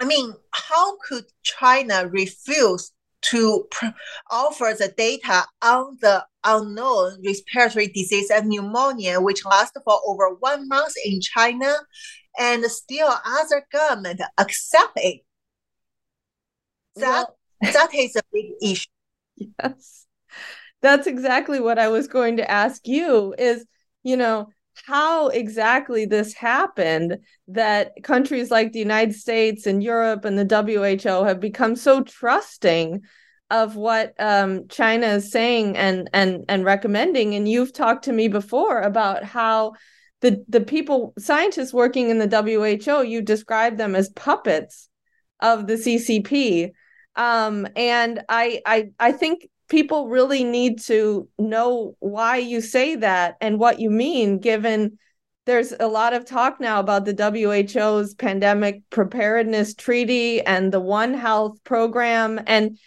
I 0.01 0.05
mean, 0.05 0.35
how 0.53 0.99
could 0.99 1.25
China 1.43 2.07
refuse 2.09 2.93
to 3.23 3.67
pr- 3.71 3.87
offer 4.31 4.75
the 4.79 4.93
data 4.97 5.45
on 5.63 5.99
the 6.01 6.25
unknown 6.45 7.23
respiratory 7.25 7.89
disease 7.89 8.31
and 8.31 8.49
pneumonia, 8.49 9.21
which 9.21 9.45
lasted 9.45 9.81
for 9.85 10.01
over 10.07 10.35
one 10.39 10.69
month 10.69 10.95
in 11.05 11.21
China, 11.21 11.75
and 12.39 12.65
still 12.67 13.13
other 13.25 13.67
government 13.73 14.21
accept 14.39 14.93
it. 14.97 15.23
That 16.97 17.29
well, 17.61 17.73
that 17.73 17.95
is 17.95 18.17
a 18.17 18.23
big 18.33 18.53
issue. 18.63 18.89
Yes. 19.63 20.07
That's 20.83 21.07
exactly 21.07 21.61
what 21.61 21.79
I 21.79 21.89
was 21.89 22.09
going 22.09 22.39
to 22.39 22.51
ask 22.51 22.87
you 22.87 23.35
is, 23.39 23.67
you 24.03 24.17
know, 24.17 24.49
how 24.85 25.29
exactly 25.29 26.07
this 26.07 26.35
happened 26.35 27.19
that 27.49 27.93
countries 28.03 28.51
like 28.51 28.73
the 28.73 28.79
United 28.79 29.15
States 29.15 29.67
and 29.67 29.83
Europe 29.83 30.25
and 30.25 30.39
the 30.39 30.99
WHO 31.03 31.25
have 31.25 31.41
become 31.41 31.77
so 31.77 32.03
trusting 32.03 33.03
of 33.51 33.77
what 33.77 34.15
um, 34.19 34.67
China 34.69 35.07
is 35.07 35.31
saying 35.31 35.77
and 35.77 36.11
and 36.13 36.45
and 36.49 36.65
recommending. 36.65 37.35
And 37.35 37.49
you've 37.49 37.73
talked 37.73 38.05
to 38.05 38.13
me 38.13 38.29
before 38.29 38.81
about 38.81 39.25
how 39.25 39.75
the 40.21 40.45
the 40.49 40.61
people 40.61 41.15
scientists 41.19 41.73
working 41.73 42.11
in 42.11 42.19
the 42.19 42.29
WHO 42.85 43.03
you 43.03 43.23
describe 43.23 43.77
them 43.77 43.95
as 43.95 44.09
puppets 44.11 44.89
of 45.41 45.67
the 45.67 45.75
CCP. 45.75 46.73
Um, 47.15 47.67
and 47.77 48.23
I 48.29 48.61
I 48.67 48.91
I 48.99 49.13
think 49.13 49.49
people 49.69 50.09
really 50.09 50.45
need 50.45 50.81
to 50.81 51.29
know 51.39 51.97
why 51.99 52.37
you 52.37 52.61
say 52.61 52.97
that 52.97 53.37
and 53.41 53.59
what 53.59 53.81
you 53.81 53.91
mean 53.91 54.39
given 54.39 54.99
there's 55.47 55.73
a 55.79 55.87
lot 55.87 56.13
of 56.13 56.25
talk 56.25 56.61
now 56.61 56.81
about 56.81 57.05
the 57.05 57.15
WHO's 57.15 58.15
pandemic 58.15 58.83
preparedness 58.91 59.75
treaty 59.75 60.43
and 60.43 60.73
the 60.73 60.81
One 60.81 61.15
Health 61.15 61.63
program. 61.63 62.41
And 62.49 62.79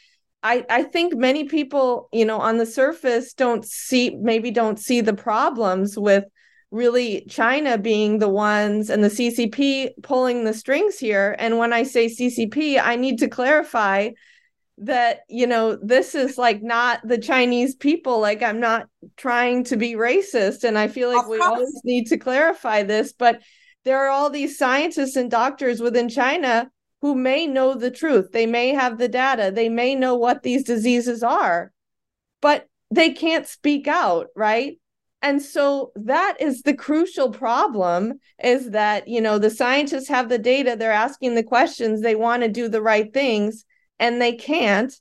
I 0.44 0.66
I 0.70 0.84
think 0.84 1.16
many 1.16 1.46
people, 1.46 2.10
you 2.12 2.26
know, 2.26 2.40
on 2.40 2.58
the 2.58 2.66
surface 2.66 3.34
don't 3.34 3.66
see 3.66 4.14
maybe 4.18 4.52
don't 4.52 4.78
see 4.78 5.00
the 5.00 5.14
problems 5.14 5.98
with 5.98 6.26
really 6.70 7.26
China 7.30 7.78
being 7.78 8.20
the 8.20 8.30
ones 8.30 8.90
and 8.90 9.04
the 9.04 9.10
CCP 9.10 9.92
pulling 10.04 10.44
the 10.44 10.54
strings 10.54 11.00
here. 11.00 11.36
And 11.40 11.58
when 11.58 11.72
I 11.72 11.84
say 11.84 12.08
CCP, 12.08 12.80
I 12.80 12.98
need 12.98 13.20
to 13.20 13.30
clarify 13.30 14.12
that 14.82 15.22
you 15.30 15.46
know 15.48 15.76
this 15.76 16.16
is 16.16 16.38
like 16.38 16.62
not 16.62 17.00
the 17.08 17.18
chinese 17.18 17.76
people. 17.76 18.20
Like 18.20 18.42
i'm 18.42 18.60
not 18.60 18.88
trying 19.18 19.64
to 19.66 19.78
be 19.78 19.94
racist 19.94 20.64
and 20.64 20.78
i 20.78 20.88
feel 20.88 21.14
like 21.14 21.28
we 21.28 21.40
always 21.40 21.82
need 21.84 22.08
to 22.08 22.18
clarify 22.18 22.84
this 22.84 23.14
but 23.14 23.42
there 23.86 24.00
are 24.00 24.10
all 24.10 24.30
these 24.30 24.58
scientists 24.58 25.16
and 25.16 25.32
doctors 25.32 25.82
within 25.82 26.10
china 26.10 26.70
who 27.02 27.16
may 27.16 27.48
know 27.48 27.76
the 27.76 27.92
truth. 27.92 28.34
They 28.34 28.46
may 28.46 28.74
have 28.74 28.98
the 28.98 29.08
data. 29.08 29.54
They 29.56 29.70
may 29.70 29.96
know 29.96 30.16
what 30.16 30.44
these 30.44 30.64
diseases 30.64 31.24
are 31.24 31.72
but 32.42 32.68
they 32.92 33.12
can't 33.12 33.48
speak 33.48 33.88
out 33.88 34.28
right? 34.36 34.80
And 35.22 35.42
so 35.42 35.92
that 35.96 36.38
is 36.40 36.62
the 36.62 36.74
crucial 36.74 37.30
problem 37.30 38.20
is 38.42 38.72
that 38.72 39.08
you 39.08 39.20
know 39.20 39.38
the 39.38 39.50
scientists 39.50 40.08
have 40.08 40.30
the 40.30 40.38
data. 40.38 40.76
They're 40.78 40.92
asking 40.92 41.36
the 41.36 41.44
questions. 41.44 42.02
They 42.02 42.16
want 42.16 42.44
to 42.44 42.50
do 42.50 42.70
the 42.70 42.82
right 42.82 43.14
things 43.14 43.66
and 44.00 44.22
they 44.22 44.34
can't 44.34 44.94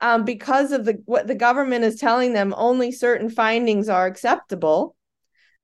um, 0.00 0.24
because 0.24 0.72
of 0.72 0.84
the 0.84 1.00
what 1.04 1.26
the 1.26 1.34
government 1.34 1.84
is 1.84 1.96
telling 1.96 2.32
them 2.32 2.54
only 2.56 2.90
certain 2.92 3.30
findings 3.30 3.88
are 3.88 4.06
acceptable. 4.06 4.96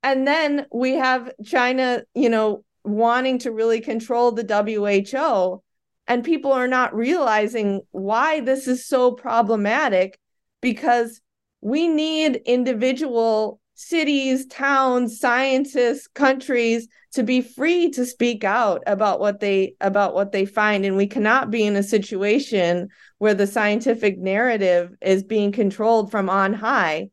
And 0.02 0.26
then 0.26 0.66
we 0.72 0.92
have 0.92 1.32
china 1.44 2.02
you 2.14 2.28
know 2.28 2.64
wanting 2.84 3.38
to 3.40 3.50
really 3.50 3.80
control 3.80 4.32
the 4.32 4.44
who 4.44 5.62
and 6.08 6.24
people 6.24 6.52
are 6.52 6.68
not 6.68 6.94
realizing 6.94 7.82
why 7.90 8.40
this 8.40 8.66
is 8.66 8.86
so 8.86 9.12
problematic 9.12 10.18
because 10.62 11.20
we 11.60 11.86
need 11.86 12.40
individual 12.46 13.60
cities, 13.74 14.46
towns, 14.46 15.20
scientists, 15.20 16.08
countries 16.08 16.88
to 17.12 17.22
be 17.22 17.40
free 17.40 17.90
to 17.90 18.04
speak 18.04 18.44
out 18.44 18.82
about 18.86 19.20
what 19.20 19.40
they 19.40 19.74
about 19.80 20.14
what 20.14 20.32
they 20.32 20.44
find. 20.44 20.84
And 20.84 20.96
we 20.96 21.06
cannot 21.06 21.50
be 21.50 21.64
in 21.64 21.76
a 21.76 21.82
situation 21.82 22.88
where 23.18 23.34
the 23.34 23.46
scientific 23.46 24.18
narrative 24.18 24.94
is 25.00 25.22
being 25.22 25.52
controlled 25.52 26.10
from 26.10 26.28
on 26.28 26.52
high. 26.52 27.10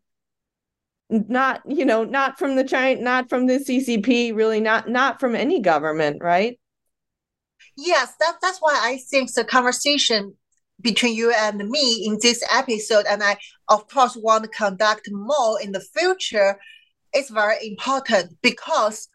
Not 1.10 1.62
you 1.68 1.86
know 1.86 2.04
not 2.04 2.40
from 2.40 2.56
the 2.56 2.64
China 2.64 3.02
not 3.02 3.30
from 3.30 3.48
the 3.48 3.60
CCP 3.60 4.36
really 4.36 4.60
not 4.60 4.90
not 4.90 5.20
from 5.20 5.36
any 5.36 5.62
government 5.62 6.22
right? 6.22 6.60
Yes 7.78 8.14
that, 8.20 8.38
that's 8.42 8.60
why 8.60 8.80
I 8.82 8.98
think 9.10 9.34
the 9.34 9.46
conversation 9.46 10.36
between 10.82 11.16
you 11.16 11.32
and 11.32 11.70
me 11.70 12.06
in 12.06 12.18
this 12.22 12.44
episode, 12.52 13.06
and 13.10 13.24
I, 13.24 13.38
of 13.70 13.88
course, 13.88 14.16
want 14.16 14.44
to 14.44 14.50
conduct 14.50 15.10
more 15.12 15.62
in 15.62 15.72
the 15.72 15.80
future, 15.80 16.60
is 17.16 17.30
very 17.30 17.56
important 17.66 18.38
because 18.42 19.08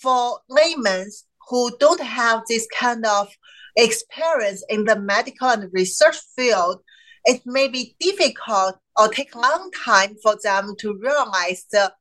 for 0.00 0.40
laymen 0.48 1.10
who 1.48 1.76
don't 1.78 2.02
have 2.02 2.42
this 2.48 2.66
kind 2.78 3.04
of 3.06 3.28
experience 3.76 4.64
in 4.68 4.84
the 4.84 4.98
medical 4.98 5.48
and 5.48 5.72
research 5.72 6.16
field, 6.36 6.80
it 7.24 7.42
may 7.44 7.68
be 7.68 7.96
difficult 8.00 8.78
or 8.96 9.08
take 9.08 9.34
a 9.34 9.38
long 9.38 9.70
time 9.84 10.16
for 10.22 10.36
them 10.42 10.74
to 10.78 10.98
realize 11.02 11.64
the 11.70 11.92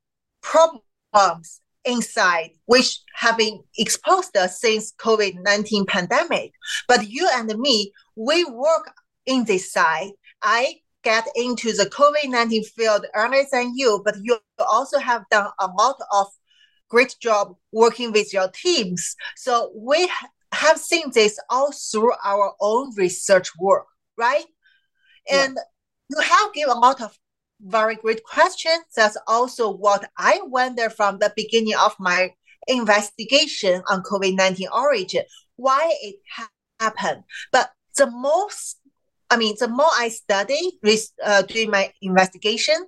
problems 0.42 1.62
inside, 1.86 2.52
which 2.66 3.00
have 3.16 3.38
been 3.38 3.62
exposed 3.78 4.38
since 4.50 4.94
COVID-19 5.00 5.88
pandemic. 5.88 6.52
But 6.88 7.10
you 7.10 7.30
and 7.34 7.48
me, 7.58 7.92
we 8.16 8.44
work 8.46 8.92
in 9.26 9.46
this 9.46 9.72
side. 9.72 10.12
I 10.44 10.76
get 11.04 11.28
into 11.36 11.72
the 11.72 11.86
COVID-19 11.86 12.66
field 12.68 13.06
earlier 13.16 13.46
than 13.52 13.74
you, 13.76 14.02
but 14.04 14.16
you 14.22 14.40
also 14.60 15.00
have 15.00 15.24
done 15.32 15.50
a 15.60 15.68
lot 15.68 15.96
of 16.12 16.28
great 16.90 17.16
job 17.20 17.56
working 17.72 18.12
with 18.12 18.34
your 18.34 18.50
teams. 18.50 19.16
So 19.36 19.72
we 19.76 20.10
have 20.52 20.78
seen 20.78 21.12
this 21.14 21.40
all 21.50 21.72
through 21.72 22.14
our 22.24 22.54
own 22.60 22.94
research 22.96 23.50
work, 23.60 23.86
right? 24.18 24.46
Yeah. 25.30 25.46
And 25.46 25.58
you 26.10 26.20
have 26.22 26.54
given 26.54 26.76
a 26.76 26.80
lot 26.80 27.02
of 27.02 27.18
very 27.62 27.96
great 27.96 28.24
questions. 28.24 28.84
That's 28.96 29.18
also 29.28 29.70
what 29.72 30.10
I 30.18 30.40
wonder 30.44 30.90
from 30.90 31.20
the 31.20 31.34
beginning 31.36 31.76
of 31.76 31.96
my 32.00 32.34
investigation 32.68 33.82
on 33.90 34.04
COVID-19 34.04 34.72
origin, 34.72 35.24
why 35.56 35.94
it 36.02 36.16
ha- 36.32 36.50
happened. 36.80 37.24
But 37.52 37.72
the 37.96 38.10
most, 38.10 38.78
I 39.30 39.38
mean, 39.38 39.56
the 39.60 39.68
more 39.68 39.90
I 39.94 40.10
study 40.10 40.80
uh, 41.24 41.42
during 41.44 41.72
my 41.72 41.92
investigation, 42.02 42.88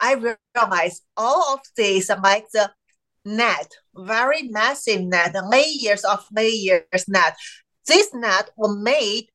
I 0.00 0.14
realize 0.56 1.02
all 1.16 1.54
of 1.54 1.60
this, 1.76 2.10
like 2.22 2.46
the 2.52 2.70
net, 3.24 3.70
very 3.94 4.42
massive 4.44 5.02
net, 5.02 5.34
layers 5.48 6.04
of 6.04 6.24
layers 6.34 7.08
net. 7.08 7.36
This 7.86 8.12
net 8.14 8.50
was 8.56 8.76
made 8.76 9.28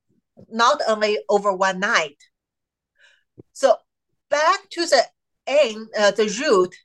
not 0.50 0.82
only 0.88 1.20
over 1.30 1.54
one 1.54 1.80
night. 1.80 2.18
So 3.54 3.76
back 4.30 4.70
to 4.72 4.86
the 4.86 5.04
end, 5.46 5.88
uh, 5.98 6.12
the 6.12 6.26
root, 6.42 6.76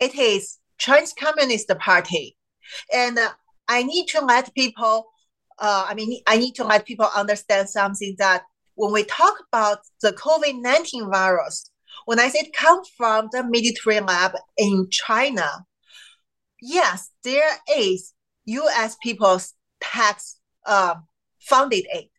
it 0.00 0.14
is 0.14 0.58
Chinese 0.78 1.12
Communist 1.12 1.70
Party. 1.78 2.36
And 2.92 3.18
uh, 3.18 3.30
I 3.68 3.82
need 3.82 4.06
to 4.08 4.24
let 4.24 4.54
people, 4.54 5.06
uh, 5.58 5.86
I 5.88 5.94
mean, 5.94 6.20
I 6.26 6.38
need 6.38 6.54
to 6.56 6.64
let 6.64 6.86
people 6.86 7.08
understand 7.14 7.68
something 7.68 8.14
that 8.18 8.42
when 8.74 8.92
we 8.92 9.04
talk 9.04 9.34
about 9.52 9.78
the 10.02 10.12
COVID-19 10.12 11.10
virus, 11.10 11.70
when 12.04 12.20
I 12.20 12.28
say 12.28 12.40
it 12.40 12.52
comes 12.52 12.88
from 12.96 13.28
the 13.32 13.42
military 13.44 14.00
lab 14.00 14.32
in 14.56 14.88
China, 14.90 15.66
yes, 16.60 17.10
there 17.24 17.50
is 17.76 18.14
U.S. 18.46 18.96
people's 19.02 19.54
tax 19.80 20.38
uh, 20.66 20.96
funded 21.40 21.86
aid. 21.92 22.10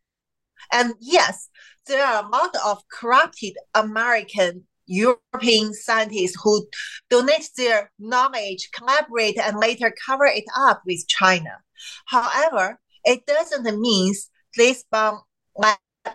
And 0.71 0.93
yes, 0.99 1.49
there 1.87 2.05
are 2.05 2.23
a 2.23 2.27
lot 2.27 2.55
of 2.65 2.83
corrupted 2.89 3.53
American 3.73 4.65
European 4.85 5.73
scientists 5.73 6.35
who 6.43 6.67
donate 7.09 7.49
their 7.57 7.91
knowledge, 7.99 8.69
collaborate, 8.73 9.37
and 9.37 9.57
later 9.57 9.93
cover 10.05 10.25
it 10.25 10.45
up 10.57 10.81
with 10.85 11.07
China. 11.07 11.57
However, 12.05 12.79
it 13.05 13.25
doesn't 13.25 13.79
mean 13.79 14.13
this 14.57 14.83
bomb 14.91 15.21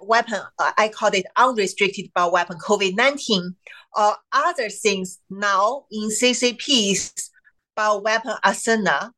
weapon, 0.02 0.40
uh, 0.58 0.72
I 0.76 0.88
call 0.88 1.10
it 1.10 1.26
unrestricted 1.36 2.10
bomb 2.14 2.32
weapon 2.32 2.58
COVID-19, 2.58 3.54
or 3.96 4.16
other 4.32 4.68
things 4.68 5.20
now 5.30 5.84
in 5.90 6.08
CCP's 6.10 7.30
bioweapon 7.76 8.38
arsenal 8.42 9.10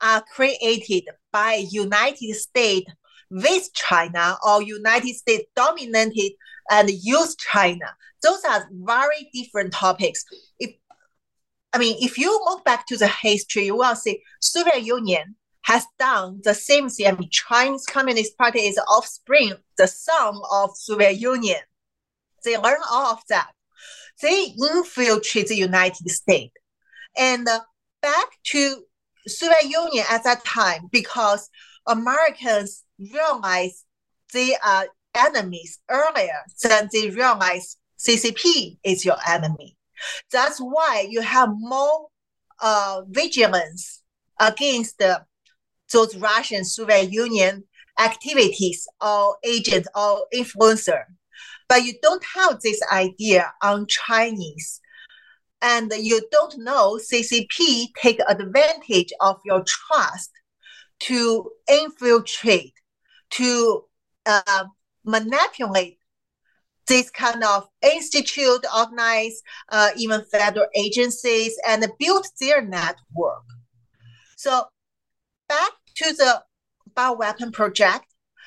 are 0.00 0.24
created 0.34 1.04
by 1.32 1.64
United 1.70 2.34
States 2.34 2.90
with 3.30 3.72
China 3.72 4.36
or 4.46 4.62
United 4.62 5.14
States 5.14 5.44
dominated 5.54 6.32
and 6.70 6.90
use 6.90 7.34
China 7.36 7.86
those 8.22 8.44
are 8.44 8.68
very 8.72 9.28
different 9.34 9.72
topics. 9.72 10.24
If 10.58 10.74
I 11.72 11.78
mean, 11.78 11.96
if 12.00 12.18
you 12.18 12.30
look 12.44 12.64
back 12.64 12.86
to 12.86 12.96
the 12.96 13.08
history, 13.08 13.66
you 13.66 13.76
will 13.76 13.96
see 13.96 14.22
Soviet 14.40 14.82
Union 14.82 15.36
has 15.62 15.84
done 15.98 16.40
the 16.42 16.54
same 16.54 16.88
thing. 16.88 17.06
I 17.06 17.12
mean, 17.12 17.30
Chinese 17.30 17.86
Communist 17.86 18.36
Party 18.36 18.60
is 18.60 18.78
offspring, 18.78 19.54
the 19.78 19.86
son 19.86 20.40
of 20.50 20.70
Soviet 20.74 21.14
Union. 21.14 21.60
They 22.44 22.56
learn 22.58 22.80
all 22.90 23.12
of 23.12 23.20
that. 23.28 23.52
They 24.20 24.54
infiltrate 24.58 25.48
the 25.48 25.56
United 25.56 26.08
States. 26.10 26.54
And 27.16 27.48
uh, 27.48 27.60
back 28.02 28.26
to 28.44 28.84
Soviet 29.26 29.64
Union 29.64 30.04
at 30.10 30.24
that 30.24 30.44
time, 30.44 30.88
because 30.90 31.48
Americans 31.86 32.84
realized 32.98 33.84
they 34.32 34.56
are 34.64 34.88
enemies 35.14 35.78
earlier 35.88 36.40
than 36.62 36.88
they 36.92 37.10
realized 37.10 37.78
CCP 37.98 38.78
is 38.84 39.04
your 39.04 39.16
enemy. 39.28 39.76
That's 40.30 40.58
why 40.58 41.06
you 41.08 41.20
have 41.20 41.50
more 41.52 42.08
uh, 42.60 43.02
vigilance 43.08 44.02
against 44.40 44.98
the, 44.98 45.24
those 45.92 46.16
Russian 46.16 46.64
Soviet 46.64 47.12
Union 47.12 47.64
activities 47.98 48.88
or 49.00 49.36
agents 49.44 49.88
or 49.94 50.24
influencer. 50.34 51.02
But 51.68 51.84
you 51.84 51.94
don't 52.02 52.24
have 52.34 52.60
this 52.60 52.80
idea 52.92 53.52
on 53.62 53.86
Chinese. 53.86 54.80
And 55.62 55.92
you 55.96 56.20
don't 56.30 56.58
know 56.58 56.98
CCP 56.98 57.88
take 58.00 58.20
advantage 58.28 59.12
of 59.20 59.40
your 59.44 59.64
trust 59.66 60.30
to 61.00 61.50
infiltrate, 61.68 62.74
to 63.30 63.84
uh, 64.26 64.64
manipulate 65.04 65.98
this 66.86 67.10
kind 67.10 67.42
of 67.44 67.68
institute, 67.82 68.64
organize 68.76 69.40
uh, 69.68 69.90
even 69.96 70.24
federal 70.30 70.66
agencies 70.74 71.56
and 71.66 71.86
build 71.98 72.26
their 72.40 72.60
network. 72.60 73.44
So 74.36 74.64
back 75.48 75.72
to 75.96 76.12
the 76.12 76.42
bioweapon 76.94 77.52
project, 77.52 78.06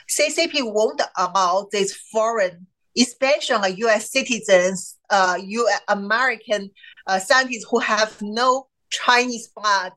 CCP 0.10 0.72
won't 0.74 1.02
allow 1.18 1.68
these 1.72 1.96
foreign, 2.12 2.68
especially 2.98 3.76
U.S. 3.78 4.12
citizens, 4.12 4.98
uh, 5.10 5.38
U.S. 5.42 5.82
American 5.88 6.70
uh, 7.08 7.20
scientists 7.20 7.66
who 7.70 7.80
have 7.80 8.22
no 8.22 8.68
Chinese 8.90 9.50
blood. 9.56 9.92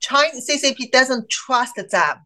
China, 0.00 0.40
CCP 0.40 0.90
doesn't 0.90 1.28
trust 1.28 1.76
them. 1.76 2.16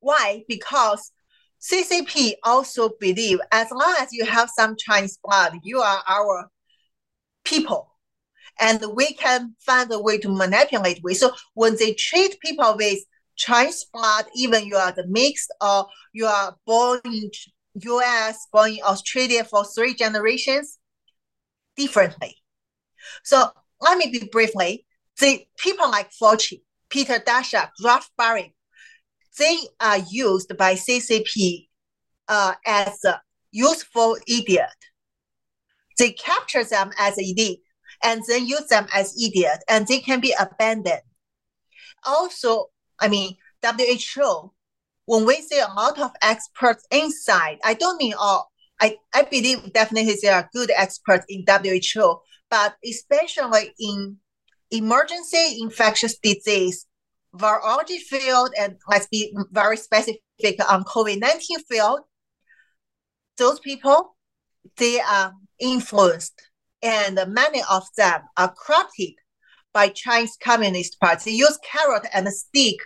Why? 0.00 0.44
Because 0.48 1.12
CCP 1.60 2.34
also 2.42 2.90
believe 3.00 3.38
as 3.50 3.70
long 3.70 3.94
as 4.00 4.08
you 4.12 4.26
have 4.26 4.50
some 4.50 4.76
Chinese 4.76 5.18
blood, 5.22 5.54
you 5.62 5.80
are 5.80 6.02
our 6.06 6.50
people. 7.44 7.90
And 8.60 8.82
we 8.94 9.14
can 9.14 9.54
find 9.60 9.90
a 9.90 9.98
way 9.98 10.18
to 10.18 10.28
manipulate 10.28 11.02
with. 11.02 11.16
So 11.16 11.32
when 11.54 11.76
they 11.76 11.94
treat 11.94 12.38
people 12.40 12.76
with 12.76 12.98
Chinese 13.36 13.86
blood, 13.92 14.26
even 14.36 14.66
you 14.66 14.76
are 14.76 14.92
the 14.92 15.06
mixed 15.06 15.52
or 15.60 15.86
you 16.12 16.26
are 16.26 16.56
born 16.66 17.00
in 17.04 17.30
US, 17.74 18.46
born 18.52 18.72
in 18.72 18.80
Australia 18.84 19.44
for 19.44 19.64
three 19.64 19.94
generations, 19.94 20.78
differently. 21.76 22.36
So 23.22 23.50
let 23.80 23.98
me 23.98 24.10
be 24.10 24.28
briefly, 24.30 24.86
the 25.20 25.46
people 25.58 25.90
like 25.90 26.10
Fauci, 26.10 26.62
Peter 26.88 27.18
Daszak, 27.18 27.70
Ralph 27.82 28.08
Baric, 28.18 28.52
they 29.38 29.58
are 29.80 29.98
used 30.10 30.56
by 30.56 30.74
CCP 30.74 31.68
uh, 32.28 32.54
as 32.66 33.04
a 33.04 33.20
useful 33.50 34.16
idiot. 34.26 34.68
They 35.98 36.12
capture 36.12 36.64
them 36.64 36.90
as 36.98 37.18
idiot 37.18 37.60
and 38.02 38.22
then 38.28 38.46
use 38.46 38.66
them 38.66 38.86
as 38.92 39.14
idiot, 39.20 39.58
and 39.68 39.86
they 39.86 40.00
can 40.00 40.20
be 40.20 40.34
abandoned. 40.38 41.00
Also, 42.04 42.66
I 43.00 43.08
mean, 43.08 43.36
WHO, 43.62 44.52
when 45.06 45.26
we 45.26 45.36
see 45.36 45.58
a 45.58 45.72
lot 45.74 45.98
of 45.98 46.12
experts 46.22 46.86
inside, 46.90 47.58
I 47.64 47.74
don't 47.74 47.98
mean 47.98 48.14
all, 48.18 48.50
I, 48.80 48.96
I 49.14 49.22
believe 49.22 49.72
definitely 49.72 50.16
there 50.22 50.34
are 50.34 50.50
good 50.52 50.70
experts 50.74 51.26
in 51.28 51.44
WHO, 51.46 52.20
but 52.50 52.76
especially 52.84 53.72
in 53.78 54.16
emergency 54.70 55.58
infectious 55.60 56.18
disease 56.18 56.86
virology 57.34 57.98
field, 57.98 58.50
and 58.58 58.76
let's 58.88 59.08
be 59.08 59.34
very 59.50 59.76
specific 59.76 60.20
on 60.68 60.84
COVID-19 60.84 61.40
field, 61.68 62.00
those 63.36 63.58
people, 63.60 64.16
they 64.76 65.00
are 65.00 65.32
influenced 65.58 66.40
and 66.84 67.18
many 67.28 67.62
of 67.70 67.84
them 67.96 68.20
are 68.36 68.54
corrupted 68.54 69.14
by 69.72 69.88
Chinese 69.88 70.36
Communist 70.40 71.00
Party. 71.00 71.30
They 71.30 71.36
use 71.36 71.58
carrot 71.64 72.06
and 72.12 72.28
stick 72.28 72.76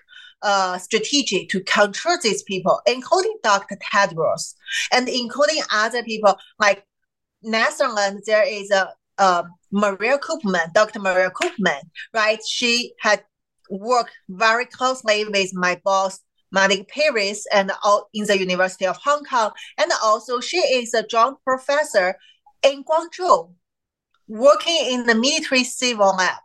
uh, 0.42 0.78
strategy 0.78 1.46
to 1.46 1.60
control 1.60 2.16
these 2.22 2.42
people, 2.42 2.80
including 2.86 3.36
Dr. 3.42 3.76
Tedros 3.76 4.54
and 4.92 5.08
including 5.08 5.62
other 5.72 6.02
people 6.02 6.36
like 6.58 6.84
Netherlands. 7.42 8.26
There 8.26 8.46
is 8.46 8.70
a 8.70 8.92
uh, 9.18 9.42
Maria 9.72 10.18
Koopman, 10.18 10.72
Dr. 10.72 11.00
Maria 11.00 11.30
Koopman, 11.30 11.82
right? 12.14 12.38
She 12.46 12.92
had 13.00 13.22
worked 13.68 14.12
very 14.28 14.64
closely 14.64 15.24
with 15.24 15.52
my 15.54 15.80
boss, 15.84 16.20
Malik 16.52 16.88
Peiris, 16.88 17.40
and 17.52 17.72
all 17.84 18.08
in 18.14 18.26
the 18.26 18.38
University 18.38 18.86
of 18.86 18.96
Hong 18.98 19.24
Kong. 19.24 19.50
And 19.76 19.90
also, 20.02 20.40
she 20.40 20.58
is 20.58 20.94
a 20.94 21.06
joint 21.06 21.36
professor 21.44 22.16
in 22.62 22.84
Guangzhou, 22.84 23.52
working 24.28 24.78
in 24.88 25.06
the 25.06 25.14
military 25.14 25.64
civil 25.64 26.14
lab. 26.16 26.38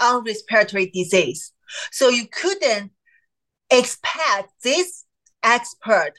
on 0.00 0.24
respiratory 0.24 0.86
disease. 0.86 1.52
So 1.90 2.08
you 2.08 2.26
couldn't 2.28 2.92
expect 3.70 4.50
this 4.62 5.04
expert 5.42 6.12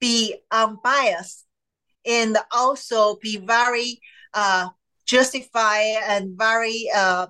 be 0.00 0.36
unbiased 0.50 1.46
and 2.04 2.36
also 2.52 3.16
be 3.16 3.38
very 3.38 4.00
uh, 4.34 4.68
justified 5.06 5.96
and 6.06 6.36
very 6.36 6.88
uh, 6.94 7.26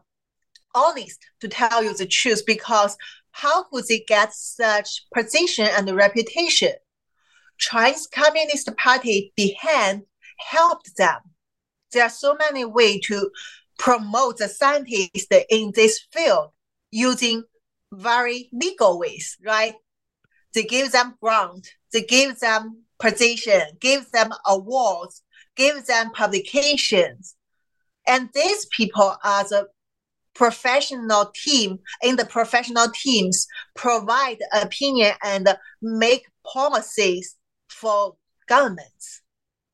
honest 0.74 1.18
to 1.40 1.48
tell 1.48 1.82
you 1.82 1.94
the 1.96 2.06
truth 2.06 2.42
because 2.46 2.96
how 3.32 3.64
could 3.64 3.84
they 3.88 4.04
get 4.06 4.32
such 4.32 5.04
position 5.12 5.68
and 5.76 5.90
reputation? 5.94 6.72
Chinese 7.58 8.08
Communist 8.12 8.76
Party 8.76 9.32
behind 9.36 10.02
helped 10.38 10.96
them. 10.96 11.20
There 11.92 12.04
are 12.04 12.10
so 12.10 12.36
many 12.36 12.64
ways 12.64 13.00
to 13.06 13.30
promote 13.78 14.38
the 14.38 14.48
scientists 14.48 15.26
in 15.50 15.72
this 15.74 16.00
field 16.12 16.50
using 16.90 17.44
very 17.96 18.48
legal 18.52 18.98
ways, 18.98 19.36
right? 19.44 19.74
They 20.54 20.62
give 20.62 20.92
them 20.92 21.14
grant, 21.20 21.68
they 21.92 22.02
give 22.02 22.38
them 22.40 22.84
position, 22.98 23.62
give 23.80 24.10
them 24.12 24.30
awards, 24.46 25.22
give 25.56 25.86
them 25.86 26.10
publications. 26.12 27.36
And 28.06 28.28
these 28.34 28.66
people 28.66 29.16
are 29.22 29.44
the 29.44 29.68
professional 30.34 31.32
team 31.34 31.78
in 32.02 32.16
the 32.16 32.26
professional 32.26 32.88
teams 32.94 33.46
provide 33.76 34.38
opinion 34.52 35.12
and 35.22 35.48
make 35.80 36.26
policies 36.44 37.36
for 37.68 38.16
governments. 38.48 39.22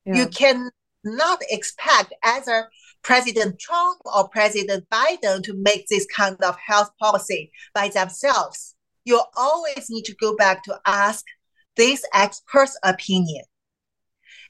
Yeah. 0.05 0.15
You 0.15 0.27
cannot 0.27 1.41
expect 1.49 2.13
either 2.23 2.69
President 3.03 3.59
Trump 3.59 3.99
or 4.05 4.27
President 4.29 4.85
Biden 4.89 5.43
to 5.43 5.53
make 5.55 5.87
this 5.87 6.05
kind 6.15 6.37
of 6.43 6.55
health 6.65 6.91
policy 6.99 7.51
by 7.73 7.89
themselves. 7.89 8.75
You 9.05 9.21
always 9.35 9.87
need 9.89 10.05
to 10.05 10.15
go 10.15 10.35
back 10.35 10.63
to 10.63 10.79
ask 10.85 11.25
this 11.75 12.03
expert's 12.13 12.77
opinion. 12.83 13.43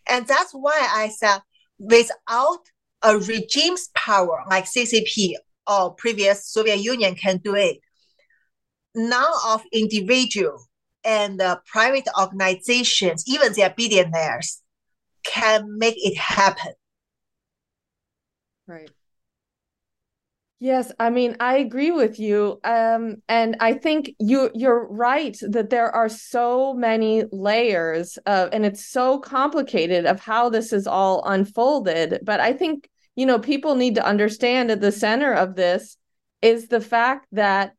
And 0.10 0.28
that's 0.28 0.52
why 0.52 0.88
I 0.92 1.10
said 1.10 1.40
without 1.80 2.60
a 3.02 3.18
regime's 3.18 3.90
power 3.96 4.44
like 4.50 4.66
CCP 4.66 5.34
or 5.68 5.94
previous 5.94 6.48
Soviet 6.48 6.78
Union 6.78 7.16
can 7.16 7.38
do 7.38 7.56
it, 7.56 7.80
none 8.96 9.32
of 9.48 9.64
individual 9.72 10.66
and 11.04 11.42
uh, 11.42 11.58
private 11.66 12.08
organizations, 12.20 13.24
even 13.28 13.54
their 13.54 13.74
billionaires, 13.76 14.62
can 15.24 15.78
make 15.78 15.96
it 15.98 16.18
happen. 16.18 16.74
Right. 18.68 18.92
Yes, 20.60 20.92
I 21.00 21.10
mean 21.10 21.36
I 21.40 21.58
agree 21.58 21.90
with 21.92 22.20
you. 22.20 22.60
Um 22.64 23.18
and 23.28 23.58
I 23.60 23.74
think 23.74 24.12
you 24.20 24.52
you're 24.54 24.88
right 24.88 25.36
that 25.50 25.72
there 25.72 25.90
are 25.90 26.08
so 26.10 26.74
many 26.76 27.24
layers 27.32 28.18
of 28.28 28.50
and 28.54 28.64
it's 28.66 28.86
so 28.86 29.18
complicated 29.20 30.06
of 30.06 30.20
how 30.20 30.50
this 30.50 30.72
is 30.72 30.86
all 30.86 31.24
unfolded, 31.26 32.20
but 32.24 32.40
I 32.40 32.54
think 32.54 32.90
you 33.16 33.26
know 33.26 33.40
people 33.40 33.74
need 33.76 33.96
to 33.96 34.06
understand 34.06 34.70
at 34.70 34.82
the 34.82 34.92
center 34.92 35.34
of 35.34 35.56
this 35.56 35.98
is 36.44 36.68
the 36.68 36.82
fact 36.82 37.28
that 37.32 37.74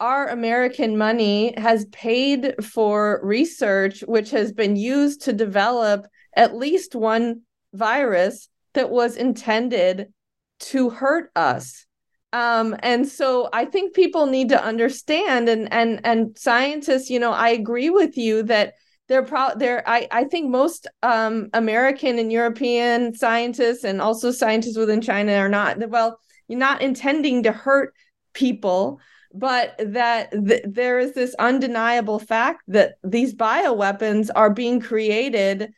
our 0.00 0.28
American 0.28 0.98
money 0.98 1.54
has 1.56 1.86
paid 1.86 2.54
for 2.64 3.20
research 3.22 4.00
which 4.08 4.30
has 4.30 4.52
been 4.52 4.74
used 4.74 5.22
to 5.22 5.32
develop 5.32 6.06
at 6.36 6.56
least 6.56 6.96
one 6.96 7.42
virus 7.72 8.48
that 8.74 8.90
was 8.90 9.16
intended 9.16 10.12
to 10.60 10.90
hurt 10.90 11.30
us. 11.36 11.86
Um, 12.32 12.74
and 12.82 13.06
so 13.06 13.48
I 13.52 13.64
think 13.64 13.94
people 13.94 14.26
need 14.26 14.48
to 14.48 14.62
understand 14.62 15.48
and 15.48 15.72
and 15.72 16.00
and 16.04 16.36
scientists, 16.36 17.08
you 17.08 17.20
know, 17.20 17.30
I 17.32 17.50
agree 17.50 17.90
with 17.90 18.16
you 18.16 18.42
that 18.44 18.74
they're 19.08 19.22
pro 19.22 19.50
they're 19.56 19.88
I, 19.88 20.08
I 20.10 20.24
think 20.24 20.50
most 20.50 20.88
um, 21.02 21.48
American 21.52 22.18
and 22.18 22.32
European 22.32 23.14
scientists 23.14 23.84
and 23.84 24.02
also 24.02 24.32
scientists 24.32 24.76
within 24.76 25.00
China 25.00 25.34
are 25.36 25.48
not 25.48 25.88
well, 25.90 26.18
you're 26.48 26.58
not 26.58 26.82
intending 26.82 27.44
to 27.44 27.52
hurt 27.52 27.94
people, 28.32 28.98
but 29.32 29.74
that 29.78 30.32
th- 30.32 30.64
there 30.66 30.98
is 30.98 31.12
this 31.12 31.34
undeniable 31.38 32.18
fact 32.18 32.62
that 32.68 32.94
these 33.04 33.34
bioweapons 33.34 34.30
are 34.34 34.50
being 34.50 34.80
created 34.80 35.72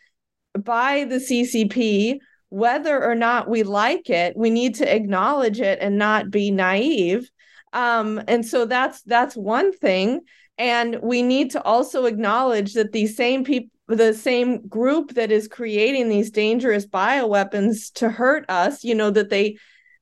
by 0.59 1.05
the 1.05 1.17
CCP 1.17 2.19
whether 2.49 3.03
or 3.03 3.15
not 3.15 3.49
we 3.49 3.63
like 3.63 4.09
it 4.09 4.37
we 4.37 4.51
need 4.51 4.77
to 4.77 4.95
acknowledge 4.95 5.61
it 5.61 5.79
and 5.81 5.99
not 5.99 6.31
be 6.31 6.51
naive. 6.51 7.31
Um, 7.73 8.23
and 8.29 8.47
so 8.47 8.65
that's 8.65 9.03
that's 9.03 9.37
one 9.37 9.73
thing. 9.73 10.21
And 10.59 11.01
we 11.03 11.23
need 11.23 11.51
to 11.51 11.63
also 11.63 12.07
acknowledge 12.07 12.75
that 12.75 12.93
these 12.93 13.17
same 13.17 13.45
people 13.45 13.71
the 13.89 14.15
same 14.15 14.67
group 14.67 15.15
that 15.15 15.31
is 15.31 15.47
creating 15.47 16.09
these 16.09 16.31
dangerous 16.33 16.87
bioweapons 16.87 17.93
to 17.93 18.09
hurt 18.09 18.45
us 18.51 18.83
you 18.83 18.97
know 18.97 19.11
that 19.11 19.31
they 19.31 19.57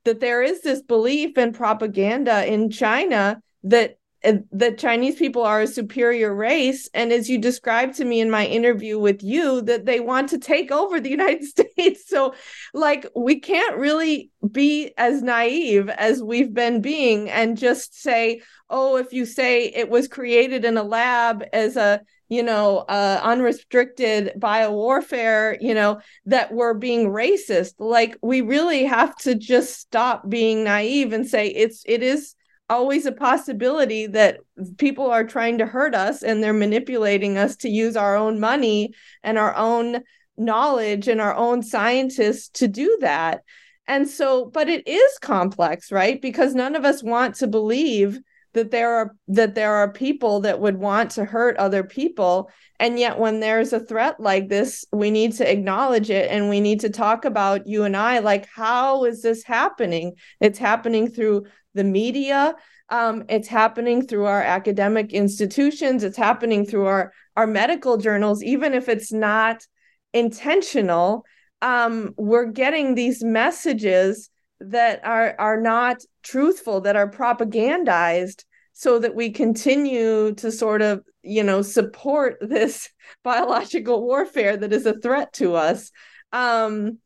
that 0.04 0.20
there 0.20 0.42
is 0.42 0.62
this 0.62 0.82
belief 0.82 1.36
and 1.36 1.54
propaganda 1.54 2.50
in 2.50 2.70
China 2.70 3.42
that 3.62 3.98
the 4.24 4.72
Chinese 4.72 5.16
people 5.16 5.42
are 5.42 5.60
a 5.60 5.66
superior 5.66 6.34
race. 6.34 6.88
And 6.94 7.12
as 7.12 7.28
you 7.28 7.38
described 7.38 7.96
to 7.96 8.04
me 8.04 8.20
in 8.20 8.30
my 8.30 8.46
interview 8.46 8.98
with 8.98 9.22
you, 9.22 9.60
that 9.62 9.84
they 9.84 10.00
want 10.00 10.30
to 10.30 10.38
take 10.38 10.70
over 10.72 11.00
the 11.00 11.10
United 11.18 11.44
States. 11.44 12.08
So, 12.08 12.34
like, 12.72 13.06
we 13.14 13.40
can't 13.40 13.76
really 13.76 14.30
be 14.50 14.92
as 14.96 15.22
naive 15.22 15.88
as 15.90 16.22
we've 16.22 16.54
been 16.54 16.80
being 16.80 17.28
and 17.30 17.58
just 17.58 18.00
say, 18.00 18.40
oh, 18.70 18.96
if 18.96 19.12
you 19.12 19.26
say 19.26 19.66
it 19.66 19.90
was 19.90 20.08
created 20.08 20.64
in 20.64 20.76
a 20.76 20.82
lab 20.82 21.44
as 21.52 21.76
a 21.76 22.00
you 22.30 22.42
know, 22.42 22.78
uh, 22.88 23.20
unrestricted 23.22 24.32
biowarfare, 24.38 25.56
you 25.60 25.74
know, 25.74 26.00
that 26.24 26.52
we're 26.52 26.74
being 26.74 27.08
racist. 27.08 27.74
Like 27.78 28.16
we 28.22 28.40
really 28.40 28.84
have 28.84 29.14
to 29.18 29.34
just 29.34 29.78
stop 29.78 30.28
being 30.28 30.64
naive 30.64 31.12
and 31.12 31.26
say 31.28 31.48
it's 31.48 31.82
it 31.86 32.02
is 32.02 32.34
always 32.68 33.06
a 33.06 33.12
possibility 33.12 34.06
that 34.06 34.38
people 34.78 35.10
are 35.10 35.24
trying 35.24 35.58
to 35.58 35.66
hurt 35.66 35.94
us 35.94 36.22
and 36.22 36.42
they're 36.42 36.52
manipulating 36.52 37.36
us 37.36 37.56
to 37.56 37.68
use 37.68 37.96
our 37.96 38.16
own 38.16 38.40
money 38.40 38.92
and 39.22 39.38
our 39.38 39.54
own 39.54 40.02
knowledge 40.36 41.08
and 41.08 41.20
our 41.20 41.34
own 41.34 41.62
scientists 41.62 42.48
to 42.48 42.68
do 42.68 42.98
that. 43.00 43.42
And 43.86 44.08
so, 44.08 44.46
but 44.46 44.68
it 44.68 44.86
is 44.88 45.18
complex, 45.18 45.92
right? 45.92 46.20
Because 46.20 46.54
none 46.54 46.74
of 46.74 46.84
us 46.84 47.02
want 47.02 47.36
to 47.36 47.46
believe 47.46 48.18
that 48.54 48.70
there 48.70 48.94
are 48.94 49.16
that 49.28 49.54
there 49.54 49.74
are 49.74 49.92
people 49.92 50.40
that 50.40 50.58
would 50.60 50.76
want 50.76 51.10
to 51.12 51.24
hurt 51.24 51.56
other 51.56 51.84
people 51.84 52.50
and 52.80 52.98
yet 52.98 53.18
when 53.18 53.40
there's 53.40 53.72
a 53.72 53.80
threat 53.80 54.18
like 54.18 54.48
this 54.48 54.84
we 54.92 55.10
need 55.10 55.32
to 55.32 55.50
acknowledge 55.50 56.10
it 56.10 56.30
and 56.30 56.48
we 56.48 56.60
need 56.60 56.80
to 56.80 56.88
talk 56.88 57.24
about 57.24 57.66
you 57.66 57.84
and 57.84 57.96
I 57.96 58.20
like 58.20 58.48
how 58.54 59.04
is 59.04 59.22
this 59.22 59.44
happening 59.44 60.14
it's 60.40 60.58
happening 60.58 61.10
through 61.10 61.44
the 61.74 61.84
media. 61.84 62.54
Um, 62.88 63.24
it's 63.28 63.48
happening 63.48 64.06
through 64.06 64.26
our 64.26 64.42
academic 64.42 65.12
institutions. 65.12 66.04
It's 66.04 66.16
happening 66.16 66.64
through 66.64 66.86
our 66.86 67.12
our 67.36 67.46
medical 67.46 67.96
journals, 67.96 68.42
even 68.42 68.74
if 68.74 68.88
it's 68.88 69.12
not 69.12 69.66
intentional. 70.12 71.24
Um, 71.60 72.14
we're 72.16 72.46
getting 72.46 72.94
these 72.94 73.24
messages 73.24 74.30
that 74.70 75.04
are 75.04 75.34
are 75.38 75.60
not 75.60 76.02
truthful, 76.22 76.80
that 76.82 76.96
are 76.96 77.10
propagandized, 77.10 78.44
so 78.72 78.98
that 78.98 79.14
we 79.14 79.30
continue 79.30 80.34
to 80.34 80.50
sort 80.50 80.82
of 80.82 81.02
you 81.22 81.42
know 81.42 81.62
support 81.62 82.36
this 82.40 82.90
biological 83.22 84.02
warfare 84.02 84.56
that 84.56 84.72
is 84.72 84.86
a 84.86 84.98
threat 84.98 85.32
to 85.34 85.54
us. 85.54 85.90
Um, 86.32 86.98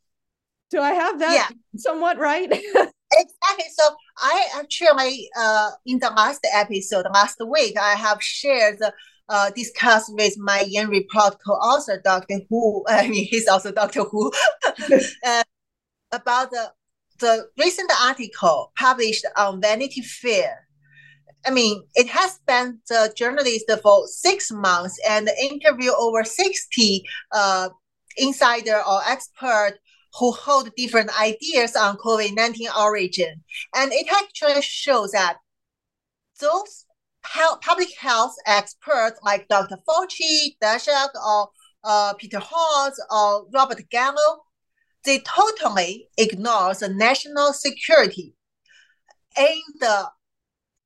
do 0.71 0.81
I 0.81 0.93
have 0.93 1.19
that 1.21 1.51
yeah. 1.51 1.57
somewhat 1.77 2.19
right? 2.19 2.53
Exactly. 3.11 3.65
So 3.75 3.85
I 4.19 4.49
actually, 4.57 5.31
uh, 5.39 5.71
in 5.87 5.99
the 5.99 6.11
last 6.11 6.47
episode, 6.53 7.07
last 7.13 7.39
week, 7.47 7.79
I 7.79 7.95
have 7.95 8.23
shared, 8.23 8.81
uh, 9.29 9.51
discussed 9.51 10.13
with 10.15 10.37
my 10.39 10.65
Yan 10.69 10.89
Report 10.89 11.37
co-author, 11.45 12.01
Dr. 12.05 12.41
Hu. 12.49 12.85
I 12.89 13.09
mean, 13.09 13.27
he's 13.27 13.49
also 13.49 13.73
Dr. 13.73 14.05
Hu, 14.05 14.31
uh, 15.25 15.43
about 16.13 16.51
the 16.51 16.71
the 17.19 17.49
recent 17.59 17.91
article 18.03 18.73
published 18.77 19.27
on 19.37 19.61
Vanity 19.61 20.03
Fair. 20.03 20.67
I 21.47 21.51
mean, 21.51 21.83
it 21.95 22.09
has 22.09 22.39
been 22.47 22.81
the 22.89 23.13
journalist 23.17 23.71
for 23.83 24.07
six 24.07 24.51
months 24.51 24.99
and 25.09 25.29
interview 25.41 25.91
over 25.97 26.25
60 26.25 27.05
uh, 27.33 27.69
insider 28.17 28.83
or 28.87 29.01
expert 29.07 29.79
who 30.19 30.33
hold 30.33 30.75
different 30.77 31.11
ideas 31.21 31.77
on 31.77 31.97
COVID-19 31.99 32.77
origin. 32.77 33.43
And 33.77 33.93
it 33.93 34.09
actually 34.13 34.61
shows 34.63 35.13
that 35.13 35.37
those 36.41 36.87
health, 37.25 37.61
public 37.61 37.95
health 37.99 38.35
experts 38.47 39.21
like 39.23 39.49
Dr. 39.49 39.77
Fauci, 39.89 40.57
Daszak, 40.63 41.11
or 41.15 41.49
uh, 41.85 42.15
Peter 42.15 42.39
Hotez, 42.39 42.95
or 43.11 43.47
Robert 43.53 43.83
Gallo, 43.91 44.45
they 45.09 45.21
totally 45.21 46.07
ignore 46.19 46.75
the 46.75 46.91
national 46.91 47.55
security 47.55 48.35
in 49.39 49.61
the 49.81 50.07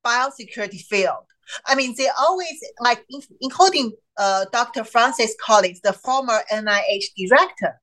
biosecurity 0.05 0.79
field. 0.79 1.25
I 1.65 1.75
mean, 1.75 1.93
they 1.97 2.07
always 2.17 2.57
like, 2.79 3.05
including 3.41 3.91
uh, 4.17 4.45
Dr. 4.53 4.85
Francis 4.85 5.35
Collins, 5.45 5.81
the 5.81 5.91
former 5.91 6.39
NIH 6.49 7.07
director. 7.17 7.81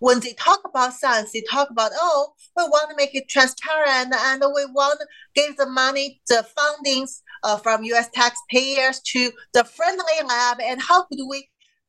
When 0.00 0.18
they 0.18 0.32
talk 0.32 0.60
about 0.68 0.92
science, 0.92 1.30
they 1.30 1.44
talk 1.48 1.70
about, 1.70 1.92
oh, 1.94 2.32
we 2.56 2.64
want 2.64 2.90
to 2.90 2.96
make 2.96 3.14
it 3.14 3.28
transparent 3.28 4.12
and 4.12 4.42
we 4.56 4.66
want 4.66 4.98
to 4.98 5.06
give 5.36 5.56
the 5.56 5.66
money, 5.66 6.20
the 6.26 6.44
fundings 6.58 7.20
uh, 7.44 7.58
from 7.58 7.84
US 7.84 8.08
taxpayers 8.12 9.00
to 9.12 9.30
the 9.54 9.62
friendly 9.62 10.18
lab 10.26 10.58
and 10.60 10.82
how 10.82 11.04
could 11.04 11.20
we 11.30 11.48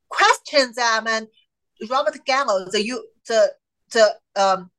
question 0.09 0.71
them 0.75 1.07
and 1.07 1.27
Robert 1.89 2.17
Gallo, 2.25 2.65
the 2.71 2.85
U, 2.85 3.03
the 3.27 3.51
the 3.91 4.15
um 4.35 4.69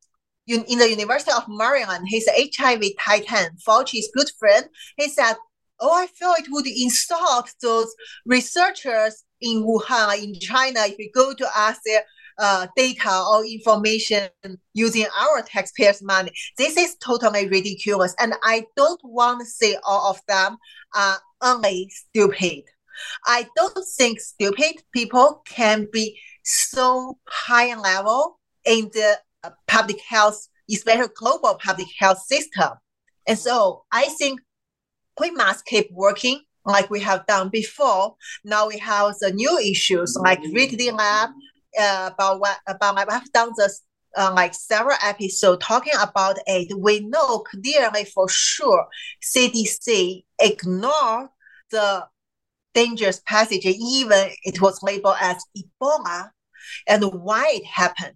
in 0.47 0.79
the 0.79 0.89
University 0.89 1.31
of 1.37 1.45
Maryland, 1.47 2.07
he's 2.09 2.27
an 2.27 2.35
HIV 2.57 2.83
titan, 2.99 3.51
Fauci's 3.67 4.09
good 4.15 4.31
friend. 4.39 4.67
He 4.97 5.09
said, 5.11 5.35
"Oh, 5.79 5.95
I 5.95 6.07
feel 6.07 6.35
it 6.39 6.47
would 6.49 6.67
insult 6.67 7.53
those 7.61 7.95
researchers 8.25 9.25
in 9.43 9.63
Wuhan, 9.63 10.23
in 10.23 10.41
China, 10.41 10.81
if 10.87 10.97
we 10.99 11.11
go 11.15 11.35
to 11.35 11.47
ask 11.55 11.83
their 11.85 12.03
uh, 12.39 12.67
data 12.77 13.25
or 13.29 13.45
information 13.45 14.29
using 14.73 15.07
our 15.19 15.43
taxpayers' 15.43 16.03
money. 16.03 16.31
This 16.57 16.77
is 16.77 16.97
totally 16.97 17.49
ridiculous, 17.49 18.15
and 18.19 18.35
I 18.43 18.65
don't 18.77 19.01
want 19.05 19.41
to 19.41 19.47
say 19.47 19.77
all 19.85 20.11
of 20.11 20.21
them 20.29 20.57
are 20.95 21.19
only 21.43 21.91
stupid. 21.91 22.63
I 23.27 23.47
don't 23.57 23.85
think 23.97 24.21
stupid 24.21 24.83
people 24.93 25.43
can 25.47 25.89
be 25.93 26.19
so 26.45 27.19
high 27.29 27.75
level 27.79 28.39
in 28.65 28.91
the 28.93 29.19
uh, 29.45 29.51
public 29.67 30.01
health, 30.01 30.49
especially 30.71 31.09
global 31.15 31.59
public 31.63 31.89
health 31.99 32.19
system. 32.19 32.71
And 33.27 33.39
so 33.39 33.85
I 33.93 34.07
think 34.19 34.41
we 35.21 35.31
must 35.31 35.67
keep 35.67 35.91
working 35.93 36.43
like 36.65 36.91
we 36.91 37.01
have 37.01 37.27
done 37.27 37.49
before. 37.49 38.15
Now 38.45 38.69
we 38.69 38.79
have 38.79 39.15
the 39.21 39.33
new 39.33 39.59
issues 39.59 40.17
like 40.21 40.41
Reedley 40.41 40.93
Lab, 40.93 41.31
uh, 41.79 42.11
about 42.13 42.41
what 42.41 42.59
about 42.67 43.11
I've 43.11 43.33
done 43.33 43.53
this 43.57 43.83
uh, 44.17 44.33
like 44.35 44.55
several 44.55 44.97
episodes 45.03 45.65
talking 45.65 45.93
about 46.01 46.39
it. 46.47 46.77
We 46.79 47.01
know 47.01 47.41
clearly 47.41 48.05
for 48.05 48.29
sure 48.29 48.87
CDC 49.23 50.25
ignored 50.41 51.29
the 51.71 52.07
dangerous 52.75 53.21
passage, 53.27 53.65
even 53.65 54.31
it 54.45 54.61
was 54.61 54.83
labeled 54.83 55.17
as 55.21 55.43
Ebola, 55.57 56.31
and 56.87 57.05
why 57.05 57.47
it 57.55 57.67
happened. 57.67 58.15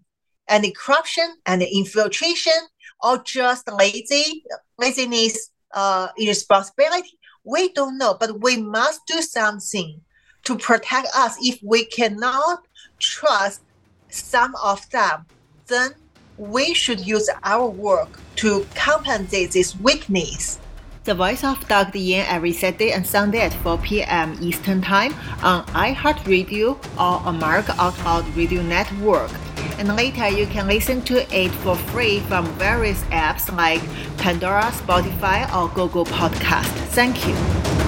And 0.48 0.64
the 0.64 0.72
corruption 0.72 1.36
and 1.46 1.62
the 1.62 1.68
infiltration, 1.76 2.58
or 3.02 3.18
just 3.18 3.70
lazy 3.72 4.44
laziness, 4.78 5.50
uh, 5.72 6.08
irresponsibility. 6.16 7.18
We 7.44 7.72
don't 7.72 7.98
know, 7.98 8.16
but 8.18 8.40
we 8.40 8.56
must 8.56 9.00
do 9.06 9.20
something 9.20 10.00
to 10.44 10.56
protect 10.56 11.08
us. 11.16 11.36
If 11.40 11.58
we 11.62 11.84
cannot 11.86 12.60
trust 12.98 13.62
some 14.08 14.54
of 14.62 14.88
them, 14.90 15.26
then 15.66 15.92
we 16.36 16.74
should 16.74 17.00
use 17.00 17.28
our 17.44 17.68
work 17.68 18.20
to 18.36 18.66
compensate 18.74 19.52
this 19.52 19.76
weakness 19.76 20.58
the 21.04 21.14
Voice 21.14 21.42
of 21.42 21.58
Dr. 21.66 21.98
Yan 21.98 22.26
every 22.28 22.52
Saturday 22.52 22.92
and 22.92 23.04
Sunday 23.04 23.40
at 23.40 23.52
4 23.52 23.78
p.m. 23.78 24.38
Eastern 24.40 24.80
Time 24.80 25.12
on 25.42 25.66
iHeartRadio 25.74 26.78
or 26.96 27.28
America 27.28 27.74
Out 27.78 27.98
Loud 28.04 28.36
Radio 28.36 28.62
Network. 28.62 29.30
And 29.78 29.96
later 29.96 30.28
you 30.28 30.46
can 30.46 30.66
listen 30.66 31.02
to 31.02 31.16
it 31.34 31.50
for 31.62 31.76
free 31.76 32.20
from 32.20 32.46
various 32.58 33.02
apps 33.04 33.54
like 33.54 33.82
Pandora, 34.18 34.70
Spotify, 34.72 35.52
or 35.54 35.68
Google 35.74 36.04
Podcast. 36.04 36.70
Thank 36.94 37.26
you. 37.26 37.81